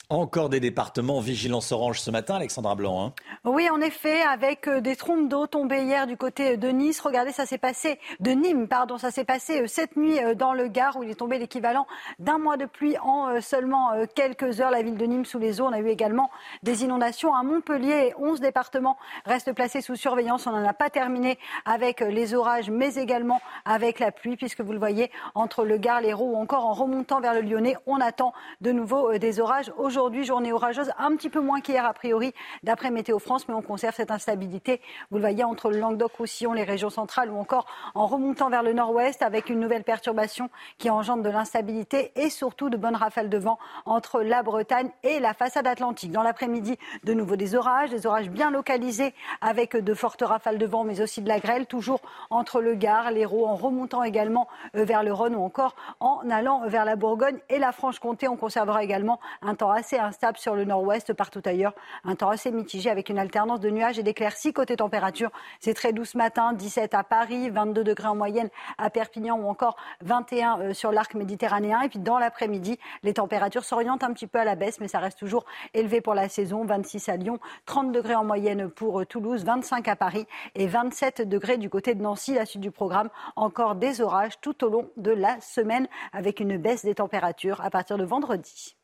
[0.09, 3.07] Encore des départements vigilance orange ce matin, Alexandra Blanc.
[3.07, 3.13] Hein.
[3.43, 7.01] Oui, en effet, avec euh, des trompes d'eau tombées hier du côté de Nice.
[7.01, 10.53] Regardez, ça s'est passé de Nîmes, pardon, ça s'est passé euh, cette nuit euh, dans
[10.53, 11.87] le Gard où il est tombé l'équivalent
[12.19, 14.71] d'un mois de pluie en seulement quelques heures.
[14.71, 15.65] La ville de Nîmes sous les eaux.
[15.65, 16.29] On a eu également
[16.63, 18.13] des inondations à Montpellier.
[18.17, 20.47] 11 départements restent placés sous surveillance.
[20.47, 24.71] On n'en a pas terminé avec les orages, mais également avec la pluie, puisque vous
[24.71, 28.31] le voyez entre le Gard, l'Hérault ou encore en remontant vers le Lyonnais, on attend
[28.61, 32.31] de nouveau des orages aujourd'hui aujourd'hui, journée orageuse, un petit peu moins qu'hier a priori,
[32.61, 34.79] d'après Météo France, mais on conserve cette instabilité.
[35.09, 38.73] Vous le voyez entre le Languedoc-Roussillon, les régions centrales, ou encore en remontant vers le
[38.73, 43.39] nord-ouest, avec une nouvelle perturbation qui engendre de l'instabilité et surtout de bonnes rafales de
[43.39, 46.11] vent entre la Bretagne et la façade atlantique.
[46.11, 50.65] Dans l'après-midi, de nouveau des orages, des orages bien localisés avec de fortes rafales de
[50.67, 54.83] vent, mais aussi de la grêle, toujours entre le Gard, l'Hérault, en remontant également euh,
[54.83, 58.27] vers le Rhône ou encore en allant vers la Bourgogne et la Franche-Comté.
[58.27, 61.13] On conservera également un temps assez assez instable sur le nord-ouest.
[61.13, 61.73] Partout ailleurs,
[62.03, 64.51] un temps assez mitigé avec une alternance de nuages et d'éclaircies.
[64.51, 65.31] Côté température,
[65.61, 69.47] c'est très doux ce matin, 17 à Paris, 22 degrés en moyenne à Perpignan ou
[69.47, 71.79] encore 21 euh, sur l'arc méditerranéen.
[71.83, 74.99] Et puis dans l'après-midi, les températures s'orientent un petit peu à la baisse, mais ça
[74.99, 76.65] reste toujours élevé pour la saison.
[76.65, 81.21] 26 à Lyon, 30 degrés en moyenne pour euh, Toulouse, 25 à Paris et 27
[81.21, 82.33] degrés du côté de Nancy.
[82.33, 86.57] La suite du programme, encore des orages tout au long de la semaine avec une
[86.57, 88.75] baisse des températures à partir de vendredi.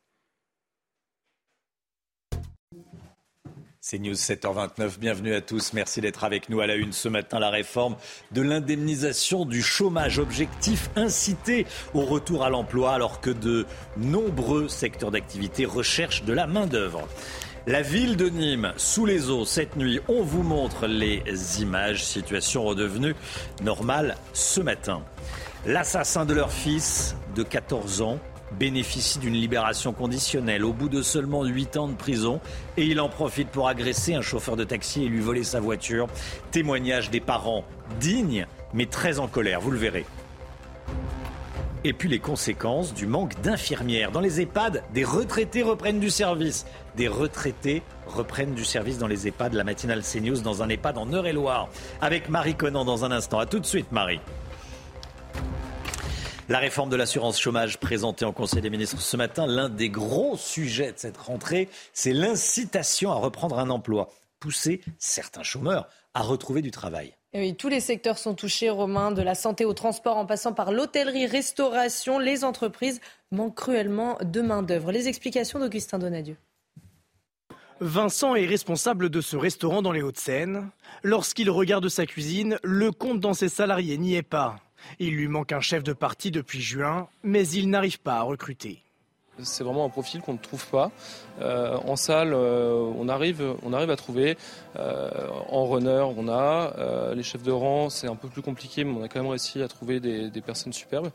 [3.86, 4.98] C'est News 7h29.
[4.98, 5.74] Bienvenue à tous.
[5.74, 7.38] Merci d'être avec nous à la une ce matin.
[7.38, 7.98] La réforme
[8.32, 10.20] de l'indemnisation du chômage.
[10.20, 13.66] Objectif incité au retour à l'emploi alors que de
[13.98, 17.10] nombreux secteurs d'activité recherchent de la main-d'œuvre.
[17.68, 21.22] La ville de Nîmes, sous les eaux, cette nuit, on vous montre les
[21.62, 22.06] images.
[22.06, 23.16] Situation redevenue
[23.64, 25.04] normale ce matin.
[25.66, 28.20] L'assassin de leur fils de 14 ans
[28.58, 32.40] bénéficie d'une libération conditionnelle au bout de seulement 8 ans de prison
[32.78, 36.08] et il en profite pour agresser un chauffeur de taxi et lui voler sa voiture.
[36.52, 37.66] Témoignage des parents
[38.00, 40.06] dignes mais très en colère, vous le verrez.
[41.86, 44.12] Et puis les conséquences du manque d'infirmières.
[44.12, 46.66] Dans les EHPAD, des retraités reprennent du service.
[46.96, 49.54] Des retraités reprennent du service dans les EHPAD.
[49.54, 51.68] La matinale CNews dans un EHPAD en Eure-et-Loire.
[52.02, 53.40] Avec Marie Conan dans un instant.
[53.40, 54.22] A tout de suite, Marie.
[56.50, 60.36] La réforme de l'assurance chômage présentée en Conseil des ministres ce matin, l'un des gros
[60.36, 64.10] sujets de cette rentrée, c'est l'incitation à reprendre un emploi,
[64.42, 67.16] pousser certains chômeurs à retrouver du travail.
[67.34, 70.74] oui, tous les secteurs sont touchés, Romain, de la santé au transport en passant par
[70.74, 72.20] l'hôtellerie, restauration.
[72.20, 73.00] Les entreprises
[73.32, 74.92] manquent cruellement de main-d'œuvre.
[74.92, 76.36] Les explications d'Augustin Donadieu.
[77.80, 80.70] Vincent est responsable de ce restaurant dans les Hauts-de-Seine.
[81.04, 84.58] Lorsqu'il regarde sa cuisine, le compte dans ses salariés n'y est pas.
[85.00, 88.84] Il lui manque un chef de parti depuis juin, mais il n'arrive pas à recruter.
[89.42, 90.92] C'est vraiment un profil qu'on ne trouve pas.
[91.42, 94.38] Euh, en salle, euh, on, arrive, on arrive à trouver.
[94.78, 95.10] Euh,
[95.50, 97.14] en runner, on a.
[97.16, 99.62] les chefs de rang, c'est un peu plus compliqué, mais on a quand même réussi
[99.64, 101.10] à trouver des, des personnes superbes.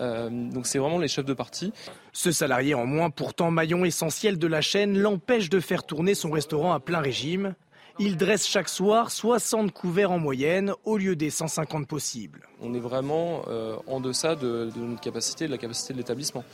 [0.00, 1.72] donc c'est vraiment les chefs de parti.
[2.12, 6.30] Ce salarié en moins, pourtant maillon essentiel de la chaîne, l'empêche de faire tourner son
[6.30, 7.54] restaurant à plein régime.
[7.98, 12.46] Il dresse chaque soir 60 couverts en moyenne au lieu des 150 possibles.
[12.60, 16.44] On est vraiment euh, en deçà de, notre capacité, de la capacité de l'établissement.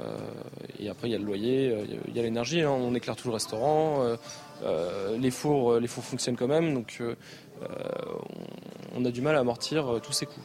[0.00, 0.16] Euh,
[0.80, 2.62] et après, il y a le loyer, euh, il y a l'énergie.
[2.62, 2.70] Hein.
[2.70, 4.16] On éclaire tout le restaurant.
[5.16, 6.74] les, fours, les fours fonctionnent quand même.
[6.74, 7.00] Donc,
[8.96, 10.42] on a du mal à amortir tous ces coûts.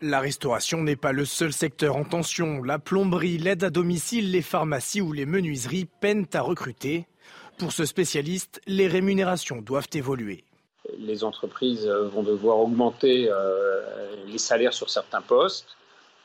[0.00, 2.62] La restauration n'est pas le seul secteur en tension.
[2.62, 7.06] La plomberie, l'aide à domicile, les pharmacies ou les menuiseries peinent à recruter.
[7.58, 10.44] Pour ce spécialiste, les rémunérations doivent évoluer.
[10.98, 13.80] Les entreprises vont devoir augmenter euh,
[14.26, 15.76] les salaires sur certains postes.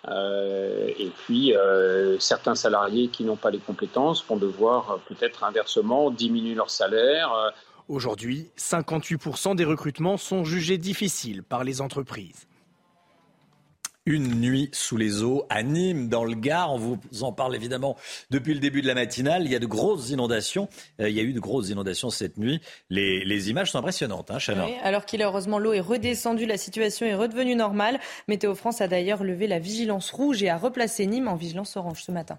[0.08, 6.12] Euh, et puis, euh, certains salariés qui n'ont pas les compétences vont devoir peut-être inversement
[6.12, 7.54] diminuer leur salaire.
[7.88, 12.48] Aujourd'hui, 58% des recrutements sont jugés difficiles par les entreprises.
[14.12, 16.74] Une nuit sous les eaux à Nîmes, dans le Gard.
[16.74, 17.96] On vous en parle évidemment
[18.30, 19.44] depuis le début de la matinale.
[19.46, 20.68] Il y a de grosses inondations.
[21.00, 22.60] Euh, il y a eu de grosses inondations cette nuit.
[22.90, 24.38] Les, images sont impressionnantes, hein,
[24.84, 28.02] alors qu'il est heureusement l'eau est redescendue, la situation est redevenue normale.
[28.28, 32.04] Météo France a d'ailleurs levé la vigilance rouge et a replacé Nîmes en vigilance orange
[32.04, 32.38] ce matin.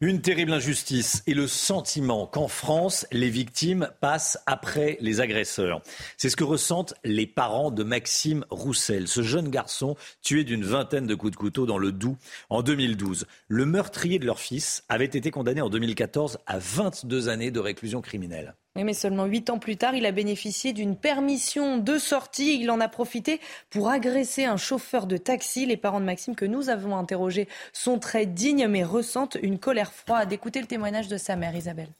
[0.00, 5.82] Une terrible injustice et le sentiment qu'en France, les victimes passent après les agresseurs.
[6.16, 11.08] C'est ce que ressentent les parents de Maxime Roussel, ce jeune garçon tué d'une vingtaine
[11.08, 12.16] de coups de couteau dans le Doubs
[12.48, 13.26] en 2012.
[13.48, 18.00] Le meurtrier de leur fils avait été condamné en 2014 à 22 années de réclusion
[18.00, 18.54] criminelle
[18.84, 22.60] mais seulement huit ans plus tard, il a bénéficié d'une permission de sortie.
[22.60, 23.40] Il en a profité
[23.70, 25.66] pour agresser un chauffeur de taxi.
[25.66, 29.92] Les parents de Maxime que nous avons interrogés sont très dignes, mais ressentent une colère
[29.92, 30.32] froide.
[30.32, 31.90] Écoutez le témoignage de sa mère, Isabelle.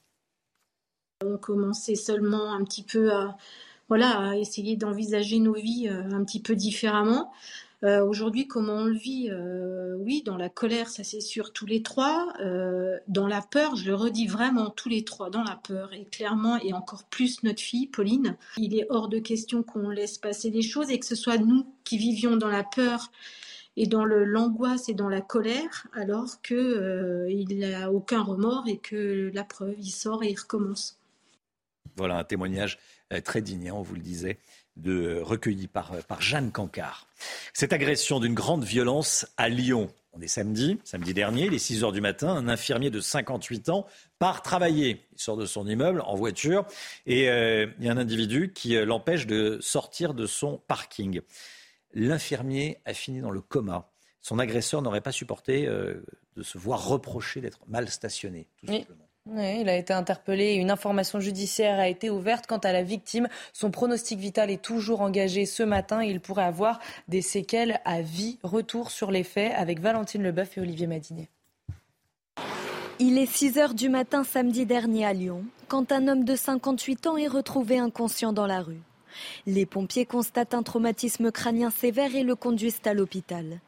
[1.24, 3.36] On commençait seulement un petit peu à,
[3.88, 7.32] voilà, à essayer d'envisager nos vies euh, un petit peu différemment.
[7.84, 11.66] Euh, aujourd'hui, comment on le vit euh, Oui, dans la colère, ça c'est sûr, tous
[11.66, 12.32] les trois.
[12.40, 15.92] Euh, dans la peur, je le redis vraiment, tous les trois, dans la peur.
[15.92, 20.18] Et clairement, et encore plus notre fille, Pauline, il est hors de question qu'on laisse
[20.18, 23.12] passer les choses et que ce soit nous qui vivions dans la peur
[23.76, 29.44] et dans l'angoisse et dans la colère, alors qu'il n'a aucun remords et que la
[29.44, 30.98] preuve, il sort et il recommence.
[31.94, 32.80] Voilà un témoignage
[33.24, 34.40] très digne, on vous le disait
[34.78, 37.06] de, recueilli par, par Jeanne Cancard.
[37.52, 39.88] Cette agression d'une grande violence à Lyon.
[40.12, 43.68] On est samedi, samedi dernier, il est 6 heures du matin, un infirmier de 58
[43.68, 43.86] ans
[44.18, 45.04] part travailler.
[45.12, 46.66] Il sort de son immeuble en voiture
[47.06, 51.20] et euh, il y a un individu qui euh, l'empêche de sortir de son parking.
[51.94, 53.90] L'infirmier a fini dans le coma.
[54.20, 56.02] Son agresseur n'aurait pas supporté euh,
[56.36, 59.07] de se voir reprocher d'être mal stationné, tout simplement.
[59.36, 60.54] Il a été interpellé.
[60.54, 63.28] Une information judiciaire a été ouverte quant à la victime.
[63.52, 66.02] Son pronostic vital est toujours engagé ce matin.
[66.02, 68.38] Il pourrait avoir des séquelles à vie.
[68.42, 71.28] Retour sur les faits avec Valentine Leboeuf et Olivier Madinet.
[73.00, 77.06] Il est 6 heures du matin samedi dernier à Lyon, quand un homme de 58
[77.06, 78.82] ans est retrouvé inconscient dans la rue.
[79.46, 83.60] Les pompiers constatent un traumatisme crânien sévère et le conduisent à l'hôpital.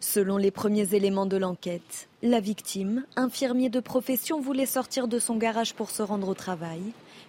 [0.00, 5.36] Selon les premiers éléments de l'enquête, la victime, infirmier de profession, voulait sortir de son
[5.36, 6.82] garage pour se rendre au travail,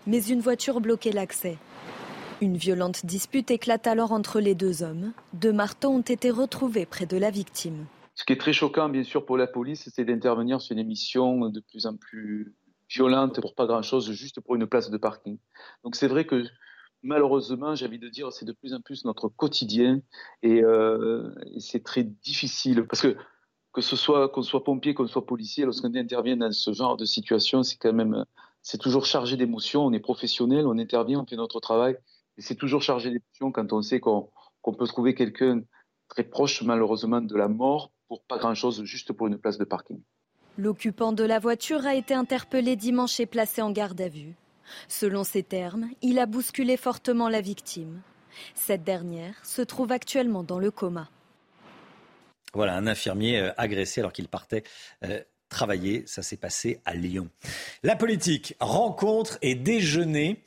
[0.07, 1.57] mais une voiture bloquait l'accès.
[2.41, 5.13] Une violente dispute éclate alors entre les deux hommes.
[5.33, 7.85] Deux marteaux ont été retrouvés près de la victime.
[8.15, 11.49] Ce qui est très choquant, bien sûr, pour la police, c'est d'intervenir sur une émission
[11.49, 12.53] de plus en plus
[12.89, 15.37] violente pour pas grand-chose, juste pour une place de parking.
[15.83, 16.43] Donc c'est vrai que
[17.03, 20.01] malheureusement, j'ai envie de dire, c'est de plus en plus notre quotidien
[20.45, 23.15] euh, et, c'est très difficile parce que
[23.73, 27.05] que ce soit qu'on soit pompier, qu'on soit policier, lorsqu'on intervient dans ce genre de
[27.05, 28.23] situation, c'est quand même
[28.61, 29.85] c'est toujours chargé d'émotions.
[29.85, 31.97] On est professionnel, on intervient, on fait notre travail
[32.37, 34.29] et c'est toujours chargé d'émotions quand on sait qu'on
[34.77, 35.61] peut trouver quelqu'un
[36.07, 39.99] très proche malheureusement de la mort pour pas grand-chose, juste pour une place de parking.
[40.57, 44.35] L'occupant de la voiture a été interpellé dimanche et placé en garde à vue.
[44.87, 48.01] Selon ses termes, il a bousculé fortement la victime.
[48.55, 51.09] Cette dernière se trouve actuellement dans le coma.
[52.53, 54.63] Voilà, un infirmier euh, agressé alors qu'il partait
[55.03, 55.19] euh,
[55.49, 56.03] travailler.
[56.05, 57.29] Ça s'est passé à Lyon.
[57.81, 60.43] La politique, rencontre et déjeuner.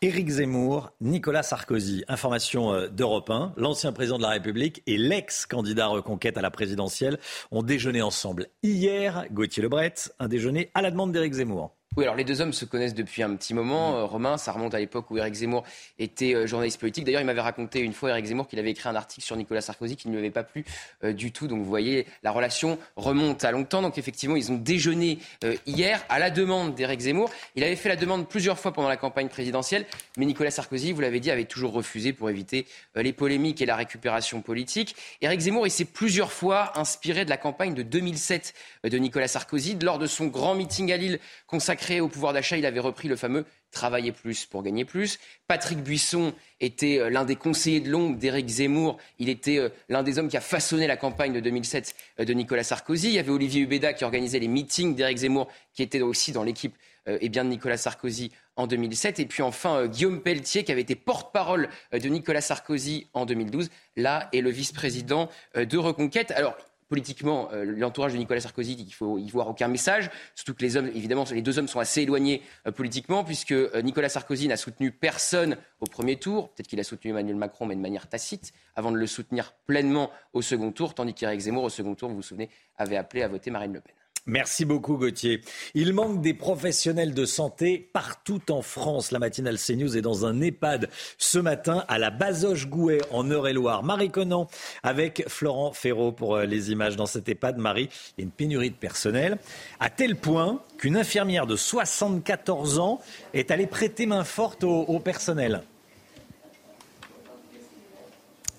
[0.00, 2.04] Éric Zemmour, Nicolas Sarkozy.
[2.06, 3.54] Information euh, d'Europe 1.
[3.56, 7.18] L'ancien président de la République et l'ex-candidat reconquête à la présidentielle
[7.50, 9.26] ont déjeuné ensemble hier.
[9.32, 11.77] Gauthier Lebret, un déjeuner à la demande d'Éric Zemmour.
[11.98, 13.96] Oui, alors les deux hommes se connaissent depuis un petit moment.
[13.96, 15.64] Euh, Romain, ça remonte à l'époque où Éric Zemmour
[15.98, 17.02] était euh, journaliste politique.
[17.02, 19.62] D'ailleurs, il m'avait raconté une fois, Éric Zemmour, qu'il avait écrit un article sur Nicolas
[19.62, 20.64] Sarkozy qui ne lui avait pas plu
[21.02, 21.48] euh, du tout.
[21.48, 23.82] Donc vous voyez, la relation remonte à longtemps.
[23.82, 25.18] Donc effectivement, ils ont déjeuné
[25.66, 27.32] hier à la demande d'Éric Zemmour.
[27.56, 29.84] Il avait fait la demande plusieurs fois pendant la campagne présidentielle,
[30.16, 33.74] mais Nicolas Sarkozy, vous l'avez dit, avait toujours refusé pour éviter les polémiques et la
[33.74, 34.94] récupération politique.
[35.20, 38.54] Éric Zemmour, il s'est plusieurs fois inspiré de la campagne de 2007
[38.84, 41.18] de Nicolas Sarkozy lors de son grand meeting à Lille
[41.48, 42.56] consacré au pouvoir d'achat.
[42.56, 45.18] Il avait repris le fameux travailler plus pour gagner plus.
[45.46, 48.98] Patrick Buisson était euh, l'un des conseillers de l'ombre d'Éric Zemmour.
[49.18, 52.32] Il était euh, l'un des hommes qui a façonné la campagne de 2007 euh, de
[52.32, 53.08] Nicolas Sarkozy.
[53.08, 56.44] Il y avait Olivier Hubeda qui organisait les meetings d'Éric Zemmour, qui était aussi dans
[56.44, 56.74] l'équipe
[57.22, 59.18] et bien de Nicolas Sarkozy en 2007.
[59.18, 64.28] Et puis enfin, Guillaume Pelletier, qui avait été porte-parole de Nicolas Sarkozy en 2012, là
[64.34, 66.32] est le vice-président de Reconquête.
[66.32, 66.54] Alors,
[66.88, 70.76] politiquement euh, l'entourage de Nicolas Sarkozy qu'il faut y voir aucun message, surtout que les
[70.76, 74.56] hommes, évidemment, les deux hommes sont assez éloignés euh, politiquement, puisque euh, Nicolas Sarkozy n'a
[74.56, 78.52] soutenu personne au premier tour, peut-être qu'il a soutenu Emmanuel Macron, mais de manière tacite,
[78.74, 82.16] avant de le soutenir pleinement au second tour, tandis qu'Éric Zemmour, au second tour, vous
[82.16, 83.94] vous souvenez, avait appelé à voter Marine Le Pen.
[84.28, 85.40] Merci beaucoup Gauthier.
[85.72, 89.10] Il manque des professionnels de santé partout en France.
[89.10, 93.82] La matinale CNews est dans un EHPAD ce matin à la Bazoche-Gouet en Eure-et-Loire.
[93.82, 94.46] Marie Conan
[94.82, 97.56] avec Florent Ferraud pour euh, les images dans cet EHPAD.
[97.56, 97.88] Marie,
[98.18, 99.38] il y a une pénurie de personnel
[99.80, 103.00] à tel point qu'une infirmière de 74 ans
[103.32, 105.62] est allée prêter main forte au personnel.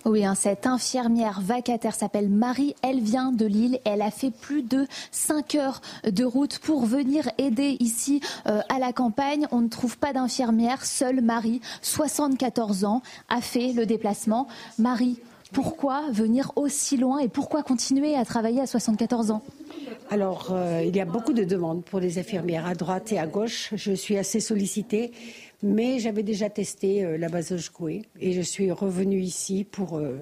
[0.05, 2.73] Oui, hein, cette infirmière vacataire s'appelle Marie.
[2.81, 3.80] Elle vient de Lille.
[3.84, 8.80] Elle a fait plus de 5 heures de route pour venir aider ici euh, à
[8.80, 9.45] la campagne.
[9.51, 10.85] On ne trouve pas d'infirmière.
[10.85, 14.47] Seule Marie, 74 ans, a fait le déplacement.
[14.77, 15.19] Marie,
[15.51, 19.41] pourquoi venir aussi loin et pourquoi continuer à travailler à 74 ans?
[20.11, 23.27] Alors, euh, il y a beaucoup de demandes pour les infirmières à droite et à
[23.27, 23.71] gauche.
[23.76, 25.11] Je suis assez sollicitée.
[25.61, 30.22] Mais j'avais déjà testé euh, la base Coué et je suis revenue ici pour, euh,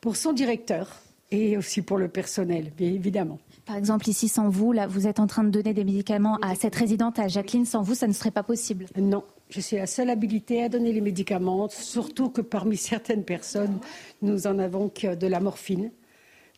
[0.00, 3.38] pour son directeur et aussi pour le personnel, bien évidemment.
[3.64, 6.54] Par exemple, ici, sans vous, là, vous êtes en train de donner des médicaments à
[6.54, 7.64] cette résidente, à Jacqueline.
[7.64, 8.86] Sans vous, ça ne serait pas possible.
[8.96, 13.78] Non, je suis la seule habilitée à donner les médicaments, surtout que parmi certaines personnes,
[14.20, 15.90] nous en avons que de la morphine.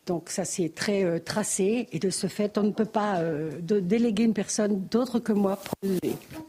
[0.05, 3.49] Donc ça c'est très euh, tracé et de ce fait on ne peut pas euh,
[3.61, 5.73] déléguer une personne d'autre que moi pour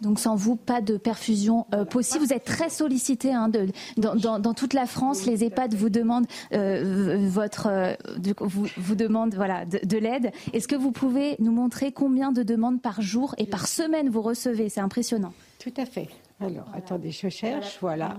[0.02, 2.24] Donc sans vous pas de perfusion euh, possible.
[2.24, 3.50] Vous êtes très sollicité hein,
[3.96, 5.24] dans, toute la France.
[5.24, 7.96] Les EHPAD vous demandent votre
[8.40, 10.32] vous, vous demandent voilà de, l'aide.
[10.52, 14.22] Est-ce que vous pouvez nous montrer combien de demandes par jour et par semaine vous
[14.22, 14.68] recevez?
[14.68, 15.32] C'est impressionnant.
[15.58, 16.08] Tout à fait.
[16.40, 18.16] Alors attendez je cherche voilà.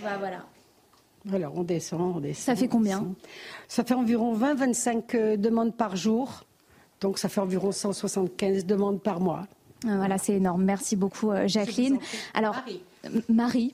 [0.00, 0.44] voilà.
[1.32, 2.56] Alors, on descend, on descend.
[2.56, 3.06] Ça fait combien
[3.68, 6.44] Ça fait environ 20-25 euh, demandes par jour.
[7.00, 9.46] Donc, ça fait environ 175 demandes par mois.
[9.84, 10.62] Voilà, c'est énorme.
[10.62, 11.98] Merci beaucoup, Jacqueline.
[12.34, 12.82] Alors, Marie,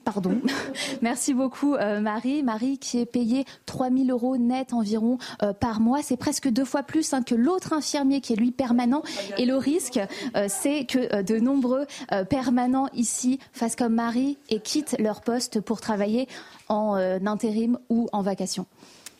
[0.04, 0.40] pardon.
[1.02, 2.42] Merci beaucoup, euh, Marie.
[2.42, 6.02] Marie qui est payée 3 000 euros net environ euh, par mois.
[6.02, 9.02] C'est presque deux fois plus hein, que l'autre infirmier qui est lui permanent.
[9.36, 10.00] Et le risque,
[10.36, 11.86] euh, c'est que de nombreux
[12.30, 16.28] permanents ici fassent comme Marie et quittent leur poste pour travailler
[16.68, 16.96] en
[17.26, 18.66] intérim ou en vacation.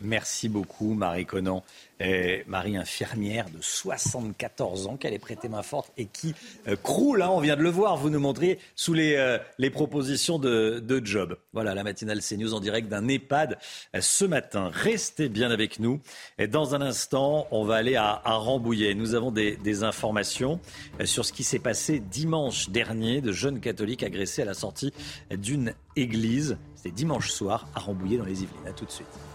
[0.01, 1.63] Merci beaucoup, Marie Conan.
[2.47, 6.35] Marie infirmière de 74 ans, qu'elle est prêtée main forte et qui
[6.69, 9.39] euh, croule, hein, on vient de le voir, vous nous montriez sous les, euh,
[9.73, 11.37] propositions de, job.
[11.53, 13.59] Voilà, la matinale CNews en direct d'un EHPAD
[13.95, 14.71] euh, ce matin.
[14.73, 16.01] Restez bien avec nous.
[16.39, 18.95] Et dans un instant, on va aller à, à Rambouillet.
[18.95, 20.61] Nous avons des, des informations
[21.05, 24.93] sur ce qui s'est passé dimanche dernier de jeunes catholiques agressés à la sortie
[25.31, 26.57] d'une église.
[26.77, 28.67] C'était dimanche soir à Rambouillet dans les Yvelines.
[28.67, 29.28] A tout de suite.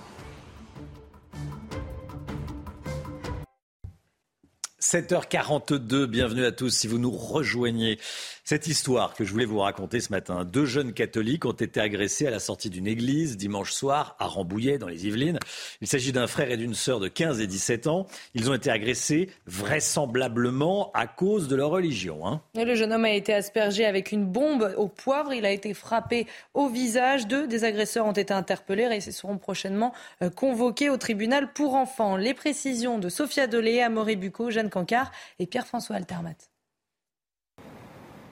[4.93, 7.99] 7h42, bienvenue à tous si vous nous rejoignez.
[8.45, 12.27] Cette histoire que je voulais vous raconter ce matin, deux jeunes catholiques ont été agressés
[12.27, 15.39] à la sortie d'une église dimanche soir à Rambouillet dans les Yvelines.
[15.79, 18.05] Il s'agit d'un frère et d'une sœur de 15 et 17 ans.
[18.33, 22.27] Ils ont été agressés vraisemblablement à cause de leur religion.
[22.27, 22.41] Hein.
[22.53, 25.31] le jeune homme a été aspergé avec une bombe au poivre.
[25.31, 27.27] Il a été frappé au visage.
[27.27, 32.17] Deux des agresseurs ont été interpellés et seront prochainement euh, convoqués au tribunal pour enfants.
[32.17, 36.52] Les précisions de Sophia Dolé, Amaury Bucco, Jeanne Cancard et Pierre-François Altermat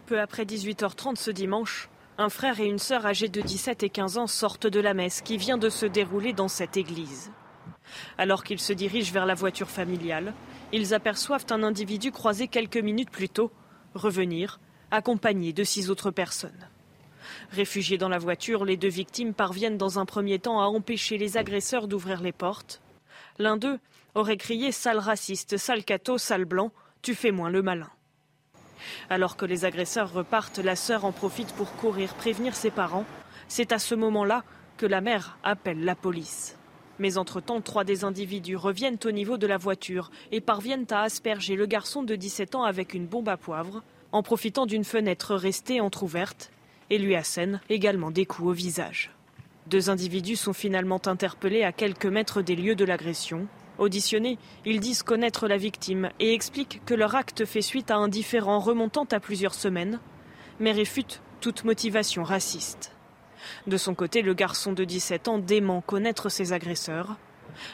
[0.01, 4.17] peu après 18h30 ce dimanche, un frère et une sœur âgés de 17 et 15
[4.17, 7.31] ans sortent de la messe qui vient de se dérouler dans cette église.
[8.17, 10.33] Alors qu'ils se dirigent vers la voiture familiale,
[10.71, 13.51] ils aperçoivent un individu croisé quelques minutes plus tôt
[13.93, 14.59] revenir,
[14.91, 16.69] accompagné de six autres personnes.
[17.51, 21.37] Réfugiés dans la voiture, les deux victimes parviennent dans un premier temps à empêcher les
[21.37, 22.81] agresseurs d'ouvrir les portes.
[23.37, 23.79] L'un d'eux
[24.15, 26.71] aurait crié Sale raciste, sale cato, sale blanc,
[27.01, 27.89] tu fais moins le malin.
[29.09, 33.05] Alors que les agresseurs repartent, la sœur en profite pour courir prévenir ses parents.
[33.47, 34.43] C'est à ce moment-là
[34.77, 36.57] que la mère appelle la police.
[36.99, 41.55] Mais entre-temps, trois des individus reviennent au niveau de la voiture et parviennent à asperger
[41.55, 45.81] le garçon de 17 ans avec une bombe à poivre, en profitant d'une fenêtre restée
[45.81, 46.51] entr'ouverte,
[46.89, 49.11] et lui assènent également des coups au visage.
[49.67, 53.47] Deux individus sont finalement interpellés à quelques mètres des lieux de l'agression.
[53.77, 58.07] Auditionnés, ils disent connaître la victime et expliquent que leur acte fait suite à un
[58.07, 59.99] différend remontant à plusieurs semaines,
[60.59, 62.95] mais réfutent toute motivation raciste.
[63.67, 67.17] De son côté, le garçon de 17 ans dément connaître ses agresseurs.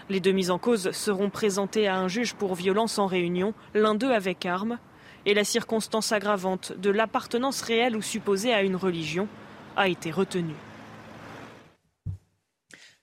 [0.10, 3.96] Les deux mises en cause seront présentés à un juge pour violence en réunion, l'un
[3.96, 4.80] d'eux avec arme,
[5.26, 9.28] et la circonstance aggravante de l'appartenance réelle ou supposée à une religion
[9.76, 10.56] a été retenue.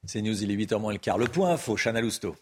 [0.06, 0.92] C'est News, il est 8h moins.
[0.92, 2.34] Le point info, Chana Lousteau.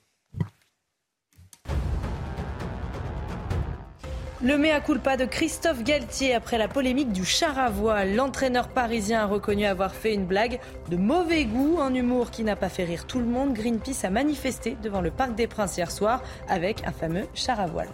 [4.44, 8.16] Le mea culpa de Christophe Galtier après la polémique du char à voile.
[8.16, 10.58] L'entraîneur parisien a reconnu avoir fait une blague
[10.90, 13.54] de mauvais goût, un humour qui n'a pas fait rire tout le monde.
[13.54, 17.66] Greenpeace a manifesté devant le Parc des Princes hier soir avec un fameux char à
[17.66, 17.90] voile.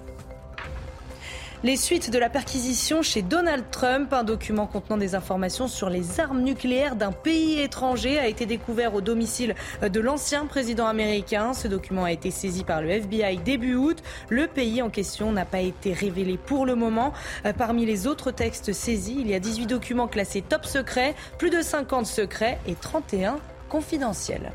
[1.64, 6.20] Les suites de la perquisition chez Donald Trump, un document contenant des informations sur les
[6.20, 11.55] armes nucléaires d'un pays étranger a été découvert au domicile de l'ancien président américain.
[11.55, 14.05] Ce document a été saisi par le FBI début août.
[14.28, 17.12] Le pays en question n'a pas été révélé pour le moment.
[17.44, 21.51] Euh, parmi les autres textes saisis, il y a 18 documents classés top secret, plus
[21.51, 24.52] de 50 secrets et 31 confidentiels.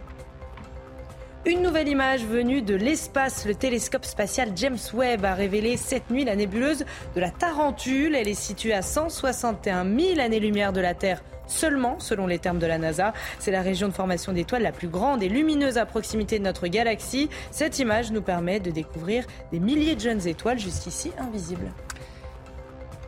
[1.46, 6.24] Une nouvelle image venue de l'espace, le télescope spatial James Webb a révélé cette nuit
[6.24, 8.16] la nébuleuse de la Tarentule.
[8.16, 12.66] Elle est située à 161 000 années-lumière de la Terre seulement, selon les termes de
[12.66, 13.12] la NASA.
[13.40, 16.68] C'est la région de formation d'étoiles la plus grande et lumineuse à proximité de notre
[16.68, 17.30] galaxie.
[17.52, 21.74] Cette image nous permet de découvrir des milliers de jeunes étoiles jusqu'ici invisibles.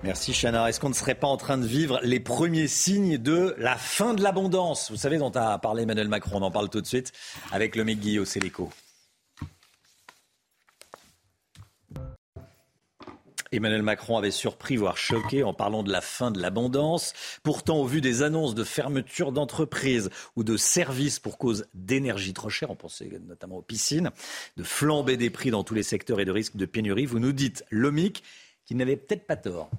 [0.05, 0.69] Merci Chana.
[0.69, 4.13] Est-ce qu'on ne serait pas en train de vivre les premiers signes de la fin
[4.13, 4.91] de l'abondance?
[4.91, 7.11] Vous savez dont a parlé Emmanuel Macron, on en parle tout de suite
[7.51, 8.69] avec le McGuy au Céléco.
[13.51, 17.13] Emmanuel Macron avait surpris, voire choqué, en parlant de la fin de l'abondance.
[17.41, 22.49] Pourtant, au vu des annonces de fermeture d'entreprises ou de services pour cause d'énergie trop
[22.49, 24.11] chère, on pensait notamment aux piscines,
[24.55, 27.31] de flamber des prix dans tous les secteurs et de risques de pénurie, vous nous
[27.31, 28.21] dites, l'OMIC,
[28.65, 29.69] qu'il n'avait peut-être pas tort.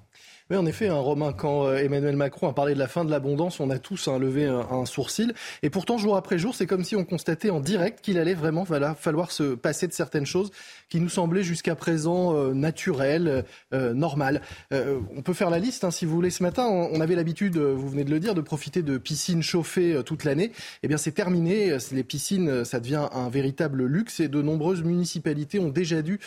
[0.49, 3.11] Oui, en effet, hein, Romain, quand euh, Emmanuel Macron a parlé de la fin de
[3.11, 5.33] l'abondance, on a tous hein, levé un, sourcil.
[5.61, 8.63] Et pourtant, jour après jour, c'est comme si on constatait en direct qu'il allait vraiment
[8.65, 10.51] falloir se passer de certaines choses
[10.89, 14.41] qui nous semblaient jusqu'à présent euh, naturelles, euh, normales.
[14.71, 16.29] on peut faire la liste, hein, si vous voulez.
[16.29, 20.01] Ce matin, on, avait l'habitude, vous venez de le dire, de profiter de piscines chauffées
[20.05, 20.51] toute l'année.
[20.83, 21.77] Eh bien, c'est terminé.
[21.91, 26.19] Les piscines, ça devient un véritable luxe et de nombreuses municipalités ont déjà dû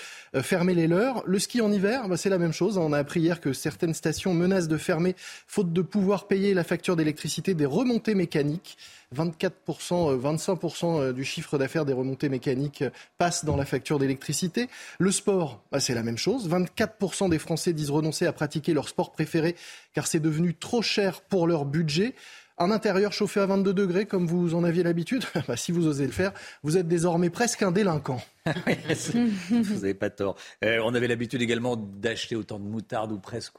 [0.43, 1.23] fermer les leurs.
[1.27, 2.79] Le ski en hiver, bah, c'est la même chose.
[2.79, 5.15] On a appris hier que certaines stations menacent de fermer
[5.47, 8.77] faute de pouvoir payer la facture d'électricité des remontées mécaniques.
[9.15, 14.69] 24%, 25% euh, du chiffre d'affaires des remontées mécaniques euh, passe dans la facture d'électricité.
[14.99, 16.49] Le sport, bah, c'est la même chose.
[16.49, 19.57] 24% des Français disent renoncer à pratiquer leur sport préféré
[19.95, 22.15] car c'est devenu trop cher pour leur budget.
[22.63, 26.07] Un intérieur chauffé à 22 degrés, comme vous en aviez l'habitude, bah, si vous osez
[26.07, 26.33] le faire,
[26.63, 28.21] vous êtes désormais presque un délinquant.
[29.51, 30.37] vous n'avez pas tort.
[30.63, 33.59] Euh, on avait l'habitude également d'acheter autant de moutarde ou presque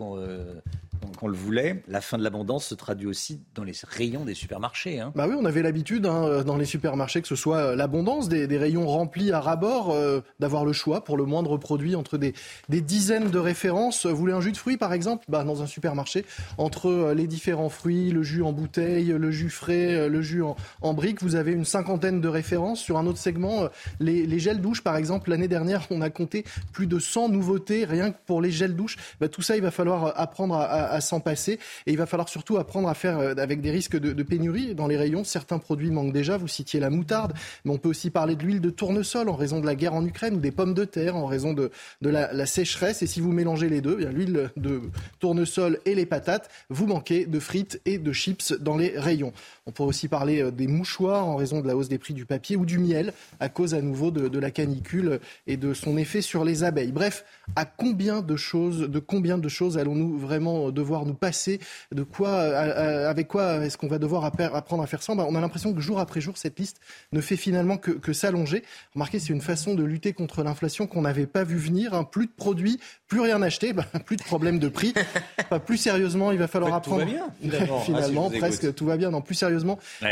[1.17, 1.83] qu'on le voulait.
[1.87, 4.99] La fin de l'abondance se traduit aussi dans les rayons des supermarchés.
[4.99, 5.11] Hein.
[5.15, 8.57] Bah oui, on avait l'habitude hein, dans les supermarchés que ce soit euh, l'abondance, des,
[8.57, 12.33] rayons remplis à ras-bord, euh, d'avoir le choix pour le moindre produit entre des,
[12.69, 14.05] dizaines de références.
[14.05, 15.25] Vous voulez un jus de fruits par exemple?
[15.29, 16.25] Bah, Dans un supermarché,
[16.57, 20.43] entre les différents fruits, le jus en bouteille, le jus frais, le jus
[20.81, 22.81] en, brique, vous avez une cinquantaine de références.
[22.81, 23.67] Sur un autre segment,
[23.99, 27.85] les, les gels douche par exemple, l'année dernière, on a compté plus de 100 nouveautés
[27.85, 28.97] rien que pour les gels douche.
[29.19, 32.57] Bah, tout ça, il va falloir apprendre à, s'en passer et il va falloir surtout
[32.57, 35.23] apprendre à faire euh, avec des risques de, pénurie dans les rayons.
[35.23, 36.37] Certains produits manquent déjà.
[36.37, 39.59] Vous citiez la moutarde, mais on peut aussi parler de l'huile de tournesol en raison
[39.59, 43.01] de la guerre en Ukraine ou des pommes de terre en raison de, la, sécheresse.
[43.01, 44.81] Et si vous mélangez les deux, l'huile de
[45.19, 49.31] tournesol et les patates, vous manquez de frites et de chips dans les rayons.
[49.67, 52.25] On pourrait aussi parler euh, des mouchoirs en raison de la hausse des prix du
[52.25, 55.97] papier ou du miel à cause à nouveau de, de la canicule et de son
[55.97, 56.91] effet sur les abeilles.
[56.91, 57.25] Bref,
[57.55, 61.59] à combien de choses, de combien de choses allons-nous vraiment devoir nous passer?
[61.91, 65.15] De quoi, avec quoi est-ce qu'on va devoir apprendre à faire ça?
[65.15, 66.79] Ben, On a l'impression que jour après jour, cette liste
[67.11, 68.63] ne fait finalement que, s'allonger.
[68.93, 71.93] Remarquez, c'est une façon de lutter contre l'inflation qu'on n'avait pas vu venir.
[71.93, 72.03] Hein.
[72.03, 74.93] Plus de produits, plus rien acheter, ben, plus de problème de prix.
[75.65, 77.03] plus sérieusement, il va falloir apprendre.
[77.03, 79.11] Tout va bien, finalement, ah, presque tout va bien.
[79.11, 79.51] Non, plus sérieusement,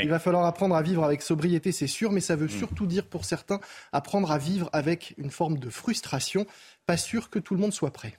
[0.01, 2.59] il va falloir apprendre à vivre avec sobriété, c'est sûr, mais ça veut hmm.
[2.59, 3.59] surtout dire pour certains
[3.91, 6.45] apprendre à vivre avec une forme de frustration.
[6.85, 8.17] Pas sûr que tout le monde soit prêt.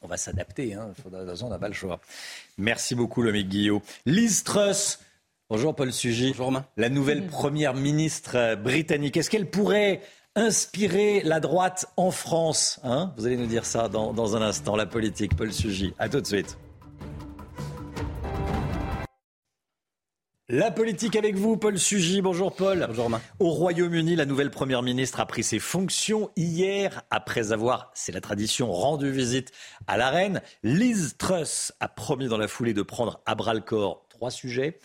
[0.00, 0.92] On va s'adapter, hein.
[1.04, 2.00] on n'a pas le choix.
[2.56, 3.82] Merci beaucoup, Lomique Guillot.
[4.06, 5.00] Liz Truss.
[5.50, 6.28] Bonjour Paul Sugy.
[6.28, 6.66] Bonjour Romain.
[6.76, 9.16] La nouvelle première ministre britannique.
[9.16, 10.02] Est-ce qu'elle pourrait
[10.38, 13.12] inspirer la droite en France hein?
[13.16, 15.36] Vous allez nous dire ça dans, dans un instant, la politique.
[15.36, 15.94] Paul Sugy.
[15.98, 16.56] À tout de suite.
[20.48, 22.22] La politique avec vous, Paul Sugy.
[22.22, 22.84] Bonjour Paul.
[22.88, 23.20] Bonjour Romain.
[23.38, 28.22] Au Royaume-Uni, la nouvelle première ministre a pris ses fonctions hier après avoir, c'est la
[28.22, 29.52] tradition, rendu visite
[29.86, 30.40] à la reine.
[30.62, 34.78] Liz Truss a promis dans la foulée de prendre à bras le corps trois sujets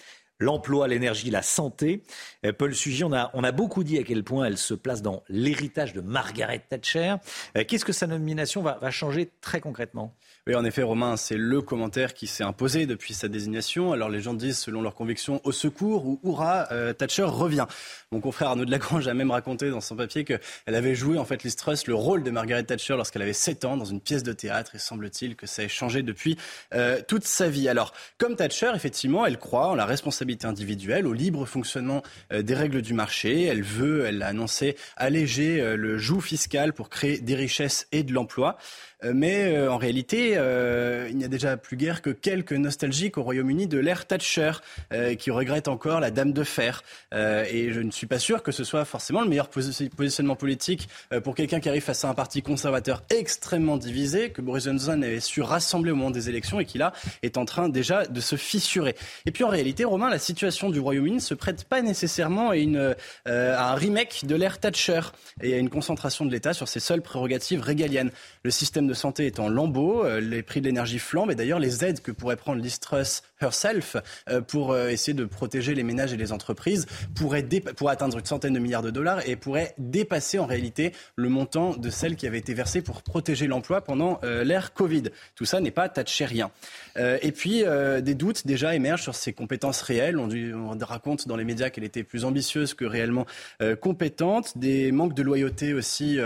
[0.44, 2.04] l'emploi, l'énergie, la santé.
[2.46, 5.94] Euh, Paul Sugy, on a, beaucoup dit à quel point elle se place dans l'héritage
[5.94, 7.16] de Margaret Thatcher.
[7.58, 10.16] Euh, qu'est-ce que sa nomination va changer très concrètement?
[10.46, 13.94] Oui, en effet, Romain, c'est le commentaire qui s'est imposé depuis sa désignation.
[13.94, 17.66] Alors les gens disent, selon leur conviction, au secours ou hurrah, euh, Thatcher revient.
[18.12, 21.24] Mon confrère Arnaud de Lagrange a même raconté dans son papier qu'elle avait joué, en
[21.24, 21.56] fait, Liz
[21.88, 24.76] le rôle de Margaret Thatcher lorsqu'elle avait 7 ans dans une pièce de théâtre.
[24.76, 26.38] Et semble-t-il que ça ait changé depuis
[26.74, 27.70] euh, toute sa vie.
[27.70, 32.04] Alors, comme Thatcher, effectivement, elle croit en la responsabilité individuelle, au libre fonctionnement
[32.34, 33.44] euh, des règles du marché.
[33.44, 38.12] Elle veut, elle a annoncé, alléger le joug fiscal pour créer des richesses et de
[38.12, 38.58] l'emploi.
[39.04, 43.18] Euh, mais euh, en réalité, euh, il n'y a déjà plus guère que quelques nostalgiques
[43.18, 44.52] au Royaume-Uni de l'ère Thatcher
[45.18, 46.84] qui regrettent encore la Dame de Fer.
[47.12, 50.88] et je ne suis pas sûr que ce soit forcément le meilleur positionnement politique
[51.24, 55.20] pour quelqu'un qui arrive face à un parti conservateur extrêmement divisé, que Boris Johnson avait
[55.20, 58.36] su rassembler au moment des élections et qui là est en train déjà de se
[58.36, 58.96] fissurer.
[59.26, 62.56] Et puis en réalité, Romain, la situation du Royaume-Uni ne se prête pas nécessairement à,
[63.26, 65.02] un remake de l'ère Thatcher
[65.42, 68.12] et à une concentration de l'État sur ses seules prérogatives régaliennes.
[68.44, 71.60] Le système de santé est en lambeaux, euh, les prix de l'énergie flambent et d'ailleurs
[71.60, 73.98] les aides que pourrait prendre l'Istrus herself
[74.30, 77.46] euh, pour euh, essayer de protéger les ménages et les entreprises pourraient,
[77.88, 81.90] atteindre une centaine de milliards de dollars et pourrait dépasser en réalité le montant de
[81.90, 85.04] celles qui avaient été versées pour protéger l'emploi pendant l'ère Covid.
[85.36, 85.92] Tout ça n'est pas
[86.22, 86.52] rien.
[86.96, 87.64] et puis
[88.02, 90.18] des doutes déjà émergent sur ses compétences réelles.
[90.18, 93.26] On raconte dans les médias qu'elle était plus ambitieuse que réellement
[93.82, 94.58] compétente.
[94.58, 96.20] Des manques de loyauté aussi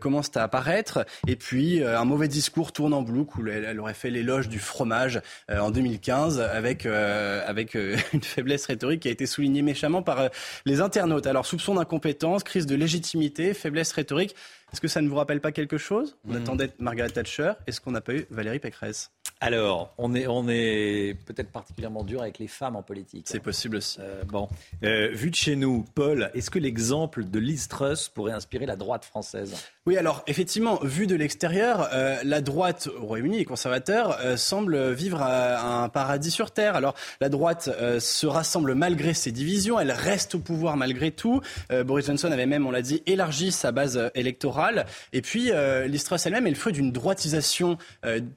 [0.00, 1.06] commencent à apparaître.
[1.26, 4.58] Et puis euh, un mauvais discours tourne en boucle où elle, aurait fait l'éloge du
[4.58, 5.20] fromage
[5.50, 7.74] euh, en 2015 avec, euh, avec
[8.12, 10.28] une faiblesse rhétorique qui a été soulignée méchamment par
[10.64, 11.26] les internautes.
[11.26, 14.34] Alors soupçon d'incompétence, crise de légitimité, faiblesse rhétorique.
[14.72, 16.16] Est-ce que ça ne vous rappelle pas quelque chose?
[16.26, 16.42] On mhm.
[16.42, 17.52] attendait Margaret Thatcher.
[17.66, 19.10] Est-ce qu'on n'a pas eu Valérie Pécresse?
[19.38, 23.26] Alors, on est, on est peut-être particulièrement dur avec les femmes en politique.
[23.28, 23.98] C'est possible aussi.
[24.00, 24.48] Euh, bon,
[24.82, 28.76] euh, vu de chez nous, Paul, est-ce que l'exemple de Liz Truss pourrait inspirer la
[28.76, 29.54] droite française?
[29.84, 35.22] Oui, alors effectivement, vu de l'extérieur, euh, la droite au Royaume-Uni, les conservateurs, semblent vivre
[35.22, 36.74] un paradis sur terre.
[36.74, 37.68] Alors, la droite
[38.00, 41.40] se rassemble malgré ses divisions, elle reste au pouvoir malgré tout.
[41.84, 44.86] Boris Johnson avait même, on l'a dit, élargi sa base électorale.
[45.12, 45.52] Et puis,
[45.86, 47.78] Liz Truss elle-même est le fruit d'une droitisation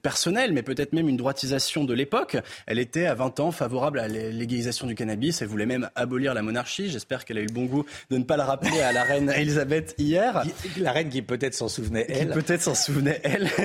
[0.02, 2.36] personnelle, mais peut-être même une droitisation de l'époque.
[2.66, 5.42] Elle était à 20 ans favorable à la légalisation du cannabis.
[5.42, 6.90] Elle voulait même abolir la monarchie.
[6.90, 9.30] J'espère qu'elle a eu le bon goût de ne pas le rappeler à la reine
[9.30, 10.44] Elisabeth hier.
[10.78, 12.28] La reine qui peut-être s'en souvenait elle.
[12.28, 13.48] Qui peut-être s'en souvenait elle.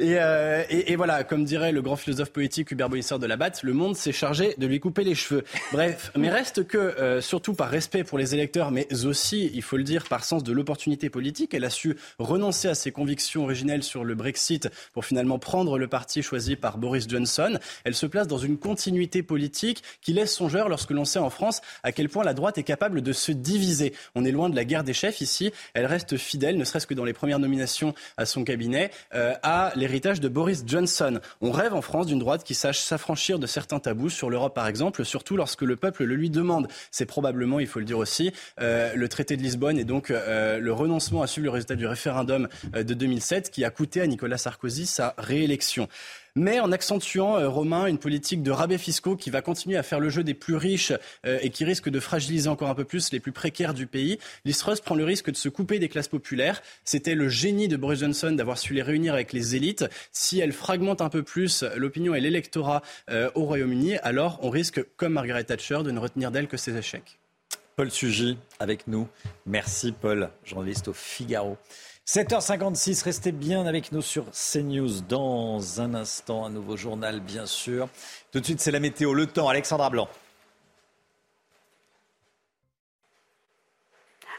[0.00, 3.62] Euh, et, et, voilà, comme dirait le grand philosophe politique Hubert Boisseur de la Batte,
[3.62, 5.44] le monde s'est chargé de lui couper les cheveux.
[5.72, 9.76] Bref, mais reste que, euh, surtout par respect pour les électeurs, mais aussi, il faut
[9.76, 13.82] le dire, par sens de l'opportunité politique, elle a su renoncer à ses convictions originelles
[13.82, 17.58] sur le Brexit pour finalement prendre le parti choisi par Boris Johnson.
[17.84, 21.60] Elle se place dans une continuité politique qui laisse songeur lorsque l'on sait en France
[21.82, 23.92] à quel point la droite est capable de se diviser.
[24.14, 25.52] On est loin de la guerre des chefs ici.
[25.74, 29.72] Elle reste fidèle, ne serait-ce que dans les premières nominations à son cabinet, euh, à
[29.76, 31.20] l'héritage de Boris Johnson.
[31.40, 34.66] On rêve en France d'une droite qui sache s'affranchir de certains tabous sur l'Europe, par
[34.66, 36.68] exemple, surtout lorsque le peuple le lui demande.
[36.90, 40.58] C'est probablement, il faut le dire aussi, euh, le traité de Lisbonne et donc euh,
[40.58, 44.38] le renoncement à suivre le résultat du référendum de 2007 qui a coûté à Nicolas
[44.38, 45.88] Sarkozy sa réélection
[46.36, 49.98] mais en accentuant, euh, Romain, une politique de rabais fiscaux qui va continuer à faire
[49.98, 50.92] le jeu des plus riches
[51.24, 54.18] euh, et qui risque de fragiliser encore un peu plus les plus précaires du pays.
[54.44, 56.62] Liz prend le risque de se couper des classes populaires.
[56.84, 59.86] C'était le génie de Boris Johnson d'avoir su les réunir avec les élites.
[60.12, 64.84] Si elle fragmente un peu plus l'opinion et l'électorat euh, au Royaume-Uni, alors on risque,
[64.96, 67.18] comme Margaret Thatcher, de ne retenir d'elle que ses échecs.
[67.76, 69.08] Paul Sugy avec nous.
[69.44, 71.58] Merci Paul, journaliste au Figaro.
[72.08, 75.00] 7h56, restez bien avec nous sur CNews.
[75.08, 77.88] Dans un instant, un nouveau journal, bien sûr.
[78.30, 79.12] Tout de suite, c'est la météo.
[79.12, 80.08] Le temps, Alexandra Blanc.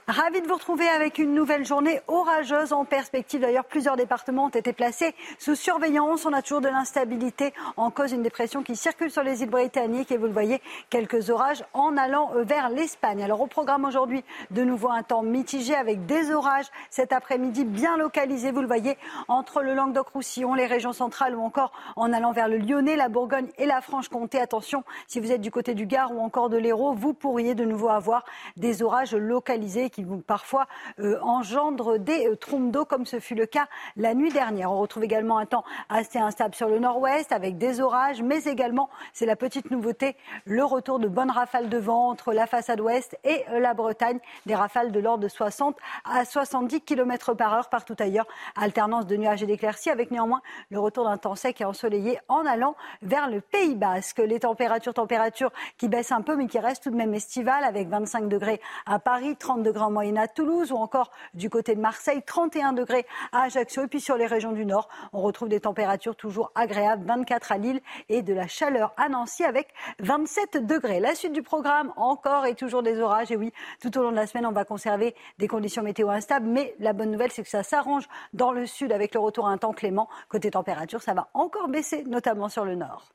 [0.09, 3.41] Ravi de vous retrouver avec une nouvelle journée orageuse en perspective.
[3.41, 6.25] D'ailleurs, plusieurs départements ont été placés sous surveillance.
[6.25, 10.09] On a toujours de l'instabilité en cause d'une dépression qui circule sur les îles britanniques
[10.13, 13.21] et vous le voyez, quelques orages en allant vers l'Espagne.
[13.21, 17.97] Alors au programme aujourd'hui, de nouveau un temps mitigé avec des orages cet après-midi bien
[17.97, 18.51] localisés.
[18.51, 18.97] Vous le voyez,
[19.27, 23.49] entre le Languedoc-Roussillon, les régions centrales ou encore en allant vers le Lyonnais, la Bourgogne
[23.57, 24.39] et la Franche-Comté.
[24.39, 27.65] Attention, si vous êtes du côté du Gard ou encore de l'Hérault, vous pourriez de
[27.65, 28.23] nouveau avoir
[28.55, 30.67] des orages localisés qui parfois
[30.99, 34.71] euh, engendre des euh, trompes d'eau, comme ce fut le cas la nuit dernière.
[34.71, 38.91] On retrouve également un temps assez instable sur le nord-ouest, avec des orages, mais également,
[39.11, 40.15] c'est la petite nouveauté,
[40.45, 44.19] le retour de bonnes rafales de vent entre la façade ouest et euh, la Bretagne,
[44.45, 45.75] des rafales de l'ordre de 60
[46.05, 48.27] à 70 km par heure partout ailleurs.
[48.55, 52.45] Alternance de nuages et d'éclaircies, avec néanmoins le retour d'un temps sec et ensoleillé en
[52.45, 54.19] allant vers le Pays Basque.
[54.19, 57.89] Les températures, températures qui baissent un peu, mais qui restent tout de même estivales, avec
[57.89, 61.79] 25 degrés à Paris, 30 degrés en moyenne à Toulouse ou encore du côté de
[61.79, 63.83] Marseille, 31 degrés à Ajaccio.
[63.83, 67.57] Et puis sur les régions du Nord, on retrouve des températures toujours agréables, 24 à
[67.57, 69.69] Lille et de la chaleur à Nancy avec
[69.99, 70.99] 27 degrés.
[70.99, 73.31] La suite du programme, encore et toujours des orages.
[73.31, 76.47] Et oui, tout au long de la semaine, on va conserver des conditions météo instables.
[76.47, 79.51] Mais la bonne nouvelle, c'est que ça s'arrange dans le sud avec le retour à
[79.51, 80.09] un temps clément.
[80.29, 83.07] Côté température, ça va encore baisser, notamment sur le nord.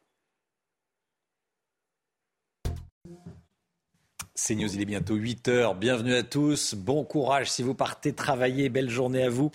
[4.44, 5.76] C'est News, il est bientôt 8 heures.
[5.76, 6.74] Bienvenue à tous.
[6.74, 8.70] Bon courage si vous partez travailler.
[8.70, 9.52] Belle journée à vous.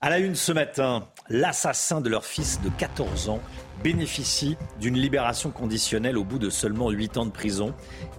[0.00, 3.40] À la une ce matin, l'assassin de leur fils de 14 ans
[3.84, 7.74] bénéficie d'une libération conditionnelle au bout de seulement 8 ans de prison.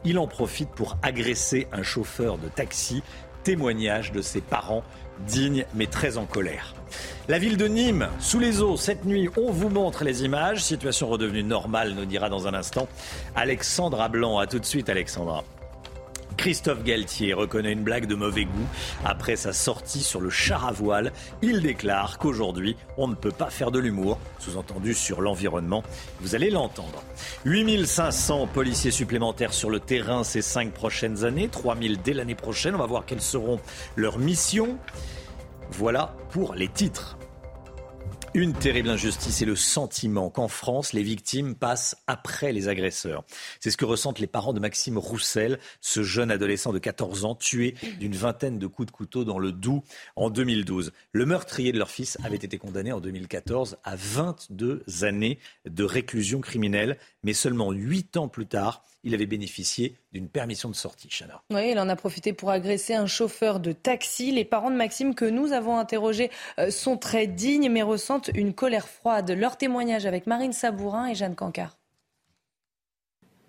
[0.05, 3.01] Il en profite pour agresser un chauffeur de taxi.
[3.43, 4.83] Témoignage de ses parents,
[5.25, 6.75] dignes mais très en colère.
[7.27, 10.63] La ville de Nîmes, sous les eaux, cette nuit, on vous montre les images.
[10.63, 12.87] Situation redevenue normale, nous dira dans un instant
[13.35, 14.37] Alexandra Blanc.
[14.37, 15.43] A tout de suite, Alexandra.
[16.37, 18.67] Christophe Galtier reconnaît une blague de mauvais goût
[19.05, 21.11] après sa sortie sur le char à voile.
[21.41, 25.83] Il déclare qu'aujourd'hui, on ne peut pas faire de l'humour, sous-entendu sur l'environnement.
[26.21, 27.03] Vous allez l'entendre.
[27.45, 32.75] 8500 policiers supplémentaires sur le terrain ces cinq prochaines années, 3000 dès l'année prochaine.
[32.75, 33.59] On va voir quelles seront
[33.95, 34.77] leurs missions.
[35.71, 37.17] Voilà pour les titres.
[38.35, 43.23] Une terrible injustice et le sentiment qu'en France, les victimes passent après les agresseurs.
[43.59, 47.35] C'est ce que ressentent les parents de Maxime Roussel, ce jeune adolescent de 14 ans
[47.35, 49.83] tué d'une vingtaine de coups de couteau dans le Doubs
[50.15, 50.93] en 2012.
[51.11, 55.37] Le meurtrier de leur fils avait été condamné en 2014 à 22 années
[55.69, 60.75] de réclusion criminelle, mais seulement 8 ans plus tard, il avait bénéficié d'une permission de
[60.75, 61.41] sortie, Chana.
[61.51, 64.31] Oui, il en a profité pour agresser un chauffeur de taxi.
[64.31, 68.53] Les parents de Maxime que nous avons interrogés euh, sont très dignes mais ressentent une
[68.53, 69.31] colère froide.
[69.31, 71.77] Leur témoignage avec Marine Sabourin et Jeanne Cancard.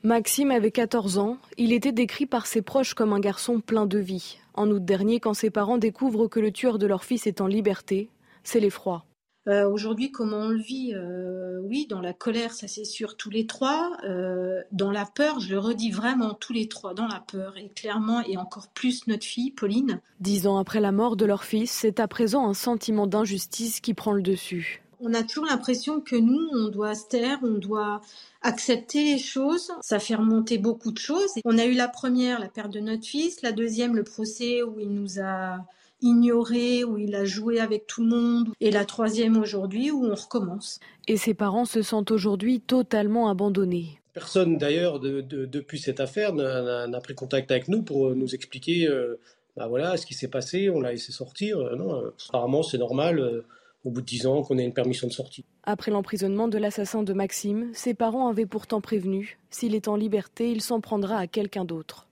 [0.02, 1.39] Maxime avait 14 ans.
[1.56, 4.39] Il était décrit par ses proches comme un garçon plein de vie.
[4.52, 7.47] En août dernier, quand ses parents découvrent que le tueur de leur fils est en
[7.47, 8.10] liberté,
[8.43, 9.06] c'est l'effroi.
[9.47, 13.31] Euh, Aujourd'hui, comment on le vit euh, Oui, dans la colère, ça c'est sûr, tous
[13.31, 13.93] les trois.
[14.05, 17.57] Euh, dans la peur, je le redis vraiment, tous les trois, dans la peur.
[17.57, 20.01] Et clairement, et encore plus notre fille, Pauline.
[20.21, 23.93] Dix ans après la mort de leur fils, c'est à présent un sentiment d'injustice qui
[23.93, 24.81] prend le dessus.
[25.01, 28.01] On a toujours l'impression que nous, on doit se taire, on doit
[28.41, 29.73] accepter les choses.
[29.83, 31.31] Ça fait remonter beaucoup de choses.
[31.45, 34.81] On a eu la première, la perte de notre fils, la deuxième, le procès où
[34.81, 35.59] il nous a
[36.05, 40.14] ignoré, où il a joué avec tout le monde, et la troisième aujourd'hui où on
[40.14, 40.78] recommence.
[41.09, 43.98] Et ses parents se sentent aujourd'hui totalement abandonnés.
[44.12, 48.86] Personne d'ailleurs de, de, depuis cette affaire n'a pris contact avec nous pour nous expliquer
[48.86, 49.18] euh,
[49.56, 51.59] bah voilà, ce qui s'est passé, on l'a laissé sortir.
[51.59, 53.47] Euh, non, euh, apparemment c'est normal euh,
[53.85, 55.44] au bout de dix ans qu'on ait une permission de sortie.
[55.62, 60.51] Après l'emprisonnement de l'assassin de Maxime, ses parents avaient pourtant prévenu, s'il est en liberté,
[60.51, 62.09] il s'en prendra à quelqu'un d'autre.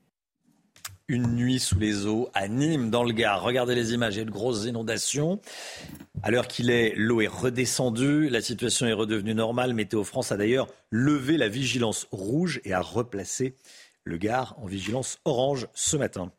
[1.13, 3.43] Une nuit sous les eaux à Nîmes, dans le Gard.
[3.43, 5.43] Regardez les images, il y a de grosses inondations.
[6.23, 9.75] À l'heure qu'il est, l'eau est redescendue, la situation est redevenue normale.
[9.75, 13.57] Météo France a d'ailleurs levé la vigilance rouge et a replacé
[14.05, 16.33] le Gard en vigilance orange ce matin.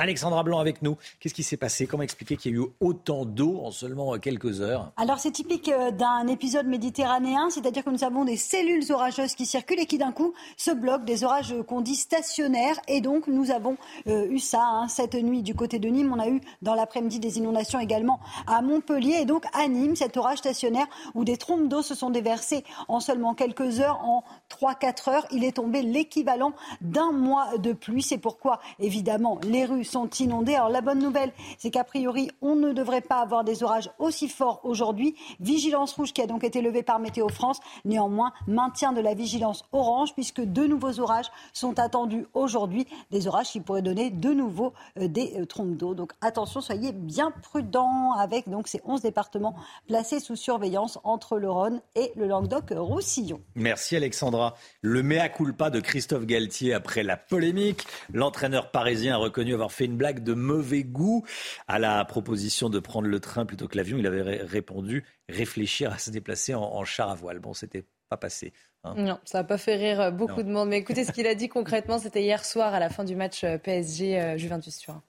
[0.00, 0.96] Alexandra Blanc avec nous.
[1.18, 1.88] Qu'est-ce qui s'est passé?
[1.88, 4.92] Comment expliquer qu'il y a eu autant d'eau en seulement quelques heures?
[4.96, 9.44] Alors c'est typique euh, d'un épisode méditerranéen, c'est-à-dire que nous avons des cellules orageuses qui
[9.44, 12.78] circulent et qui d'un coup se bloquent, des orages qu'on dit stationnaires.
[12.86, 13.76] Et donc nous avons
[14.06, 16.12] euh, eu ça hein, cette nuit du côté de Nîmes.
[16.14, 20.16] On a eu dans l'après-midi des inondations également à Montpellier et donc à Nîmes, cet
[20.16, 25.10] orage stationnaire où des trompes d'eau se sont déversées en seulement quelques heures, en 3-4
[25.10, 25.26] heures.
[25.32, 26.52] Il est tombé l'équivalent
[26.82, 28.02] d'un mois de pluie.
[28.02, 30.54] C'est pourquoi évidemment les rues sont inondées.
[30.54, 34.28] Alors la bonne nouvelle, c'est qu'a priori, on ne devrait pas avoir des orages aussi
[34.28, 35.14] forts aujourd'hui.
[35.40, 37.60] Vigilance rouge qui a donc été levée par Météo France.
[37.84, 42.86] Néanmoins, maintien de la vigilance orange puisque deux nouveaux orages sont attendus aujourd'hui.
[43.10, 45.94] Des orages qui pourraient donner de nouveau euh, des euh, trompes d'eau.
[45.94, 49.56] Donc attention, soyez bien prudents avec donc ces 11 départements
[49.86, 53.40] placés sous surveillance entre le Rhône et le Languedoc-Roussillon.
[53.54, 54.54] Merci Alexandra.
[54.82, 57.86] Le mea culpa de Christophe Galtier après la polémique.
[58.12, 61.24] L'entraîneur parisien a reconnu avoir fait une blague de mauvais goût
[61.66, 63.98] à la proposition de prendre le train plutôt que l'avion.
[63.98, 67.38] Il avait ré- répondu réfléchir à se déplacer en, en char à voile.
[67.38, 68.52] Bon, c'était pas passé.
[68.84, 68.94] hein.
[68.96, 70.46] Non, ça n'a pas fait rire euh, beaucoup Non.
[70.48, 70.68] de monde.
[70.70, 73.44] Mais écoutez ce qu'il a dit concrètement, c'était hier soir à la fin du match
[73.44, 75.02] euh, PSG-Juventus Turin.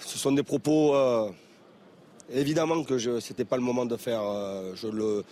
[0.00, 1.30] Ce sont des propos, euh,
[2.30, 4.22] évidemment que ce n'était pas le moment de faire.
[4.22, 5.24] euh, je, le,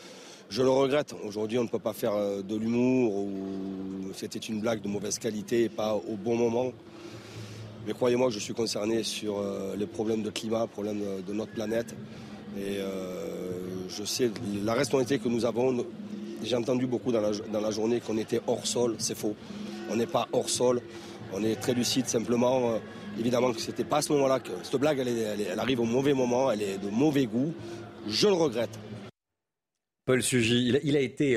[0.51, 1.15] je le regrette.
[1.25, 5.19] Aujourd'hui, on ne peut pas faire euh, de l'humour ou c'était une blague de mauvaise
[5.19, 6.73] qualité et pas au bon moment.
[7.87, 11.95] Mais croyez-moi je suis concerné sur euh, les problèmes de climat, problèmes de, notre planète.
[12.59, 14.31] Et euh, je sais
[14.65, 15.87] la responsabilité que nous avons.
[16.43, 18.97] J'ai entendu beaucoup dans la, journée qu'on était hors sol.
[18.99, 19.37] C'est faux.
[19.91, 20.81] On n'est pas hors sol.
[21.33, 22.73] On est très lucide simplement.
[22.73, 22.79] euh,
[23.19, 26.51] évidemment que c'était pas à ce moment-là que cette blague, elle, arrive au mauvais moment.
[26.51, 27.55] Elle est de mauvais goût.
[28.09, 28.77] Je le regrette.
[30.05, 31.37] Paul Sugy, il a, été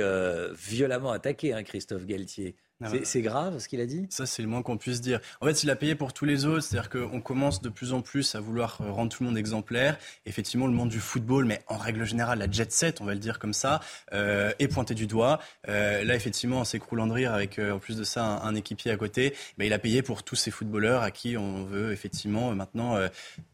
[0.55, 2.55] violemment attaqué, hein, Christophe Galtier.
[2.81, 3.01] Ah C'est- ouais.
[3.05, 4.07] C'est grave ce qu'il a dit?
[4.09, 5.19] Ça, c'est le moins qu'on puisse dire.
[5.41, 6.61] En fait, il a payé pour tous les autres.
[6.63, 9.97] C'est-à-dire qu'on commence de plus en plus à vouloir euh, rendre tout le monde exemplaire.
[10.25, 13.19] Effectivement, le monde du football, mais en règle générale, la jet set, on va le
[13.19, 13.81] dire comme ça,
[14.13, 15.39] euh, est pointé du doigt.
[15.67, 18.55] Euh, là, effectivement, on s'écroulant de rire avec, euh, en plus de ça, un, un
[18.55, 19.35] équipier à côté.
[19.57, 22.95] Ben, il a payé pour tous ces footballeurs à qui on veut effectivement euh, maintenant
[22.95, 23.09] euh,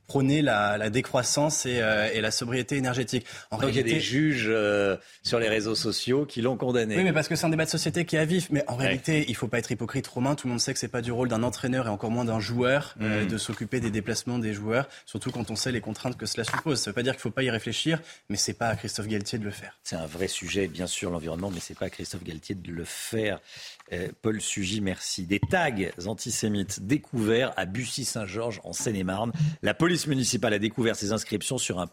[0.07, 3.25] prôner la, la décroissance et, euh, et la sobriété énergétique.
[3.51, 6.95] En Donc il y a des juges euh, sur les réseaux sociaux qui l'ont condamné.
[6.95, 8.47] oui, mais parce que c'est un débat de société qui est à vif.
[8.51, 8.83] Mais en Ouais.
[8.85, 10.35] réalité, il faut pas être hypocrite, Romain.
[10.35, 12.39] Tout le monde sait que c'est pas du rôle d'un entraîneur et encore moins d'un
[12.39, 13.27] joueur euh, Mhm.
[13.29, 16.79] de s'occuper des déplacements des joueurs, surtout quand on sait les contraintes que cela suppose.
[16.79, 17.99] Ça veut pas dire qu'il faut pas y réfléchir,
[18.29, 19.77] mais c'est pas à Christophe Galtier de le faire.
[19.83, 22.83] C'est un vrai sujet, bien sûr, l'environnement, mais c'est pas à Christophe Galtier de le
[22.83, 23.39] faire.
[24.21, 25.23] Paul Sugy, merci.
[25.25, 25.69] Des tags
[26.07, 29.31] antisémites découverts à Bussy-Saint-Georges, en Seine-et-Marne.
[29.61, 31.87] La police municipale a découvert ces inscriptions sur un,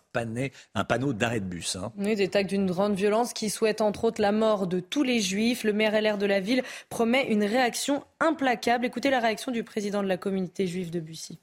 [0.85, 1.77] panneau d'arrêt de bus.
[1.77, 1.93] hein.
[1.97, 5.21] Oui, des tags d'une grande violence qui souhaitent entre autres la mort de tous les
[5.21, 5.65] juifs.
[5.65, 8.85] Le maire LR de la ville promet une réaction implacable.
[8.87, 11.39] Écoutez la réaction du président de la communauté juive de Bussy.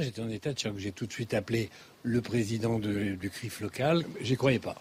[0.00, 0.74] J'étais en état de choc.
[0.78, 1.70] J'ai tout de suite appelé
[2.02, 4.04] le président de- du CRIF local.
[4.20, 4.76] J'y croyais pas.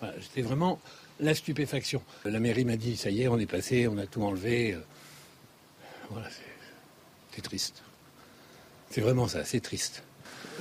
[0.00, 0.78] Voilà, J'étais vraiment
[1.20, 2.02] la stupéfaction.
[2.24, 4.74] La mairie m'a dit ça y est, on est passé, on a tout enlevé.
[4.74, 4.80] Euh,
[6.10, 6.28] Voilà,
[7.32, 7.82] c'est triste.
[8.96, 10.02] C'est vraiment ça, c'est triste.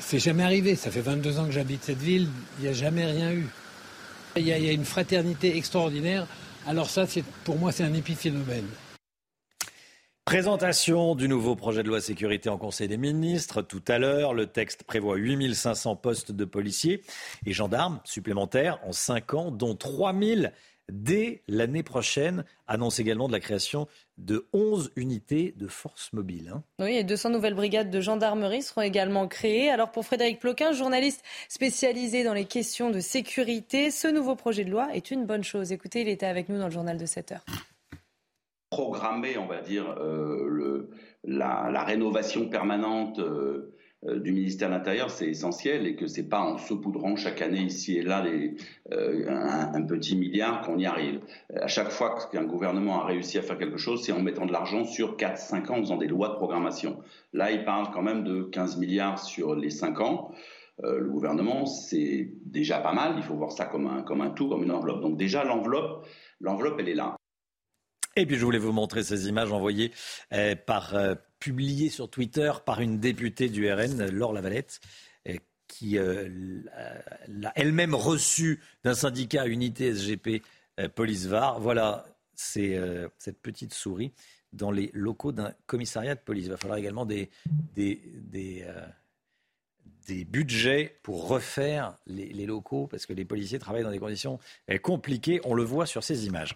[0.01, 0.75] C'est jamais arrivé.
[0.75, 2.27] Ça fait 22 ans que j'habite cette ville.
[2.59, 3.47] Il n'y a jamais rien eu.
[4.35, 6.27] Il y, a, une fraternité extraordinaire
[6.67, 7.05] Alors ça,
[7.45, 8.67] pour moi, c'est un épiphénomène.
[10.25, 13.61] Présentation du nouveau projet de loi sécurité en Conseil des ministres.
[13.61, 17.03] Tout à l'heure, le texte prévoit 8500 postes de policiers
[17.45, 20.51] et gendarmes supplémentaires en 5 ans, dont 3000
[20.91, 22.43] dès l'année prochaine.
[22.67, 23.87] Annonce également de la création
[24.17, 26.51] de 11 unités de force mobile.
[26.53, 26.63] Hein.
[26.79, 29.69] Oui, et 200 nouvelles brigades de gendarmerie seront également créées.
[29.69, 34.71] Alors pour Frédéric Ploquin, journaliste spécialisé dans les questions de sécurité, ce nouveau projet de
[34.71, 35.71] loi est une bonne chose.
[35.71, 37.45] Écoutez, il était avec nous dans le journal de 7 heures
[38.75, 40.89] programmer, on va dire, euh, le,
[41.23, 43.73] la, rénovation permanente euh,
[44.05, 47.97] du ministère de l'Intérieur, c'est essentiel et que c'est pas en saupoudrant chaque année ici
[47.97, 48.55] et là les,
[48.91, 51.21] un, petit milliard qu'on y arrive.
[51.55, 54.51] À chaque fois qu'un gouvernement a réussi à faire quelque chose, c'est en mettant de
[54.51, 56.99] l'argent sur 4-5 ans, en faisant des lois de programmation.
[57.33, 60.31] Là, il parle quand même de 15 milliards sur les 5 ans.
[60.83, 63.15] le gouvernement, c'est déjà pas mal.
[63.17, 65.01] Il faut voir ça comme un, comme un tout, comme une enveloppe.
[65.01, 66.05] Donc déjà, l'enveloppe,
[66.39, 67.15] l'enveloppe, elle est là.
[68.17, 69.91] Et puis je voulais vous montrer ces images envoyées
[70.31, 70.95] euh, par,
[71.35, 74.79] euh, publiées sur Twitter par une députée du RN, Laure Lavalette,
[75.27, 75.35] euh,
[75.67, 80.43] qui l'a elle-même reçue d'un syndicat Unité SGP
[80.93, 81.59] Police VAR.
[81.59, 82.05] Voilà,
[82.35, 82.79] c'est
[83.17, 84.13] cette petite souris
[84.53, 86.45] dans les locaux d'un commissariat de police.
[86.45, 87.29] Il va falloir également des,
[87.73, 88.65] des, des
[90.07, 94.79] des budgets pour refaire les, locaux parce que les policiers travaillent dans des conditions eh,
[94.79, 95.41] compliquées.
[95.43, 96.55] On le voit sur ces images.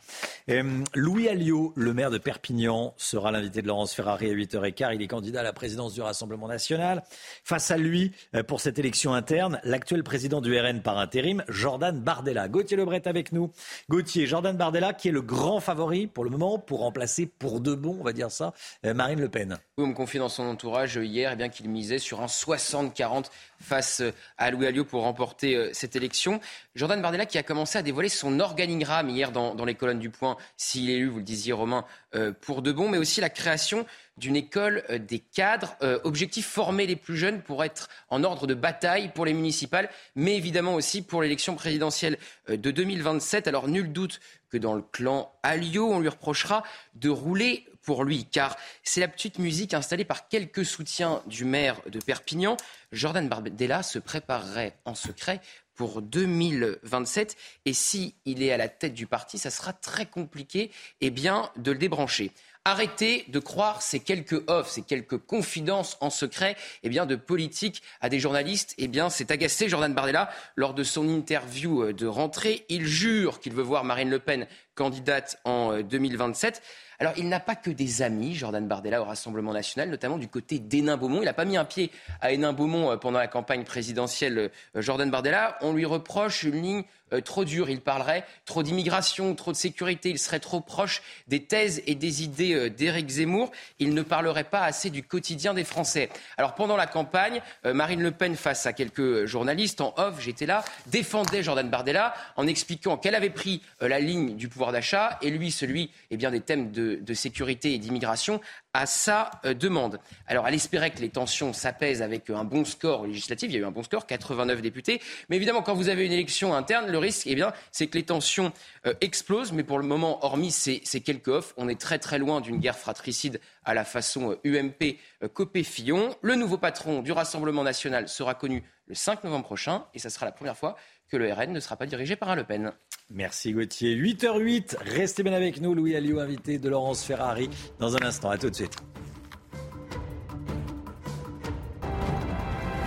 [0.95, 4.95] Louis Alliot, le maire de Perpignan, sera l'invité de Laurence Ferrari à 8h15.
[4.95, 7.03] Il est candidat à la présidence du Rassemblement national.
[7.43, 11.99] Face à lui, eh, pour cette élection interne, l'actuel président du RN par intérim, Jordan
[11.99, 12.47] Bardella.
[12.47, 13.51] Gauthier Lebret avec nous.
[13.89, 17.73] Gauthier, Jordan Bardella qui est le grand favori pour le moment pour remplacer pour de
[17.73, 18.53] bon, on va dire ça,
[18.83, 19.57] eh, Marine Le Pen.
[19.77, 23.25] Oui, on me confie dans son entourage hier bien qu'il misait sur un 60-40
[23.61, 26.39] face euh, à Louis Alliot pour remporter euh, cette élection.
[26.75, 30.37] Jordan Bardella qui a commencé à dévoiler son organigramme hier dans, les colonnes du Point,
[30.57, 31.85] s'il est élu, vous le disiez Romain,
[32.15, 33.85] euh, pour de bon, mais aussi la création
[34.19, 35.75] d'une école des cadres.
[36.03, 40.35] objectif former les plus jeunes pour être en ordre de bataille pour les municipales, mais
[40.35, 42.17] évidemment aussi pour l'élection présidentielle
[42.47, 43.47] de 2027.
[43.47, 44.19] Alors nul doute
[44.49, 46.63] que dans le clan Alliot, on lui reprochera
[46.95, 51.81] de rouler pour lui, car c'est la petite musique installée par quelques soutiens du maire
[51.87, 52.57] de Perpignan.
[52.91, 55.41] Jordan Bardella se préparerait en secret
[55.75, 57.37] pour 2027.
[57.65, 60.71] Et si il est à la tête du parti, ça sera très compliqué
[61.01, 62.31] eh bien, de le débrancher.
[62.69, 67.81] Arrêtez de croire ces quelques offres, ces quelques confidences en secret eh bien, de politique
[67.99, 68.75] à des journalistes.
[68.77, 72.67] Eh bien, c'est agacé Jordan Bardella lors de son interview euh, de rentrée.
[72.69, 76.57] Il jure qu'il veut voir Marine Le Pen candidate en 2027.
[76.57, 76.59] Euh,
[76.99, 80.59] alors, il n'a pas que des amis, Jordan Bardella, au Rassemblement national, notamment du côté
[80.59, 81.23] d'Hénin-Beaumont.
[81.23, 81.89] Il n'a pas mis un pied
[82.21, 85.57] à Hénin-Beaumont euh, pendant la campagne présidentielle, Jordan Bardella.
[85.61, 86.83] On lui reproche une ligne
[87.13, 91.43] euh, trop dur, il parlerait trop d'immigration, trop de sécurité, il serait trop proche des
[91.43, 95.63] thèses et des idées euh, d'Éric Zemmour, il ne parlerait pas assez du quotidien des
[95.63, 96.09] Français.
[96.37, 100.45] Alors pendant la campagne, euh, Marine Le Pen, face à quelques journalistes en off, j'étais
[100.45, 105.29] là, défendait Jordan Bardella en expliquant qu'elle avait pris la ligne du pouvoir d'achat et
[105.29, 108.41] lui celui eh bien, des thèmes de, de sécurité et d'immigration
[108.73, 109.99] à sa euh, demande.
[110.27, 113.49] Alors, elle espérait que les tensions s'apaisent avec un bon score législatif.
[113.49, 115.01] Il y a eu un bon score, 89 députés.
[115.29, 118.03] Mais évidemment, quand vous avez une élection interne, le risque, eh bien, c'est que les
[118.03, 118.51] tensions
[118.85, 119.51] euh, explosent.
[119.51, 122.77] Mais pour le moment, hormis ces, quelques offres, on est très très loin d'une guerre
[122.77, 126.15] fratricide à la façon UMP euh, Copé-Fillon.
[126.21, 130.25] Le nouveau patron du Rassemblement national sera connu le 5 novembre prochain et ça sera
[130.25, 130.75] la première fois
[131.09, 132.71] que le RN ne sera pas dirigé par un Le Pen.
[133.11, 133.95] Merci Gauthier.
[133.95, 135.73] 8h08, restez bien avec nous.
[135.73, 137.49] Louis Alliot, invité de Laurence Ferrari,
[137.79, 138.29] dans un instant.
[138.29, 138.75] À tout de suite.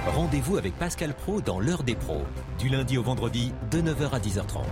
[0.06, 2.22] Rendez-vous avec Pascal Pro dans l'heure des pros,
[2.58, 4.62] du lundi au vendredi de 9h à 10h30.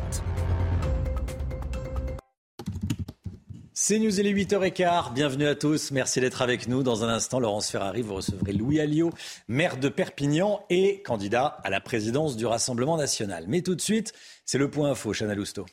[3.91, 5.15] C'est News, il est 8h15.
[5.15, 5.91] Bienvenue à tous.
[5.91, 6.85] Merci d'être avec nous.
[6.85, 9.11] Dans un instant, Laurence Ferrari, vous recevrez Louis Alliot,
[9.49, 13.47] maire de Perpignan et candidat à la présidence du Rassemblement national.
[13.49, 14.13] Mais tout de suite,
[14.45, 15.67] c'est le point info, Chana Lousteau.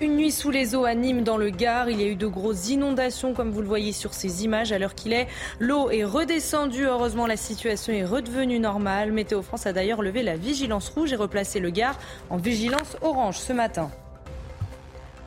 [0.00, 1.90] Une nuit sous les eaux à Nîmes dans le Gard.
[1.90, 4.78] Il y a eu de grosses inondations comme vous le voyez sur ces images à
[4.78, 5.26] l'heure qu'il est.
[5.58, 6.84] L'eau est redescendue.
[6.84, 9.10] Heureusement, la situation est redevenue normale.
[9.10, 11.98] Météo France a d'ailleurs levé la vigilance rouge et replacé le Gard
[12.30, 13.90] en vigilance orange ce matin.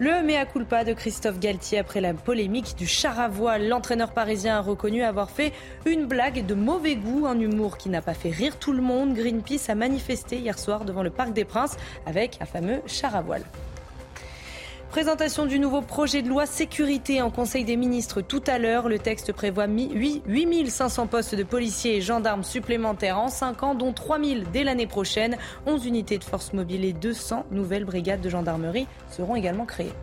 [0.01, 3.67] Le mea culpa de Christophe Galtier après la polémique du char à voile.
[3.67, 5.51] L'entraîneur parisien a reconnu avoir fait
[5.85, 9.13] une blague de mauvais goût, un humour qui n'a pas fait rire tout le monde.
[9.13, 13.21] Greenpeace a manifesté hier soir devant le Parc des Princes avec un fameux char à
[13.21, 13.43] voile.
[14.89, 18.89] Présentation du nouveau projet de loi sécurité en Conseil des ministres tout à l'heure.
[18.89, 24.47] Le texte prévoit 8500 postes de policiers et gendarmes supplémentaires en 5 ans, dont 3000
[24.51, 25.37] dès l'année prochaine.
[25.67, 29.93] 11 unités de force mobile et 200 nouvelles brigades de gendarmerie seront également créées.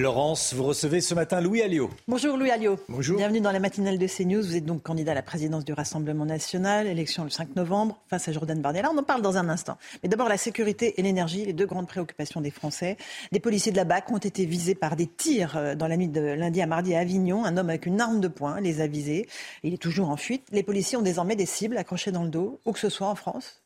[0.00, 1.90] Laurence, vous recevez ce matin Louis Alliot.
[2.08, 2.78] Bonjour Louis Alliot.
[2.88, 3.18] Bonjour.
[3.18, 4.42] Bienvenue dans la matinale de CNews.
[4.42, 8.26] Vous êtes donc candidat à la présidence du Rassemblement national, élection le 5 novembre, face
[8.26, 8.90] à Jordan Bardella.
[8.90, 9.76] On en parle dans un instant.
[10.02, 12.96] Mais d'abord la sécurité et l'énergie, les deux grandes préoccupations des Français.
[13.30, 16.08] Des policiers de la BAC ont été visés par des tirs euh, dans la nuit
[16.08, 17.44] de lundi à mardi à Avignon.
[17.44, 19.28] Un homme avec une arme de poing les a visés.
[19.62, 20.46] Il est toujours en fuite.
[20.50, 23.16] Les policiers ont désormais des cibles accrochées dans le dos, où que ce soit en
[23.16, 23.60] France.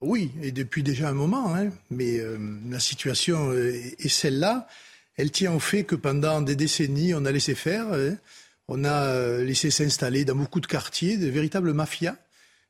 [0.00, 1.54] Oui, et depuis déjà un moment.
[1.54, 1.68] Hein.
[1.90, 2.38] Mais euh,
[2.70, 4.66] la situation est celle-là
[5.20, 8.16] elle tient au fait que pendant des décennies, on a laissé faire, hein.
[8.68, 12.16] on a euh, laissé s'installer dans beaucoup de quartiers de véritables mafias.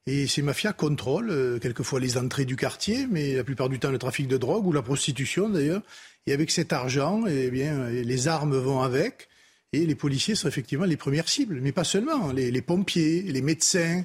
[0.07, 3.91] Et ces mafias contrôlent euh, quelquefois les entrées du quartier, mais la plupart du temps
[3.91, 5.83] le trafic de drogue ou la prostitution d'ailleurs.
[6.27, 9.29] Et avec cet argent, eh bien, les armes vont avec.
[9.73, 12.33] Et les policiers sont effectivement les premières cibles, mais pas seulement.
[12.33, 14.05] Les, les pompiers, les médecins,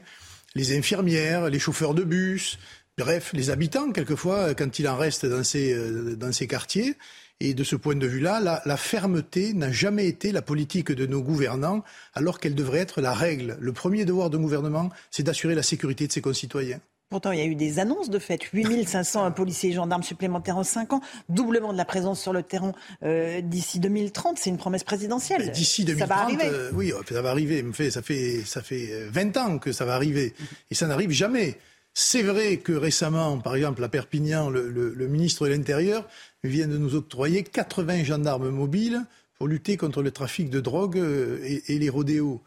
[0.53, 2.59] les infirmières, les chauffeurs de bus,
[2.97, 6.95] bref, les habitants, quelquefois, quand il en reste dans ces, euh, dans ces quartiers.
[7.41, 11.21] Et de ce point de vue-là, la, fermeté n'a jamais été la politique de nos
[11.21, 11.83] gouvernants,
[12.13, 13.57] alors qu'elle devrait être la règle.
[13.59, 16.79] Le premier devoir d'un gouvernement, c'est d'assurer la sécurité de ses concitoyens.
[17.09, 18.41] Pourtant, il y a eu des annonces de fait.
[18.53, 22.71] 8500 policiers et gendarmes supplémentaires en 5 ans, doublement de la présence sur le terrain
[23.03, 24.37] euh, d'ici 2030.
[24.39, 25.51] C'est une promesse présidentielle.
[25.51, 26.45] D'ici 2030, ça va arriver.
[26.45, 27.63] Euh, oui, ça va arriver.
[27.91, 30.33] Ça fait, ça fait 20 ans que ça va arriver.
[30.71, 31.57] Et ça n'arrive jamais.
[31.93, 36.07] C'est vrai que récemment, par exemple, à Perpignan, le ministre de l'Intérieur
[36.47, 39.05] vient de nous octroyer 80 gendarmes mobiles
[39.37, 42.41] pour lutter contre le trafic de drogue euh, et, les rodéos.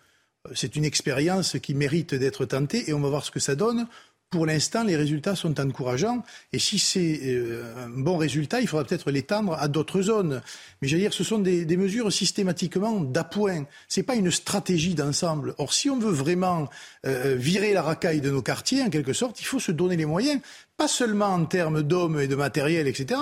[0.46, 3.54] Euh, c'est une expérience qui mérite d'être tentée et on va voir ce que ça
[3.54, 3.86] donne.
[4.30, 6.22] Pour l'instant, les résultats sont encourageants.
[6.52, 10.42] Et si c'est euh, un bon résultat, il faudra peut-être l'étendre à d'autres zones.
[10.82, 13.64] Mais j'allais dire, ce sont des, mesures systématiquement d'appoint.
[13.88, 15.54] Ce n'est pas une stratégie d'ensemble.
[15.56, 16.68] Or, si on veut vraiment
[17.04, 20.42] virer la racaille de nos quartiers, en quelque sorte, il faut se donner les moyens,
[20.76, 23.18] pas seulement en termes d'hommes et de matériel, etc.,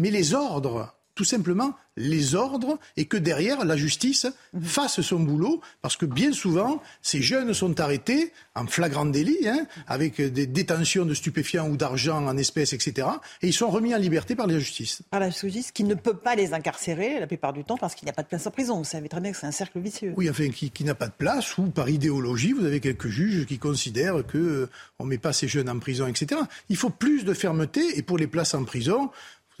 [0.00, 4.26] mais les ordres, tout simplement les ordres et que derrière la justice
[4.62, 9.66] fasse son boulot parce que bien souvent ces jeunes sont arrêtés en flagrant délit hein,
[9.86, 13.06] avec des détentions de stupéfiants ou d'argent en espèces etc
[13.42, 15.02] et ils sont remis en liberté par la justice.
[15.10, 18.06] Par la justice qui ne peut pas les incarcérer la plupart du temps parce qu'il
[18.06, 18.78] n'y a pas de place en prison.
[18.78, 20.14] Vous savez très bien que c'est un cercle vicieux.
[20.16, 23.58] Oui enfin qui, n'a pas de place ou par idéologie vous avez quelques juges qui
[23.58, 26.40] considèrent que euh, on met pas ces jeunes en prison etc.
[26.70, 29.10] Il faut plus de fermeté et pour les places en prison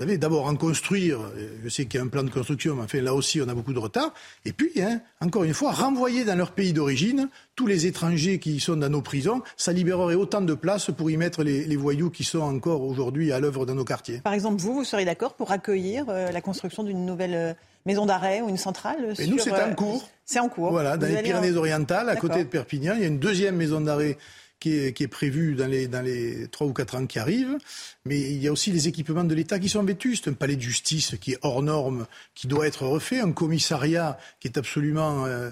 [0.00, 1.18] vous savez, d'abord en construire,
[1.62, 3.52] je sais qu'il y a un plan de construction, mais enfin là aussi on a
[3.52, 4.14] beaucoup de retard,
[4.46, 8.60] et puis, hein, encore une fois, renvoyer dans leur pays d'origine tous les étrangers qui
[8.60, 12.24] sont dans nos prisons, ça libérerait autant de places pour y mettre les, voyous qui
[12.24, 14.22] sont encore aujourd'hui à l'œuvre dans nos quartiers.
[14.24, 17.52] Par exemple, vous, vous seriez d'accord pour accueillir euh, la construction d'une nouvelle euh,
[17.84, 20.08] maison d'arrêt ou une centrale Et nous, c'est en euh, cours.
[20.24, 20.70] C'est en cours.
[20.70, 24.16] Voilà, dans les Pyrénées-Orientales, à côté de Perpignan, il y a une deuxième maison d'arrêt
[24.60, 27.56] qui est, prévu dans les, dans les 3 ou 4 ans qui arrivent.
[28.04, 30.28] Mais il y a aussi les équipements de l'État qui sont vétustes.
[30.28, 33.20] Un palais de justice qui est hors norme, qui doit être refait.
[33.20, 35.50] Un commissariat qui est absolument euh,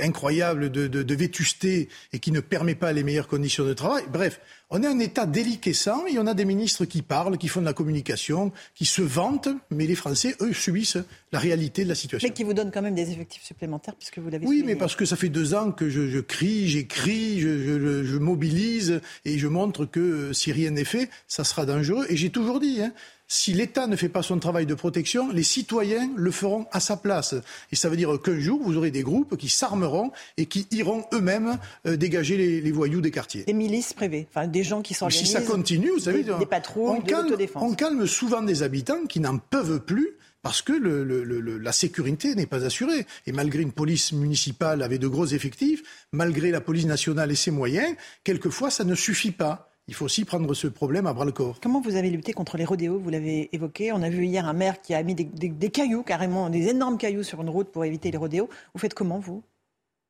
[0.00, 4.04] incroyable de, de, de, vétusté et qui ne permet pas les meilleures conditions de travail.
[4.10, 4.40] Bref,
[4.70, 7.66] on est un État déliquescent et on a des ministres qui parlent, qui font de
[7.66, 10.98] la communication, qui se vantent, mais les Français, eux, subissent
[11.30, 12.26] la réalité de la situation.
[12.26, 14.96] Mais qui vous donnent quand même des effectifs supplémentaires, puisque vous l'avez Oui, mais parce
[14.96, 19.38] que ça fait deux ans que je, je crie, j'écris, je, je, je, mobilise et
[19.38, 22.06] je montre que euh, si rien n'est fait, ça sera dangereux.
[22.08, 22.92] Et j'ai toujours dit, hein,
[23.28, 26.96] si l'État ne fait pas son travail de protection, les citoyens le feront à sa
[26.96, 27.34] place.
[27.72, 31.04] Et ça veut dire qu'un jour, vous aurez des groupes qui s'armeront et qui iront
[31.12, 33.44] eux-mêmes euh, dégager les, voyous des quartiers.
[33.44, 35.26] Des milices privées, enfin des gens qui s'organisent.
[35.26, 39.20] Si ça continue, vous savez, des, patrouilles, on, calme, on calme souvent des habitants qui
[39.20, 43.04] n'en peuvent plus parce que la sécurité n'est pas assurée.
[43.26, 45.82] Et malgré une police municipale avec de gros effectifs,
[46.12, 50.24] malgré la police nationale et ses moyens, quelquefois ça ne suffit pas il faut aussi
[50.24, 51.58] prendre ce problème à bras le corps.
[51.60, 52.98] Comment vous avez lutté contre les rodéos?
[52.98, 53.92] Vous l'avez évoqué.
[53.92, 57.22] On a vu hier un maire qui a mis des, cailloux, carrément des énormes cailloux
[57.22, 58.48] sur une route pour éviter les rodéos.
[58.74, 59.44] Vous faites comment, vous?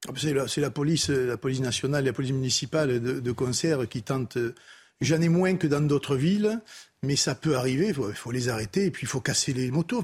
[0.08, 4.38] Ah, c'est la, police, la police nationale et la police municipale de, concert qui tentent.
[5.00, 6.60] J'en ai moins que dans d'autres villes,
[7.02, 7.88] mais ça peut arriver.
[7.88, 10.02] Il faut, les arrêter et puis il faut casser les motos.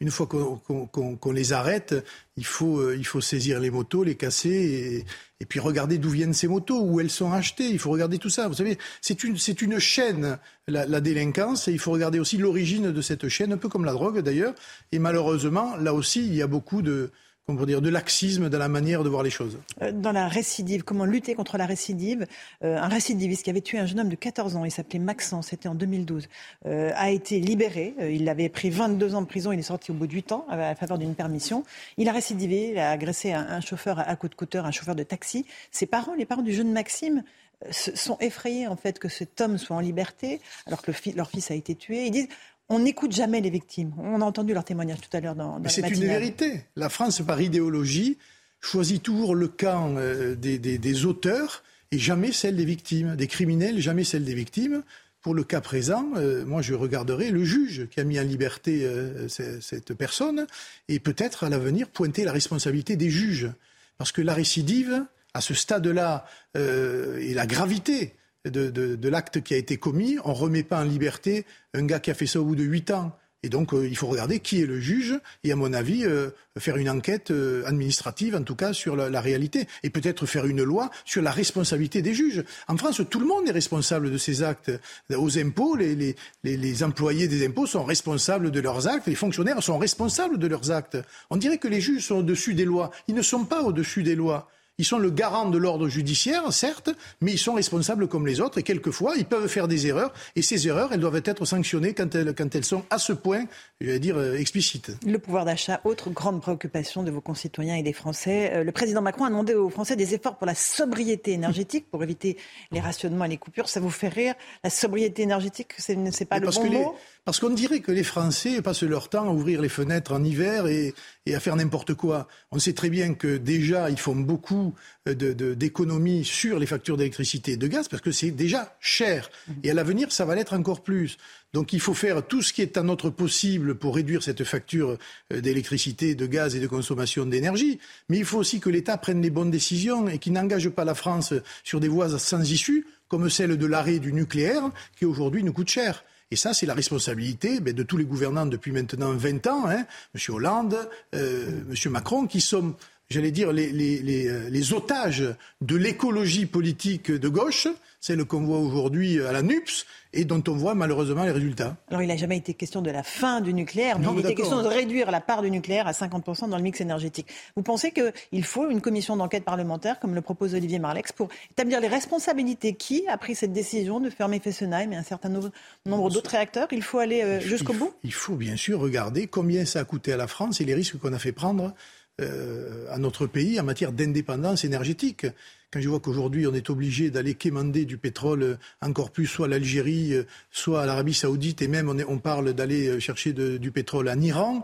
[0.00, 1.94] une fois qu'on les arrête,
[2.36, 5.04] il faut, euh, il faut saisir les motos, les casser et,
[5.40, 7.68] et puis regarder d'où viennent ces motos, où elles sont achetées.
[7.68, 8.48] Il faut regarder tout ça.
[8.48, 12.90] Vous savez, c'est une, une chaîne, la, la, délinquance, et il faut regarder aussi l'origine
[12.90, 14.54] de cette chaîne, un peu comme la drogue d'ailleurs.
[14.92, 17.10] Et malheureusement, là aussi, il y a beaucoup de,
[17.48, 19.58] de laxisme dans la manière de voir les choses.
[19.82, 22.24] Euh, dans la récidive, comment lutter contre la récidive
[22.62, 25.48] euh, Un récidiviste qui avait tué un jeune homme de 14 ans, il s'appelait Maxence,
[25.48, 26.28] c'était en 2012,
[26.66, 27.94] euh, a été libéré.
[28.10, 30.46] il avait pris 22 ans de prison, il est sorti au bout de 8 ans
[30.48, 31.64] à faveur d'une permission.
[31.96, 35.02] Il a récidivé, il a agressé un, chauffeur à, coup de couteur, un chauffeur de
[35.02, 35.44] taxi.
[35.72, 37.24] Ses parents, les parents du jeune Maxime,
[37.70, 41.54] sont effrayés en fait que cet homme soit en liberté alors que leur fils a
[41.54, 42.06] été tué.
[42.06, 42.28] Ils disent
[42.72, 43.92] on n'écoute jamais les victimes.
[43.98, 46.64] On a entendu leur témoignage tout à l'heure dans, dans Mais c'est une vérité.
[46.74, 48.18] La France, par idéologie,
[48.60, 53.14] choisit toujours le camp euh, des, auteurs et jamais celle des victimes.
[53.16, 54.82] Des criminels, jamais celle des victimes.
[55.20, 58.84] Pour le cas présent, euh, moi je regarderai le juge qui a mis en liberté
[58.84, 60.46] euh, cette personne
[60.88, 63.50] et peut-être à l'avenir pointer la responsabilité des juges.
[63.98, 65.04] Parce que la récidive,
[65.34, 66.26] à ce stade-là,
[66.56, 68.14] et la gravité
[68.44, 70.16] de, l'acte qui a été commis.
[70.24, 71.44] On ne remet pas en liberté
[71.74, 73.16] un gars qui a fait ça au bout de huit ans.
[73.44, 76.30] Et donc, euh, il faut regarder qui est le juge et, à mon avis, euh,
[76.58, 79.66] faire une enquête euh, administrative, en tout cas, sur la, réalité.
[79.82, 82.44] Et peut-être faire une loi sur la responsabilité des juges.
[82.68, 84.70] En France, tout le monde est responsable de ses actes.
[85.12, 86.14] Aux impôts, les,
[86.44, 89.08] les employés des impôts sont responsables de leurs actes.
[89.08, 90.98] Les fonctionnaires sont responsables de leurs actes.
[91.28, 92.92] On dirait que les juges sont au-dessus des lois.
[93.08, 94.48] Ils ne sont pas au-dessus des lois.
[94.78, 96.90] Ils sont le garant de l'ordre judiciaire, certes,
[97.20, 100.42] mais ils sont responsables comme les autres et quelquefois, ils peuvent faire des erreurs et
[100.42, 103.44] ces erreurs, elles doivent être sanctionnées quand elles, quand elles sont à ce point,
[103.80, 104.92] je vais dire, euh, explicites.
[105.06, 108.50] Le pouvoir d'achat, autre grande préoccupation de vos concitoyens et des Français.
[108.54, 112.02] Euh, le président Macron a demandé aux Français des efforts pour la sobriété énergétique, pour
[112.02, 112.38] éviter
[112.70, 113.68] les rationnements et les coupures.
[113.68, 114.34] Ça vous fait rire?
[114.64, 116.96] La sobriété énergétique, ce n'est pas le bon mot?
[117.24, 120.66] Parce qu'on dirait que les Français passent leur temps à ouvrir les fenêtres en hiver
[120.66, 120.94] et,
[121.32, 122.26] à faire n'importe quoi.
[122.50, 124.74] On sait très bien que déjà, ils font beaucoup
[125.06, 129.30] d'économies sur les factures d'électricité et de gaz parce que c'est déjà cher.
[129.62, 131.16] Et à l'avenir, ça va l'être encore plus.
[131.52, 134.96] Donc il faut faire tout ce qui est à notre possible pour réduire cette facture
[135.32, 137.78] euh, d'électricité, de gaz et de consommation d'énergie.
[138.08, 140.94] Mais il faut aussi que l'État prenne les bonnes décisions et qu'il n'engage pas la
[140.94, 145.52] France sur des voies sans issue, comme celle de l'arrêt du nucléaire, qui aujourd'hui nous
[145.52, 146.04] coûte cher.
[146.32, 149.84] Et ça, c'est la responsabilité ben, de tous les gouvernants depuis maintenant 20 ans, hein,
[150.14, 150.34] M.
[150.34, 151.92] Hollande, euh, M.
[151.92, 152.74] Macron, qui sont,
[153.10, 155.24] j'allais dire, euh, les otages
[155.60, 157.68] de l'écologie politique de gauche,
[158.02, 161.76] celle qu'on voit aujourd'hui à la NUPS, et dont on voit malheureusement les résultats.
[161.88, 164.60] Alors il n'a jamais été question de la fin du nucléaire, mais il était question
[164.60, 167.28] de réduire la part du nucléaire à 50% dans le mix énergétique.
[167.56, 171.80] Vous pensez qu'il faut une commission d'enquête parlementaire, comme le propose Olivier Marlex, pour établir
[171.80, 176.30] les responsabilités Qui a pris cette décision de fermer Fessenheim et un certain nombre d'autres
[176.30, 179.84] réacteurs Il faut aller euh, jusqu'au bout Il faut bien sûr regarder combien ça a
[179.84, 181.72] coûté à la France et les risques qu'on a fait prendre
[182.20, 185.26] euh, à notre pays en matière d'indépendance énergétique.
[185.72, 189.48] Quand je vois qu'aujourd'hui on est obligé d'aller quémander du pétrole encore plus soit à
[189.48, 194.10] l'Algérie, euh, soit à l'Arabie saoudite, et même on, parle d'aller euh, chercher du pétrole
[194.10, 194.62] en Iran,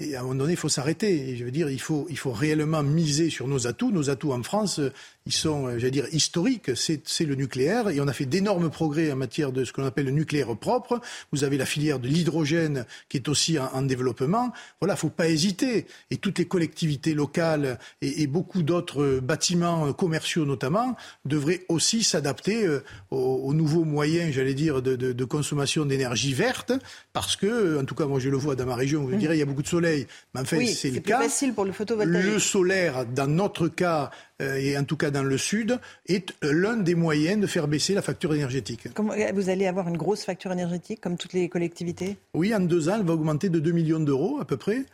[0.00, 1.36] et à un moment donné, il faut s'arrêter.
[1.36, 3.90] je veux dire, il faut, il faut réellement miser sur nos atouts.
[3.90, 4.80] Nos atouts en France,
[5.26, 6.70] ils sont, euh, j'allais dire, historiques.
[6.74, 7.90] C'est le nucléaire.
[7.90, 11.00] Et on a fait d'énormes progrès en matière de ce qu'on appelle le nucléaire propre.
[11.32, 14.52] Vous avez la filière de l'hydrogène qui est aussi en, développement.
[14.80, 15.86] Voilà, faut pas hésiter.
[16.10, 22.84] Et toutes les collectivités locales et, beaucoup d'autres bâtiments commerciaux notamment devraient aussi s'adapter euh,
[23.10, 26.72] aux, nouveaux moyens, j'allais dire, de, de, de consommation d'énergie verte.
[27.12, 29.36] Parce que, en tout cas, moi je le vois dans ma région, vous me direz,
[29.36, 29.89] il y a beaucoup de soleil.
[30.34, 31.20] Mais enfin, c'est le cas.
[31.20, 32.24] facile pour le photovoltaïque.
[32.24, 34.10] Le solaire, dans notre cas,
[34.40, 37.94] euh, et en tout cas dans le sud, est l'un des moyens de faire baisser
[37.94, 38.88] la facture énergétique.
[38.96, 42.16] vous allez avoir une grosse facture énergétique, comme toutes les collectivités?
[42.34, 44.84] Oui, en deux ans, elle va augmenter de 2 millions d'euros à peu près.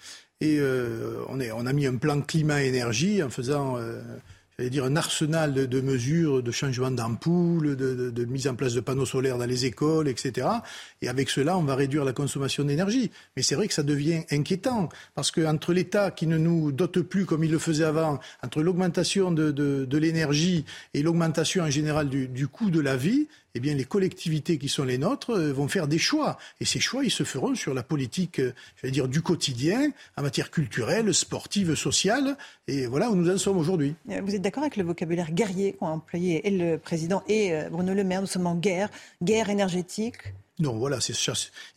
[0.41, 3.79] Et euh, on, est, on, a mis un plan climat-énergie en faisant...
[3.79, 4.01] Euh,
[4.59, 9.37] dire, un arsenal de, mesures, de changement d'ampoules, de, mise en place de panneaux solaires
[9.37, 10.49] dans les écoles, etc.
[11.03, 13.11] Et avec cela, on va réduire la consommation d'énergie.
[13.37, 17.27] Mais c'est vrai que ça devient inquiétant, parce qu'entre l'État qui ne nous dote plus
[17.27, 20.65] comme il le faisait avant, entre l'augmentation de, l'énergie
[20.95, 24.85] et l'augmentation en général du coût de la vie, eh bien, les collectivités qui sont
[24.85, 26.39] les nôtres euh, vont faire des choix.
[26.61, 28.53] Et ces choix, ils se feront sur la politique, euh,
[28.83, 32.37] je dire, du quotidien, en matière culturelle, sportive, sociale.
[32.69, 33.95] Et voilà où nous en sommes aujourd'hui.
[34.11, 38.05] Euh, vous êtes d'accord avec le vocabulaire guerrier qu'ont employé le président et Bruno Le
[38.05, 38.21] Maire?
[38.21, 38.91] Nous sommes en guerre,
[39.23, 40.99] guerre énergétique non, voilà,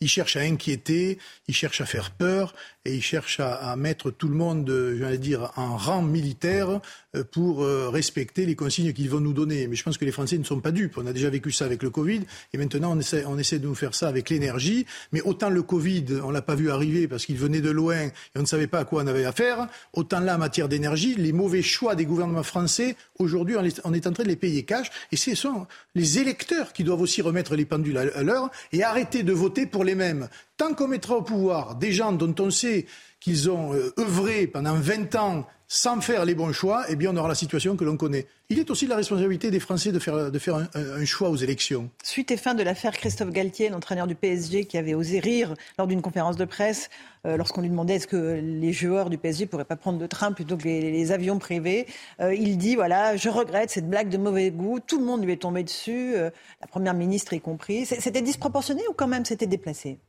[0.00, 2.54] il cherche à inquiéter, il cherche à faire peur
[2.86, 6.80] et il cherche à, mettre tout le monde, j'allais dire, en rang militaire
[7.14, 9.66] euh, pour euh, respecter les consignes qu'ils vont nous donner.
[9.66, 10.96] Mais je pense que les Français ne sont pas dupes.
[10.96, 12.22] On a déjà vécu ça avec le Covid
[12.54, 14.86] et maintenant on essaie, on essaie de nous faire ça avec l'énergie.
[15.12, 18.12] Mais autant le Covid, on l'a pas vu arriver parce qu'il venait de loin et
[18.34, 21.32] on ne savait pas à quoi on avait affaire, autant là, en matière d'énergie, les
[21.32, 25.16] mauvais choix des gouvernements français, aujourd'hui, on est en train de les payer cash et
[25.16, 29.32] ce sont les électeurs qui doivent aussi remettre les pendules à l'heure et arrêter de
[29.32, 30.28] voter pour les mêmes.
[30.56, 32.86] Tant qu'on mettra au pouvoir des gens dont on sait
[33.20, 37.16] qu'ils ont euh, œuvré pendant 20 ans sans faire les bons choix, eh bien, on
[37.16, 38.26] aura la situation que l'on connaît.
[38.48, 41.36] Il est aussi de la responsabilité des Français de faire, de faire un, choix aux
[41.36, 41.90] élections.
[42.02, 45.86] Suite et fin de l'affaire Christophe Galtier, l'entraîneur du PSG, qui avait osé rire lors
[45.86, 46.90] d'une conférence de presse
[47.24, 50.32] euh, lorsqu'on lui demandait est-ce que les joueurs du PSG pourraient pas prendre de train
[50.32, 51.86] plutôt que les, avions privés.
[52.20, 54.80] Euh, il dit voilà, je regrette cette blague de mauvais goût.
[54.84, 57.86] Tout le monde lui est tombé dessus, la première ministre y compris.
[57.86, 60.00] C'était disproportionné ou quand même c'était déplacé?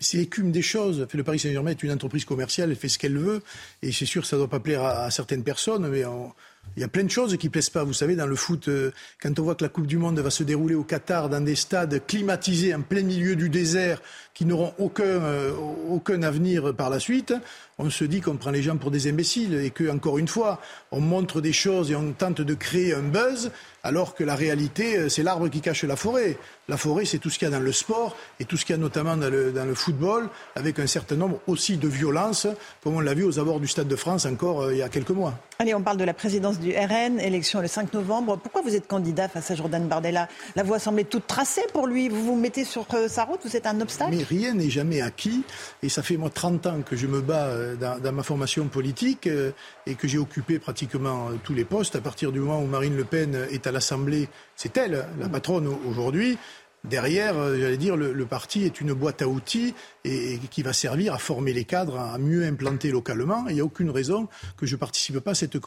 [0.00, 1.06] C'est l'écume des choses.
[1.12, 3.42] Le Paris Saint-Germain est une entreprise commerciale, elle fait ce qu'elle veut,
[3.82, 6.32] et c'est sûr que ça ne doit pas plaire à, certaines personnes, mais on,
[6.76, 7.84] il y a plein de choses qui plaisent pas.
[7.84, 10.30] Vous savez, dans le foot, euh, quand on voit que la Coupe du Monde va
[10.30, 14.00] se dérouler au Qatar dans des stades climatisés en plein milieu du désert,
[14.38, 15.52] qui n'auront aucun, euh,
[15.88, 17.34] aucun avenir par la suite,
[17.78, 20.60] on se dit qu'on prend les gens pour des imbéciles et que, encore une fois,
[20.92, 23.50] on montre des choses et on tente de créer un buzz,
[23.82, 26.38] alors que la réalité, euh, c'est l'arbre qui cache la forêt.
[26.68, 28.76] La forêt, c'est tout ce qu'il y a dans le sport et tout ce qu'il
[28.76, 32.46] y a notamment dans le, football, avec un certain nombre aussi de violences,
[32.84, 35.10] comme on l'a vu aux abords du Stade de France encore il y a quelques
[35.10, 35.34] mois.
[35.60, 38.38] Allez, on parle de la présidence du RN, élection le 5 novembre.
[38.40, 40.28] Pourquoi vous êtes candidat face à Jordan Bardella?
[40.54, 42.08] La voie semblait toute tracée pour lui.
[42.08, 44.14] Vous vous mettez sur euh, sa route Vous êtes un obstacle?
[44.14, 45.42] Mais rien n'est jamais acquis.
[45.82, 48.68] Et ça fait moi 30 ans que je me bats euh, dans, dans ma formation
[48.68, 49.50] politique euh,
[49.84, 51.96] et que j'ai occupé pratiquement tous les postes.
[51.96, 55.66] À partir du moment où Marine Le Pen est à l'Assemblée, c'est elle, la patronne
[55.88, 56.38] aujourd'hui.
[56.84, 59.74] Derrière, j'allais dire, le, le, parti est une boîte à outils
[60.04, 63.46] et, et, qui va servir à former les cadres, à mieux implanter localement.
[63.48, 65.58] Il n'y a aucune raison que je ne participe pas à cette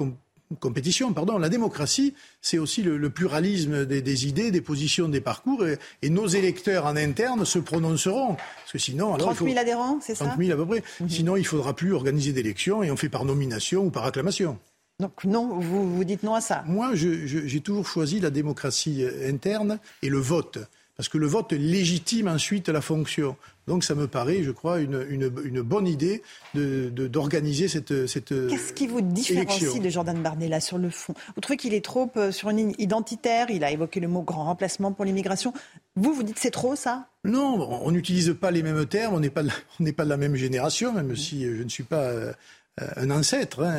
[0.59, 1.13] compétition.
[1.13, 1.37] Pardon.
[1.37, 5.65] La démocratie, c'est aussi le, le pluralisme des, des, idées, des positions, des parcours.
[5.65, 8.35] Et, et, nos électeurs en interne se prononceront.
[8.35, 10.25] Parce que sinon, alors, 30 000 il faut, adhérents, c'est ça?
[10.25, 10.79] 30 000 à peu près.
[11.01, 11.09] -hmm.
[11.09, 14.57] Sinon, il ne faudra plus organiser d'élections et on fait par nomination ou par acclamation.
[14.99, 16.63] Donc non, vous, vous dites non à ça?
[16.67, 20.59] Moi, j'ai toujours choisi la démocratie interne et le vote
[21.01, 23.35] parce que le vote légitime ensuite la fonction.
[23.65, 26.21] Donc ça me paraît, je crois, une, une, une bonne idée
[26.53, 29.81] d'organiser de, de, cette, cette Qu'est-ce qui vous différencie élection.
[29.81, 31.15] de Jordan Bardella sur le fond?
[31.33, 33.49] Vous trouvez qu'il est trop euh, sur une ligne identitaire?
[33.49, 35.55] Il a évoqué le mot grand remplacement pour l'immigration.
[35.95, 37.07] Vous, vous dites c'est trop ça?
[37.23, 39.41] Non, on n'utilise pas les mêmes termes, on n'est pas,
[39.79, 42.03] on pas de la même génération, même si je ne suis pas...
[42.03, 42.31] Euh,
[42.77, 43.63] un ancêtre.
[43.63, 43.77] Hein,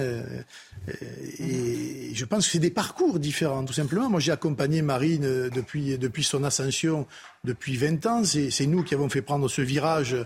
[1.38, 4.08] et je pense que c'est des parcours différents, tout simplement.
[4.08, 7.06] Moi, j'ai accompagné Marine depuis, depuis son ascension
[7.44, 8.22] depuis 20 ans.
[8.24, 10.16] C'est nous qui avons fait prendre ce virage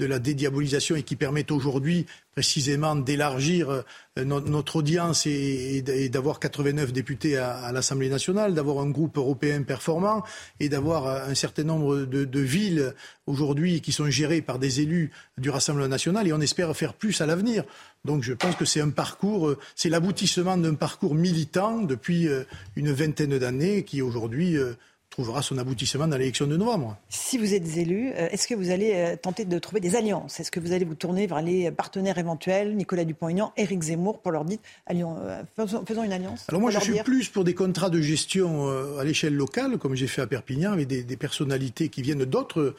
[0.00, 3.84] de la dédiabolisation et qui permet aujourd'hui précisément d'élargir
[4.16, 10.24] notre audience et, d'avoir 89 députés à, l'Assemblée nationale, d'avoir un groupe européen performant
[10.58, 12.92] et d'avoir un certain nombre de, de villes
[13.28, 17.20] aujourd'hui qui sont gérées par des élus du Rassemblement national et on espère faire plus
[17.20, 17.62] à l'avenir.
[18.04, 22.28] Donc je pense que c'est un parcours, c'est l'aboutissement d'un parcours militant depuis
[22.74, 24.58] une vingtaine d'années qui aujourd'hui
[25.14, 26.96] trouvera son aboutissement dans l'élection de novembre.
[27.08, 30.40] Si vous êtes élu, est-ce que vous allez tenter de trouver des alliances?
[30.40, 34.32] Est-ce que vous allez vous tourner vers les partenaires éventuels, Nicolas Dupont-Aignan, Éric Zemmour, pour
[34.32, 34.58] leur dire
[35.56, 37.04] faisons, faisons une alliance Alors moi, je suis dire...
[37.04, 38.68] plus pour des contrats de gestion
[38.98, 42.74] à l'échelle locale, comme j'ai fait à Perpignan, avec des, des personnalités qui viennent d'autres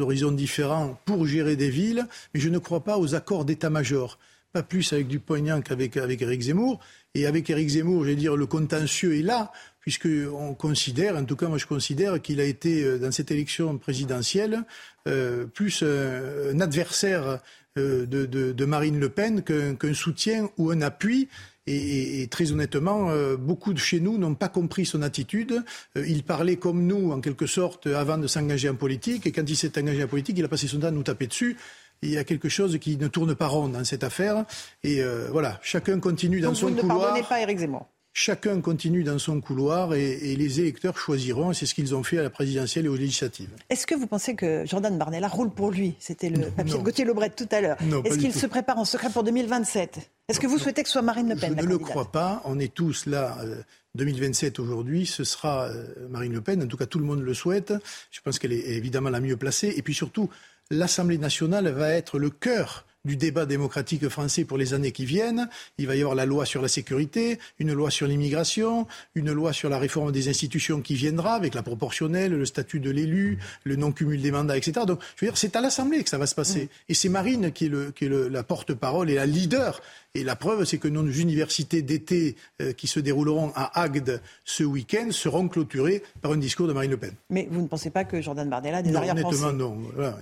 [0.00, 4.18] horizons différents pour gérer des villes, mais je ne crois pas aux accords d'état-major
[4.52, 6.80] pas plus avec Dupont-Aignan qu'avec avec Éric Zemmour.
[7.14, 9.50] Et avec Éric Zemmour, je vais dire, le contentieux est là,
[9.80, 14.62] puisqu'on considère, en tout cas moi je considère qu'il a été, dans cette élection présidentielle,
[15.08, 17.40] euh, plus un, un adversaire
[17.78, 21.28] euh, de, de, Marine Le Pen qu'un qu soutien ou un appui.
[21.68, 25.62] Et, très honnêtement, euh, beaucoup de chez nous n'ont pas compris son attitude.
[25.96, 29.24] Euh, il parlait comme nous, en quelque sorte, avant de s'engager en politique.
[29.26, 31.28] Et quand il s'est engagé en politique, il a passé son temps à nous taper
[31.28, 31.56] dessus
[32.02, 34.44] il y a quelque chose qui ne tourne pas rond dans cette affaire.
[34.84, 37.00] Et euh, voilà, chacun continue dans Donc son vous ne couloir.
[37.00, 41.52] pardonnez pas Éric Zemmour Chacun continue dans son couloir et, et les électeurs choisiront.
[41.52, 43.50] C'est ce qu'ils ont fait à la présidentielle et aux législatives.
[43.70, 45.94] Est-ce que vous pensez que Jordan Bardella roule pour lui?
[46.00, 47.76] C'était le non, papier de Gauthier Lebret tout à l'heure.
[48.04, 51.02] Est-ce qu'il se prépare en secret pour 2027 Est-ce que vous souhaitez que ce soit
[51.02, 52.42] Marine Le Pen Je ne le crois pas.
[52.46, 53.38] On est tous là.
[53.44, 53.62] Euh,
[53.96, 56.62] 2027 aujourd'hui, ce sera euh, Marine Le Pen.
[56.62, 57.72] En tout cas, tout le monde le souhaite.
[58.10, 59.72] Je pense qu'elle est évidemment la mieux placée.
[59.76, 60.28] Et puis surtout,
[60.70, 65.48] l'Assemblée nationale va être le cœur du débat démocratique français pour les années qui viennent.
[65.78, 69.52] Il va y avoir la loi sur la sécurité, une loi sur l'immigration, une loi
[69.52, 73.76] sur la réforme des institutions qui viendra avec la proportionnelle, le statut de l'élu, le
[73.76, 74.84] non-cumul des mandats, etc.
[74.86, 76.64] Donc, je veux dire, c'est à l'Assemblée que ça va se passer.
[76.64, 76.90] Mmh.
[76.90, 79.80] Et c'est Marine qui est, le, qui est le, la porte-parole et la leader.
[80.16, 84.64] Et la preuve, c'est que nos universités d'été euh, qui se dérouleront à Agde ce
[84.64, 87.12] week-end seront clôturées par un discours de Marine Le Pen.
[87.30, 89.90] Mais vous ne pensez pas que Jordan Bardella a des arrière-pensées Honnêtement, non.
[89.94, 90.18] Voilà,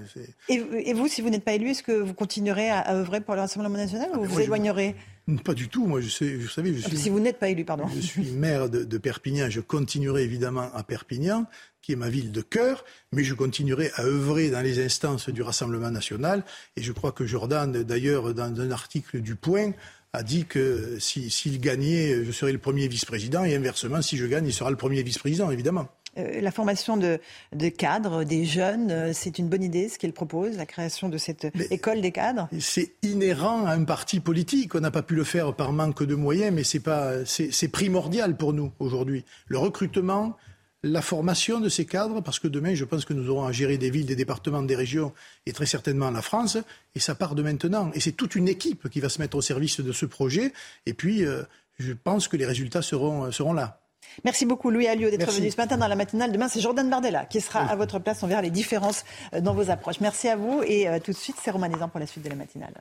[0.51, 3.23] et, et, vous, si vous n'êtes pas élu, est-ce que vous continuerez à, à œuvrer
[3.23, 4.94] pour le Rassemblement national ou vous vous éloignerez
[5.27, 5.36] je...
[5.36, 5.86] Pas du tout.
[5.86, 6.97] Moi, je sais, vous savez, je suis.
[6.97, 7.85] Si vous n'êtes pas élu, pardon.
[7.94, 9.51] Je suis maire de, de, Perpignan.
[9.51, 11.44] Je continuerai évidemment à Perpignan,
[11.83, 15.43] qui est ma ville de cœur, mais je continuerai à œuvrer dans les instances du
[15.43, 16.45] Rassemblement national.
[16.77, 19.73] Et je crois que Jordan, d'ailleurs, dans un article du Point,
[20.13, 24.47] a dit que s'il gagnait, je serais le premier vice-président, et inversement, si je gagne,
[24.47, 25.89] il sera le premier vice-président, évidemment.
[26.17, 27.21] Euh, la formation de,
[27.69, 31.47] cadres, des jeunes, euh, c'est une bonne idée ce qu'il propose, la création de cette
[31.71, 32.49] école des cadres?
[32.59, 34.75] C'est inhérent à un parti politique.
[34.75, 38.73] On n'a pas pu le faire par manque de moyens, mais c'est primordial pour nous
[38.79, 39.25] aujourd'hui.
[39.47, 40.37] Le recrutement,
[40.83, 43.79] la formation de ces cadres, parce que demain, je pense que nous aurons à gérer
[43.79, 45.13] des villes, des départements, des régions,
[45.47, 46.57] et très certainement la France,
[46.95, 47.91] et ça part de maintenant.
[47.95, 50.53] Et c'est toute une équipe qui va se mettre au service de ce projet,
[50.87, 51.43] et puis euh,
[51.79, 53.81] je pense que les résultats seront, seront là.
[54.25, 56.33] Merci beaucoup Louis Alliot d'être venu ce matin dans la matinale.
[56.33, 58.23] Demain, c'est Jordan Bardella qui sera à votre place.
[58.23, 60.01] On verra les différences euh, dans vos approches.
[60.01, 62.37] Merci à vous et euh, tout de suite, c'est Romanisant pour la suite de la
[62.37, 62.75] matinale.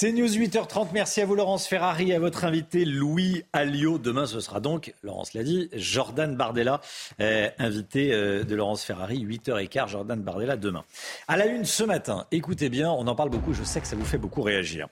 [0.00, 0.90] C'est News 8h30.
[0.92, 3.98] Merci à vous, Laurence Ferrari, à votre invité Louis Alliot.
[3.98, 6.80] Demain, ce sera donc, Laurence l'a dit, Jordan Bardella,
[7.20, 10.84] euh, invité euh, de Laurence Ferrari, 8h15, Jordan Bardella demain.
[11.26, 13.96] À la une ce matin, écoutez bien, on en parle beaucoup, je sais que ça
[13.96, 14.86] vous fait beaucoup réagir.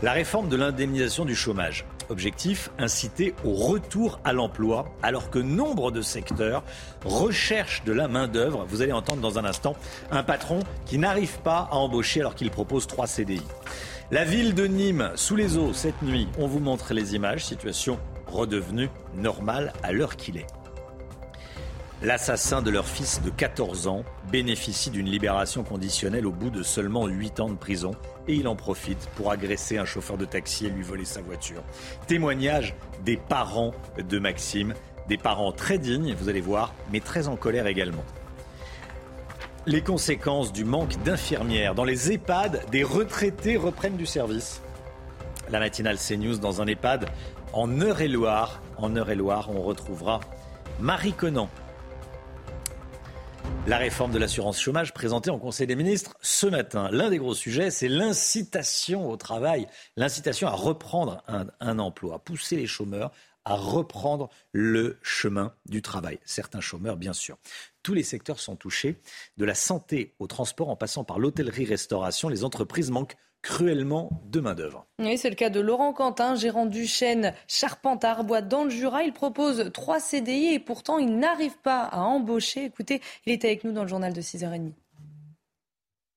[0.00, 1.84] La réforme de l'indemnisation du chômage.
[2.08, 6.62] Objectif, inciter au retour à l'emploi, alors que nombre de secteurs
[7.04, 8.64] recherchent de la main-d'œuvre.
[8.68, 9.74] Vous allez entendre dans un instant
[10.12, 13.42] un patron qui n'arrive pas à embaucher alors qu'il propose 3 CDI.
[14.12, 17.98] La ville de Nîmes, sous les eaux, cette nuit, on vous montre les images, situation
[18.26, 20.46] redevenue normale à l'heure qu'il est.
[22.02, 27.06] L'assassin de leur fils de 14 ans bénéficie d'une libération conditionnelle au bout de seulement
[27.06, 27.92] 8 ans de prison
[28.28, 31.62] et il en profite pour agresser un chauffeur de taxi et lui voler sa voiture.
[32.06, 32.74] Témoignage
[33.06, 34.74] des parents de Maxime,
[35.08, 38.04] des parents très dignes, vous allez voir, mais très en colère également.
[39.64, 41.76] Les conséquences du manque d'infirmières.
[41.76, 44.60] Dans les EHPAD, des retraités reprennent du service.
[45.50, 47.08] La matinale CNews dans un EHPAD
[47.52, 48.60] en Eure-et-Loire.
[48.76, 50.18] En Eure-et-Loire, on retrouvera
[50.80, 51.48] Marie Conan.
[53.68, 56.88] La réforme de l'assurance chômage présentée en Conseil des ministres ce matin.
[56.90, 61.22] L'un des gros sujets, c'est l'incitation au travail, l'incitation à reprendre
[61.60, 63.12] un, emploi, pousser les chômeurs
[63.44, 66.18] à reprendre le chemin du travail.
[66.24, 67.38] Certains chômeurs, bien sûr.
[67.82, 69.00] Tous les secteurs sont touchés,
[69.36, 72.28] de la santé au transport en passant par l'hôtellerie-restauration.
[72.28, 74.86] Les entreprises manquent cruellement de main-d'œuvre.
[75.00, 78.70] Oui, c'est le cas de Laurent Quentin, gérant du chêne Charpente à Arbois dans le
[78.70, 79.02] Jura.
[79.02, 82.64] Il propose trois CDI et pourtant il n'arrive pas à embaucher.
[82.64, 84.72] Écoutez, il est avec nous dans le journal de 6h30.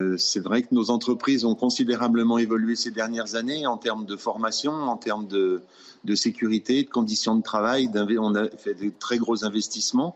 [0.01, 4.17] Euh, c'est vrai que nos entreprises ont considérablement évolué ces dernières années en termes de
[4.17, 5.63] formation, en termes de,
[6.03, 7.89] de sécurité, de conditions de travail.
[8.19, 10.15] On a fait de très gros investissements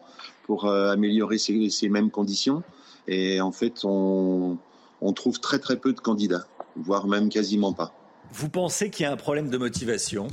[0.50, 2.64] pour euh, améliorer ces, mêmes conditions.
[3.08, 4.58] Et en fait, on,
[5.16, 7.94] trouve très très peu de candidats, voire même quasiment pas.
[8.34, 10.28] Vous pensez qu'il y a un problème de motivation?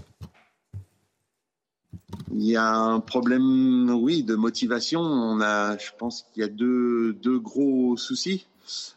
[2.32, 5.02] Il y a un problème, oui, de motivation.
[5.02, 8.46] On a, je pense qu'il y a deux, deux gros soucis.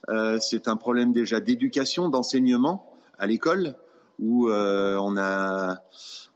[0.08, 3.76] Euh, c'est un problème déjà d'éducation, d'enseignement à l'école,
[4.20, 5.82] où euh, on a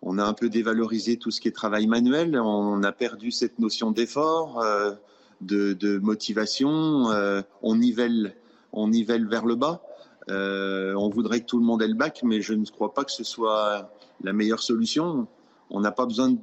[0.06, 3.58] on a un peu dévalorisé tout ce qui est travail manuel, on a perdu cette
[3.60, 4.92] notion d'effort, euh,
[5.40, 8.36] de, motivation, euh, on, nivelle,
[8.74, 9.82] on nivelle vers le bas.
[10.30, 13.06] Euh, on voudrait que tout le monde ait le bac, mais je ne crois pas
[13.06, 13.92] que ce soit
[14.24, 15.28] la meilleure solution.
[15.70, 16.36] On n'a pas besoin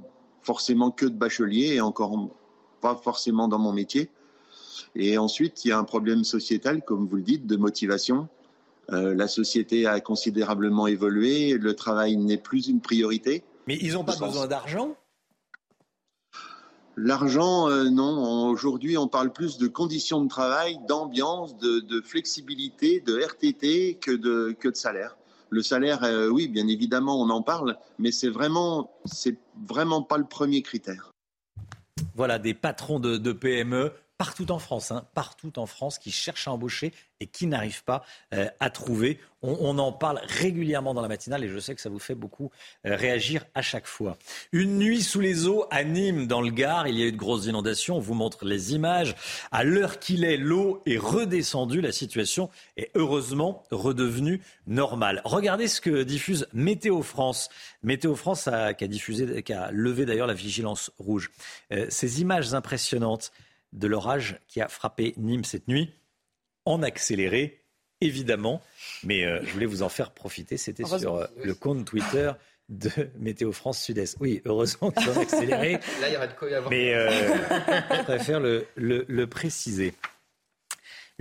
[0.43, 2.31] forcément que de bacheliers, et encore
[2.81, 4.09] pas forcément dans mon métier.
[4.95, 8.29] Et ensuite, il y a un problème sociétal, comme vous le dites, de motivation.
[8.89, 13.45] la société a considérablement évolué, le travail n'est plus une priorité.
[13.67, 14.97] Mais ils n'ont pas besoin d'argent
[16.97, 18.49] L'argent, euh, non.
[18.49, 24.55] Aujourd'hui, on parle plus de conditions de travail, d'ambiance, de, flexibilité, de RTT que de,
[24.59, 25.17] que de salaire.
[25.49, 30.19] Le salaire, euh, oui, bien évidemment, on en parle, mais c'est vraiment, c'est vraiment pas
[30.19, 31.11] le premier critère.
[32.15, 36.53] Voilà, des patrons de PME partout en France, hein, partout en France, qui cherchent à
[36.53, 39.19] embaucher et qui n'arrivent pas euh, à trouver.
[39.41, 42.51] On, en parle régulièrement dans la matinale et je sais que ça vous fait beaucoup
[42.87, 44.19] euh, réagir à chaque fois.
[44.53, 47.17] Une nuit sous les eaux à Nîmes, dans le Gard, il y a eu de
[47.17, 47.97] grosses inondations.
[47.97, 49.17] On vous montre les images.
[49.53, 51.81] À l'heure qu'il est, l'eau est redescendue.
[51.81, 55.23] La situation est heureusement redevenue normale.
[55.25, 57.49] Regardez ce que diffuse Météo France.
[57.83, 61.31] Météo France a, qui a diffusé, qui a levé d'ailleurs la vigilance rouge.
[61.73, 63.33] Euh, ces images impressionnantes
[63.73, 65.93] de l'orage qui a frappé Nîmes cette nuit,
[66.65, 67.65] en accéléré,
[68.01, 68.63] évidemment.
[69.05, 70.57] Mais euh, je voulais vous en faire profiter.
[70.57, 72.33] C'était sur euh, le compte Twitter
[72.69, 74.17] de Météo France Sud-Est.
[74.21, 75.73] Oui, heureusement qu'ils ont accéléré.
[76.01, 76.71] Là, il y aurait de quoi y avoir.
[76.71, 79.95] Mais euh, je préfère le, préciser.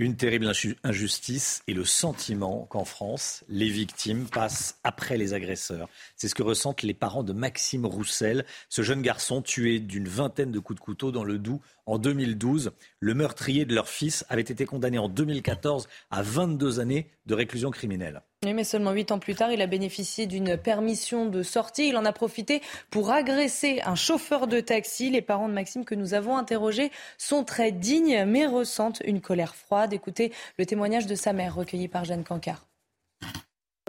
[0.00, 0.50] Une terrible
[0.82, 5.90] injustice et le sentiment qu'en France, les victimes passent après les agresseurs.
[6.16, 10.52] C'est ce que ressentent les parents de Maxime Roussel, ce jeune garçon tué d'une vingtaine
[10.52, 12.72] de coups de couteau dans le Doubs en 2012.
[12.98, 17.70] Le meurtrier de leur fils avait été condamné en 2014 à 22 années de réclusion
[17.70, 18.22] criminelle.
[18.42, 21.88] Oui, mais seulement huit ans plus tard, il a bénéficié d'une permission de sortie.
[21.88, 25.10] Il en a profité pour agresser un chauffeur de taxi.
[25.10, 29.54] Les parents de Maxime que nous avons interrogés sont très dignes, mais ressentent une colère
[29.54, 29.92] froide.
[29.92, 32.64] Écoutez le témoignage de sa mère, recueilli par Jeanne Cancard.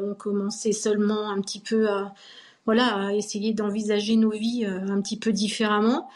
[0.04, 2.14] On commençait seulement un petit peu à,
[2.66, 6.10] voilà, à essayer d'envisager nos vies euh, un petit peu différemment.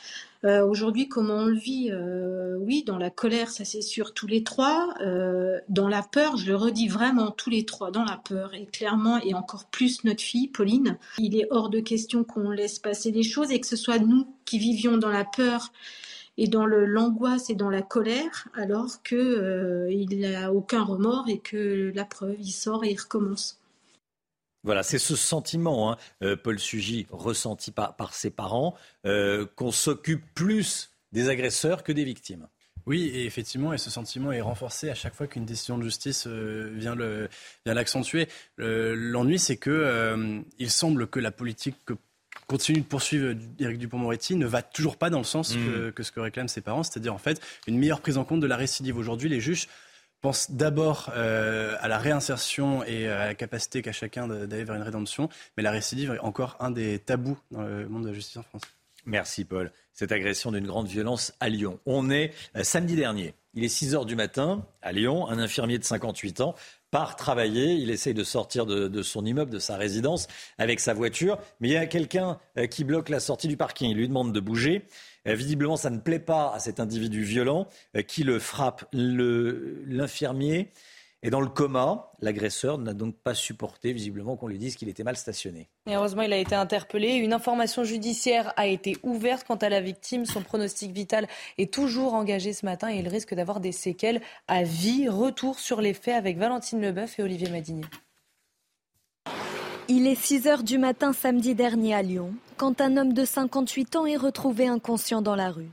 [0.46, 4.28] Euh, aujourd'hui, comment on le vit euh, Oui, dans la colère, ça c'est sûr, tous
[4.28, 4.94] les trois.
[5.02, 8.54] Euh, dans la peur, je le redis vraiment, tous les trois, dans la peur.
[8.54, 12.78] Et clairement, et encore plus notre fille, Pauline, il est hors de question qu'on laisse
[12.78, 15.72] passer les choses et que ce soit nous qui vivions dans la peur
[16.38, 22.06] et dans l'angoisse et dans la colère, alors qu'il n'a aucun remords et que la
[22.06, 23.58] preuve, il sort et il recommence.
[24.66, 28.76] Voilà, c'est ce sentiment, hein, euh, Paul Sugy, ressenti par, par ses parents,
[29.06, 32.48] euh, qu'on s'occupe plus des agresseurs que des victimes.
[32.88, 36.26] Oui, et effectivement, et ce sentiment est renforcé à chaque fois qu'une décision de justice
[36.28, 36.96] euh, vient
[37.66, 38.28] l'accentuer.
[38.58, 41.94] L'ennui, c'est que il semble que la politique que
[42.48, 45.66] continue de poursuivre Éric Dupont-Moretti ne va toujours pas dans le sens mmh.
[45.66, 48.40] que, que, ce que réclament ses parents, c'est-à-dire en fait une meilleure prise en compte
[48.40, 48.98] de la récidive.
[48.98, 49.68] Aujourd'hui, les juges
[50.26, 54.82] pense d'abord euh, à la réinsertion et à la capacité qu'a chacun d'aller vers une
[54.82, 58.38] rédemption, mais la récidive est encore un des tabous dans le monde de la justice
[58.38, 58.64] en France.
[59.06, 59.72] Merci Paul.
[59.94, 61.80] Cette agression d'une grande violence à Lyon.
[61.86, 63.36] On est euh, samedi dernier.
[63.54, 65.28] Il est 6 heures du matin à Lyon.
[65.30, 66.56] Un infirmier de 58 ans
[66.90, 67.76] part travailler.
[67.76, 70.28] Il essaye de sortir de, son immeuble, de sa résidence
[70.58, 71.38] avec sa voiture.
[71.60, 73.92] Mais il y a quelqu'un euh, qui bloque la sortie du parking.
[73.92, 74.88] Il lui demande de bouger.
[75.28, 78.86] Euh, visiblement, ça ne plaît pas à cet individu violent euh, qui le frappe.
[78.94, 80.72] L'infirmier
[81.24, 82.12] est dans le coma.
[82.22, 85.68] L'agresseur n'a donc pas supporté, visiblement, qu'on lui dise qu'il était mal stationné.
[85.88, 87.14] Heureusement, il a été interpellé.
[87.14, 90.26] Une information judiciaire a été ouverte quant à la victime.
[90.26, 91.28] Son pronostic vital
[91.58, 95.10] est toujours engagé ce matin et il risque d'avoir des séquelles à vie.
[95.10, 97.86] Retour sur les faits avec Valentine Leboeuf et Olivier Madinier.
[99.88, 103.96] Il est 6 heures du matin samedi dernier à Lyon, quand un homme de 58
[103.96, 105.70] ans est retrouvé inconscient dans la rue.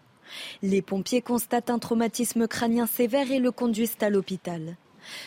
[0.62, 4.76] Les pompiers constatent un traumatisme crânien sévère et le conduisent à l'hôpital.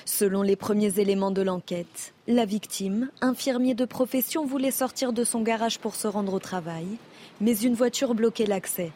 [0.05, 5.41] Selon les premiers éléments de l'enquête, la victime, infirmier de profession, voulait sortir de son
[5.41, 6.85] garage pour se rendre au travail,
[7.41, 8.91] mais une voiture bloquait l'accès.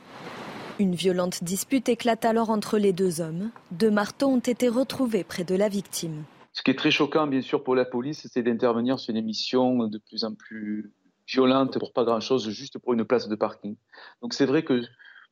[0.77, 3.49] Une violente dispute éclate alors entre les deux hommes.
[3.71, 6.25] Deux marteaux ont été retrouvés près de la victime.
[6.53, 9.87] Ce qui est très choquant, bien sûr, pour la police, c'est d'intervenir sur une émission
[9.87, 10.91] de plus en plus
[11.27, 13.75] violente pour pas grand-chose, juste pour une place de parking.
[14.21, 14.81] Donc c'est vrai que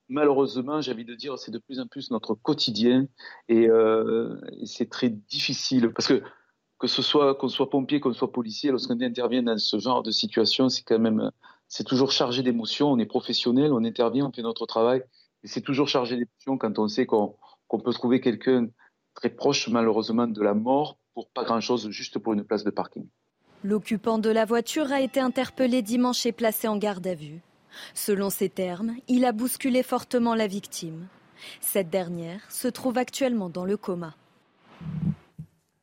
[0.10, 3.08] malheureusement, j'ai envie de dire, c'est de plus en plus notre quotidien
[3.50, 6.22] et, euh, c'est très difficile parce que
[6.80, 10.12] que ce soit qu'on soit pompier, qu'on soit policier, lorsqu'on intervient dans ce genre de
[10.12, 11.32] situation, c'est quand même
[11.68, 12.92] c'est toujours chargé d'émotions.
[12.92, 15.04] On est professionnel, on intervient, on fait notre travail,
[15.44, 17.36] et c'est toujours chargé d'émotions quand on sait qu'on
[17.84, 18.68] peut trouver quelqu'un
[19.16, 23.08] très proche malheureusement de la mort pour pas grand-chose, juste pour une place de parking.
[23.64, 27.42] L'occupant de la voiture a été interpellé dimanche et placé en garde à vue.
[27.96, 31.08] Selon ses termes, il a bousculé fortement la victime.
[31.60, 34.16] Cette dernière se trouve actuellement dans le coma.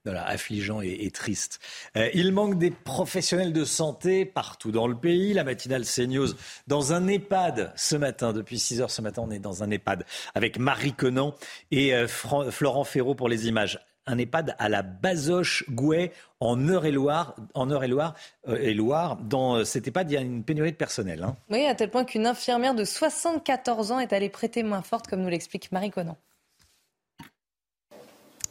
[0.05, 1.59] Voilà, affligeant et, triste.
[1.97, 5.33] Euh, il manque des professionnels de santé partout dans le pays.
[5.33, 6.29] La matinale CNews
[6.69, 8.33] dans un EHPAD ce matin.
[8.33, 10.05] Depuis 6 heures ce matin, on est dans un EHPAD
[10.37, 11.35] avec Marie Conan
[11.73, 17.35] et euh, Florent Ferraud pour les images un EHPAD à la Bazoche-Gouet en Eure-et-Loire.
[17.55, 18.15] En Eure-et-Loire,
[18.49, 19.17] euh, et Loire.
[19.17, 21.23] Dans euh, cet EHPAD, il y a une pénurie de personnel.
[21.23, 21.37] Hein.
[21.51, 25.23] Oui, à tel point qu'une infirmière de 74 ans est allée prêter main forte, comme
[25.23, 26.17] nous l'explique Marie Conan.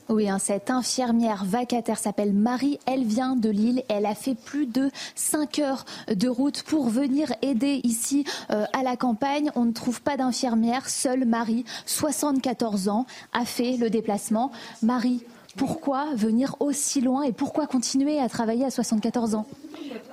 [0.09, 2.77] Oui, hein, cette infirmière vacataire s'appelle Marie.
[2.85, 3.83] Elle vient de Lille.
[3.87, 8.83] Elle a fait plus de 5 heures de route pour venir aider ici euh, à
[8.83, 9.49] la campagne.
[9.55, 10.89] On ne trouve pas d'infirmière.
[10.89, 14.51] Seule Marie, 74 ans, a fait le déplacement.
[14.81, 15.23] Marie,
[15.55, 19.45] pourquoi venir aussi loin et pourquoi continuer à travailler à 74 ans?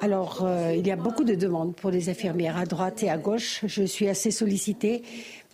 [0.01, 3.19] Alors, euh, il y a beaucoup de demandes pour les infirmières à droite et à
[3.19, 3.61] gauche.
[3.67, 5.03] Je suis assez sollicitée,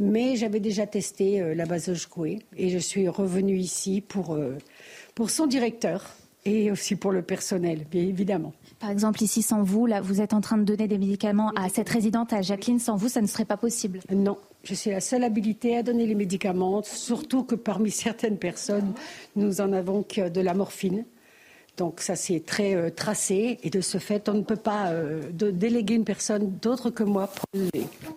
[0.00, 4.56] mais j'avais déjà testé euh, la base Coué et je suis revenue ici pour, euh,
[5.14, 6.04] pour son directeur
[6.44, 8.52] et aussi pour le personnel, bien évidemment.
[8.78, 11.68] Par exemple, ici, sans vous, là, vous êtes en train de donner des médicaments à
[11.68, 12.78] cette résidente, à Jacqueline.
[12.78, 14.00] Sans vous, ça ne serait pas possible?
[14.14, 18.92] Non, je suis la seule habilitée à donner les médicaments, surtout que parmi certaines personnes,
[19.36, 21.04] nous en avons que de la morphine.
[21.76, 25.20] Donc ça c'est très euh, tracé et de ce fait on ne peut pas euh,
[25.30, 27.68] déléguer une personne d'autre que moi pour le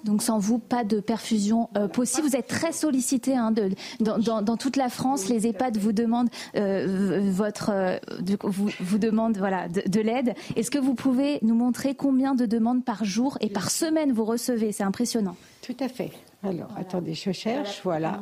[0.05, 2.25] Donc sans vous pas de perfusion euh, possible.
[2.25, 5.27] Vous êtes très sollicité hein, de, dans, toute la France.
[5.27, 7.99] Les EHPAD vous demandent votre
[8.43, 10.35] vous, vous demandent voilà de, l'aide.
[10.55, 14.23] Est-ce que vous pouvez nous montrer combien de demandes par jour et par semaine vous
[14.23, 14.71] recevez?
[14.71, 15.35] C'est impressionnant.
[15.61, 16.11] Tout à fait.
[16.43, 17.81] Alors attendez, je cherche.
[17.83, 18.19] Voilà.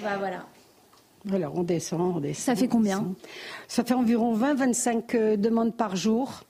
[0.00, 0.46] Voilà.
[1.30, 2.56] Alors, on descend, on descend.
[2.56, 3.14] Ça fait combien
[3.68, 6.42] Ça fait environ 20-25 euh, demandes par jour.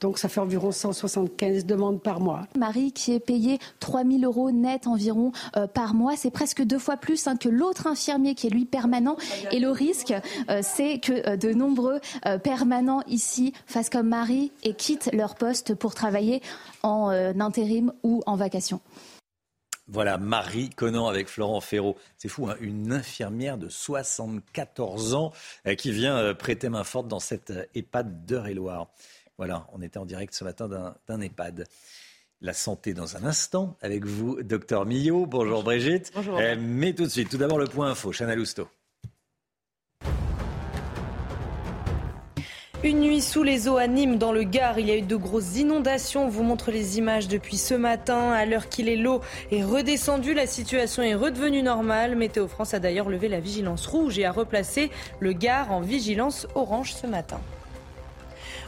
[0.00, 2.48] Donc ça fait environ 175 demandes par mois.
[2.56, 6.80] Marie qui est payée 3 000 euros net environ euh, par mois, c'est presque deux
[6.80, 9.16] fois plus hein, que l'autre infirmier qui est lui permanent.
[9.52, 10.12] Et le risque,
[10.50, 12.00] euh, c'est que de nombreux
[12.42, 16.42] permanents ici fassent comme Marie et quittent leur poste pour travailler
[16.82, 18.80] en intérim ou en vacation.
[19.92, 21.98] Voilà, Marie Conan avec Florent Ferraud.
[22.16, 25.32] C'est fou, hein, une infirmière de 74 ans
[25.66, 28.88] euh, qui vient euh, prêter main forte dans cette euh, EHPAD d'Eure-et-Loire.
[29.36, 30.66] Voilà, on était en direct ce matin
[31.06, 31.66] d'un EHPAD.
[32.40, 35.26] La santé dans un instant avec vous, docteur Millot.
[35.26, 36.10] Bonjour Brigitte.
[36.14, 36.40] Bonjour.
[36.58, 38.68] mais tout de suite, tout d'abord le point info, Chana Lousteau.
[42.84, 45.14] Une nuit sous les eaux à Nîmes, dans le Gard, il y a eu de
[45.14, 46.24] grosses inondations.
[46.24, 48.32] On vous montre les images depuis ce matin.
[48.32, 49.20] À l'heure qu'il est, l'eau
[49.52, 50.34] est redescendue.
[50.34, 52.16] La situation est redevenue normale.
[52.16, 54.90] Météo France a d'ailleurs levé la vigilance rouge et a replacé
[55.20, 57.38] le Gard en vigilance orange ce matin.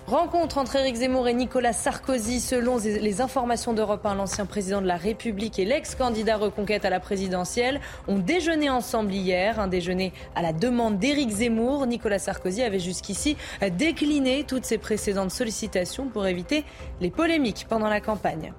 [0.06, 2.40] Rencontre entre Éric Zemmour et Nicolas Sarkozy.
[2.40, 7.00] Selon les informations d'Europe 1, l'ancien président de la République et l'ex-candidat reconquête à la
[7.00, 9.58] présidentielle ont déjeuné ensemble hier.
[9.58, 11.86] Un déjeuner à la demande d'Éric Zemmour.
[11.86, 13.38] Nicolas Sarkozy avait jusqu'ici
[13.78, 16.64] décliné toutes ses précédentes sollicitations pour éviter
[17.00, 18.52] les polémiques pendant la campagne.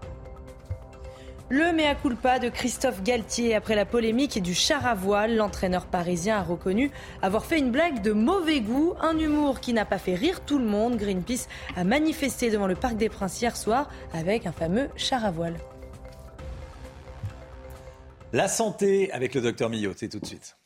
[1.49, 5.35] Le mea culpa de Christophe Galtier après la polémique du char à voile.
[5.35, 6.89] L'entraîneur parisien a reconnu
[7.21, 10.57] avoir fait une blague de mauvais goût, un humour qui n'a pas fait rire tout
[10.57, 10.97] le monde.
[10.97, 15.29] Greenpeace a manifesté devant le Parc des Princes hier soir avec un fameux char à
[15.29, 15.57] voile.
[18.33, 20.57] La santé avec le docteur Millot, c'est tout de suite.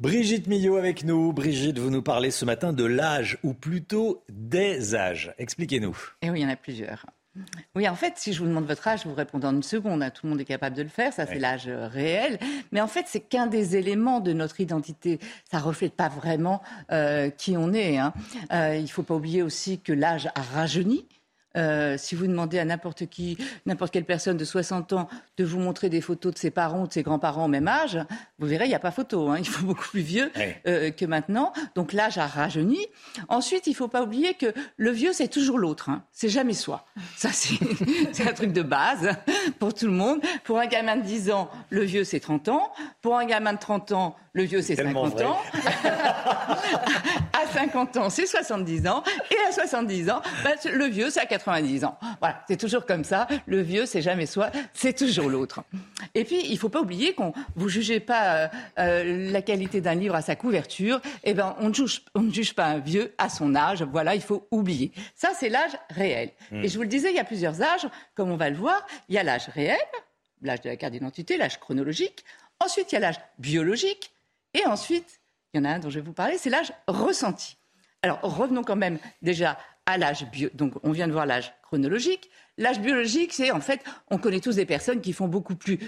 [0.00, 1.32] Brigitte Millot avec nous.
[1.32, 5.34] Brigitte, vous nous parlez ce matin de l'âge, ou plutôt des âges.
[5.38, 5.96] Expliquez-nous.
[6.22, 7.04] Eh oui, il y en a plusieurs.
[7.74, 10.04] Oui, en fait, si je vous demande votre âge, vous répondez en une seconde.
[10.04, 10.10] Hein.
[10.10, 11.12] Tout le monde est capable de le faire.
[11.12, 12.38] Ça, c'est l'âge euh, réel.
[12.70, 15.18] Mais en fait, c'est qu'un des éléments de notre identité.
[15.50, 16.62] Ça reflète pas vraiment
[16.92, 17.98] euh, qui on est.
[17.98, 18.12] Hein.
[18.52, 21.06] Euh, il ne faut pas oublier aussi que l'âge a rajeuni.
[21.58, 23.36] Euh, si vous demandez à n'importe qui,
[23.66, 26.86] n'importe quelle personne de 60 ans de vous montrer des photos de ses parents ou
[26.86, 27.98] de ses grands-parents au même âge,
[28.38, 29.28] vous verrez, il n'y a pas photo.
[29.28, 29.36] Hein.
[29.38, 30.30] Il faut beaucoup plus vieux
[30.66, 31.52] euh, que maintenant.
[31.74, 32.86] Donc l'âge a rajeuni.
[33.28, 35.88] Ensuite, il ne faut pas oublier que le vieux, c'est toujours l'autre.
[35.88, 36.02] Hein.
[36.12, 36.86] C'est jamais soi.
[37.16, 37.58] Ça, c'est
[38.28, 39.10] un truc de base
[39.58, 40.20] pour tout le monde.
[40.44, 42.72] Pour un gamin de 10 ans, le vieux, c'est 30 ans.
[43.02, 45.38] Pour un gamin de 30 ans, le vieux, c'est 50 ans.
[47.32, 49.02] à 50 ans, c'est 70 ans.
[49.30, 51.98] Et à 70 ans, bah, le vieux, c'est à 90 ans.
[52.20, 53.26] Voilà, c'est toujours comme ça.
[53.46, 55.62] Le vieux, c'est jamais soi, c'est toujours l'autre.
[56.14, 58.48] Et puis, il ne faut pas oublier qu'on vous jugez pas euh,
[58.78, 61.00] euh, la qualité d'un livre à sa couverture.
[61.24, 63.82] Eh ben, on ne juge, on ne juge pas un vieux à son âge.
[63.82, 64.92] Voilà, il faut oublier.
[65.14, 66.30] Ça, c'est l'âge réel.
[66.50, 66.62] Hmm.
[66.62, 68.86] Et je vous le disais, il y a plusieurs âges, comme on va le voir.
[69.08, 69.78] Il y a l'âge réel,
[70.42, 72.24] l'âge de la carte d'identité, l'âge chronologique.
[72.60, 74.10] Ensuite, il y a l'âge biologique.
[74.52, 75.20] Et ensuite,
[75.54, 77.56] il y en a un dont je vais vous parler, c'est l'âge ressenti.
[78.02, 79.58] Alors revenons quand même déjà
[79.88, 80.50] à l'âge bio.
[80.54, 82.30] Donc on vient de voir l'âge chronologique.
[82.58, 85.78] L'âge biologique, c'est en fait, on connaît tous des personnes qui font beaucoup plus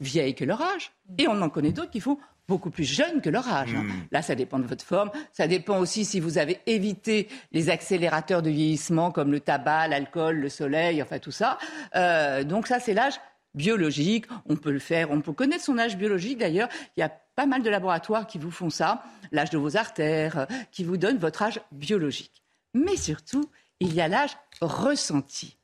[0.00, 3.28] vieilles que leur âge, et on en connaît d'autres qui font beaucoup plus jeunes que
[3.28, 3.74] leur âge.
[3.74, 3.90] Hmm.
[4.12, 5.10] Là, ça dépend de votre forme.
[5.32, 10.36] Ça dépend aussi si vous avez évité les accélérateurs de vieillissement comme le tabac, l'alcool,
[10.36, 11.58] le soleil, enfin tout ça.
[11.96, 13.20] Euh, donc ça, c'est l'âge
[13.54, 14.26] biologique.
[14.46, 16.68] On peut le faire, on peut connaître son âge biologique d'ailleurs.
[16.96, 19.02] Il y a pas mal de laboratoires qui vous font ça,
[19.32, 22.44] l'âge de vos artères, euh, qui vous donnent votre âge biologique.
[22.74, 23.50] Mais surtout,
[23.80, 25.56] il y a l'âge ressenti.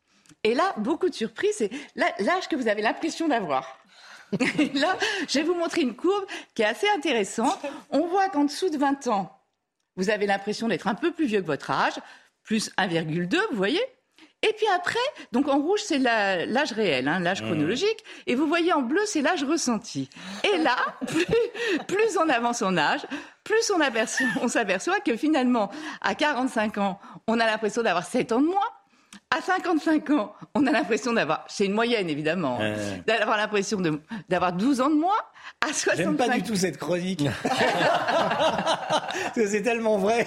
[0.43, 3.79] Et là, beaucoup de surprises, c'est l'âge que vous avez l'impression d'avoir.
[4.59, 4.97] Et là,
[5.29, 6.25] je vais vous montrer une courbe
[6.55, 7.59] qui est assez intéressante.
[7.91, 9.41] On voit qu'en dessous de 20 ans,
[9.97, 11.95] vous avez l'impression d'être un peu plus vieux que votre âge,
[12.43, 13.83] plus 1,2, vous voyez?
[14.47, 14.99] Et puis après,
[15.33, 17.47] donc en rouge, c'est l'âge réel, hein, l'âge mmh.
[17.47, 18.05] chronologique.
[18.27, 20.11] Et vous voyez en bleu, c'est l'âge ressenti.
[20.53, 20.77] Et là,
[21.89, 23.07] plus, on avance en âge,
[23.45, 23.71] plus
[24.43, 26.99] on, s'aperçoit que finalement, à 45 ans,
[27.29, 28.61] on a l'impression d'avoir 7 ans de moins.
[29.31, 32.59] À 55 ans, on a l'impression d'avoir, c'est une moyenne évidemment,
[33.07, 33.81] d'avoir l'impression
[34.29, 35.13] d'avoir 12 ans de moins.
[35.61, 37.27] À 65 J'aime pas du tout cette chronique.
[39.35, 40.27] c'est tellement vrai.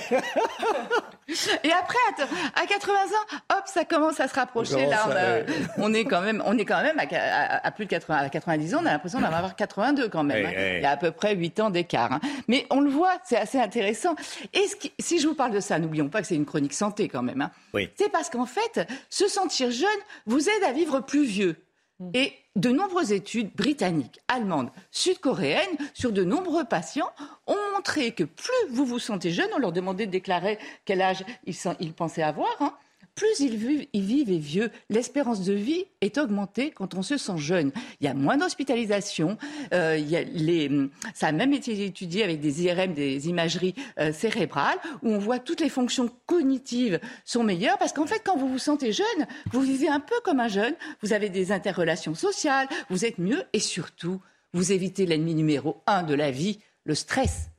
[1.63, 2.25] Et après,
[2.55, 4.85] à 80 ans, hop, ça commence à se rapprocher.
[4.85, 5.45] Là,
[5.77, 8.79] on, est quand même, on est quand même à, plus de 80, à 90 ans,
[8.81, 10.45] on a l'impression d'en avoir 82 quand même.
[10.45, 10.51] Hein.
[10.77, 12.13] Il y a à peu près 8 ans d'écart.
[12.13, 12.21] Hein.
[12.47, 14.15] Mais on le voit, c'est assez intéressant.
[14.53, 14.65] Et
[14.99, 17.41] si je vous parle de ça, n'oublions pas que c'est une chronique santé quand même.
[17.41, 17.51] Hein.
[17.95, 19.87] C'est parce qu'en fait, se sentir jeune
[20.25, 21.57] vous aide à vivre plus vieux.
[21.99, 22.11] Mm.
[22.13, 27.11] Et de nombreuses études britanniques, allemandes, sud-coréennes sur de nombreux patients
[27.45, 31.23] ont montré que plus vous vous sentez jeune, on leur demandait de déclarer quel âge
[31.45, 32.73] ils, pensaient avoir, hein,
[33.17, 37.71] plus ils vivent, et vieux, l'espérance de vie est augmentée quand on se sent jeune.
[37.99, 39.37] Il y a moins d'hospitalisation.
[39.73, 45.17] Euh, ça a même été étudié avec des IRM, des imageries euh, cérébrales, où on
[45.17, 49.05] voit toutes les fonctions cognitives sont meilleures, parce qu'en fait, quand vous vous sentez jeune,
[49.51, 53.43] vous vivez un peu comme un jeune, vous avez des interrelations sociales, vous êtes mieux,
[53.51, 54.21] et surtout,
[54.53, 57.49] vous évitez l'ennemi numéro un de la vie, le stress.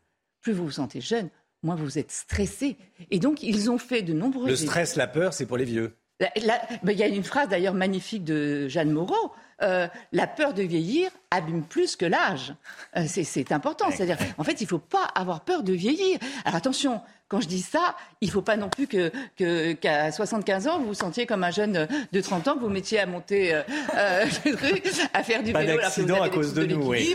[0.40, 1.30] Plus vous vous sentez jeune,
[1.68, 2.78] moi, vous êtes stressé.
[3.10, 4.48] Et donc, ils ont fait de nombreux...
[4.48, 5.94] Le stress, la peur, c'est pour les vieux.
[6.36, 9.32] Il y a une phrase d'ailleurs magnifique de Jeanne Moreau.
[9.60, 12.54] Euh, la peur de vieillir abîme plus que l'âge.
[12.96, 13.90] Euh, c'est important.
[13.90, 16.18] C'est-à-dire, en fait, il ne faut pas avoir peur de vieillir.
[16.44, 20.10] Alors attention, quand je dis ça, il ne faut pas non plus qu'à que, qu'à
[20.10, 23.06] 75 ans, vous vous sentiez comme un jeune de 30 ans, que vous mettiez à
[23.06, 23.62] monter euh,
[23.94, 24.24] euh
[25.12, 25.80] à faire du pas vélo.
[25.80, 27.14] d'accident à cause de, nous, oui.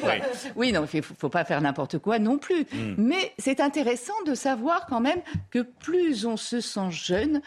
[0.55, 2.61] Oui, non, il ne faut, pas faire n'importe quoi non plus.
[2.71, 2.95] Hmm.
[2.97, 7.41] Mais c'est intéressant de savoir quand même que plus on se sent jeune,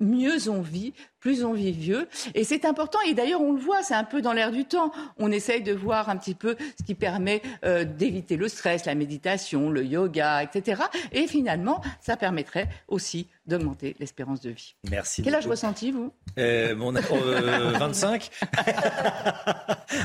[0.00, 0.94] mieux on vit,
[1.26, 2.06] plus on vit vieux.
[2.36, 3.00] Et c'est important.
[3.04, 4.92] Et d'ailleurs, on le voit, c'est un peu dans l'air du temps.
[5.18, 8.94] On essaye de voir un petit peu ce qui permet euh, d'éviter le stress, la
[8.94, 10.82] méditation, le yoga, etc.
[11.10, 14.76] Et finalement, ça permettrait aussi d'augmenter l'espérance de vie.
[14.88, 15.22] Merci.
[15.22, 16.12] Quel âge ressenti, vous?
[16.38, 18.30] Euh, 25.
[18.56, 19.32] Euh,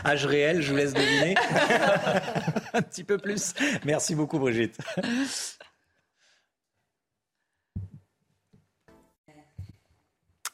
[0.05, 1.35] âge réel, je vous laisse deviner.
[2.73, 3.53] un petit peu plus.
[3.85, 4.79] Merci beaucoup, Brigitte.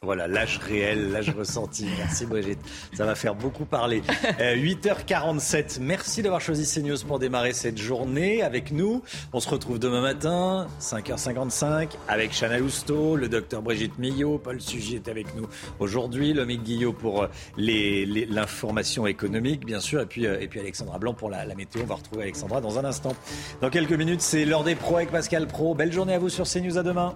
[0.03, 1.87] Voilà, l'âge réel, l'âge ressenti.
[1.97, 2.59] Merci Brigitte.
[2.93, 4.03] Ça va faire beaucoup parler.
[4.39, 5.79] 8h47.
[5.79, 9.01] Euh, Merci d'avoir choisi CNews pour démarrer cette journée avec nous.
[9.33, 14.37] On se retrouve demain matin, 5h55, avec Chana Lousteau, le docteur Brigitte Millot.
[14.37, 15.47] Paul Sujet est avec nous
[15.79, 16.31] aujourd'hui.
[16.31, 20.01] Lomique Guillot pour euh, l'information économique, bien sûr.
[20.01, 21.81] Et puis, euh, et puis Alexandra Blanc pour la, la météo.
[21.81, 23.15] On va retrouver Alexandra dans un instant.
[23.61, 25.73] Dans quelques minutes, c'est l'heure des pros avec Pascal Pro.
[25.73, 26.77] Belle journée à vous sur CNews.
[26.77, 27.15] À demain.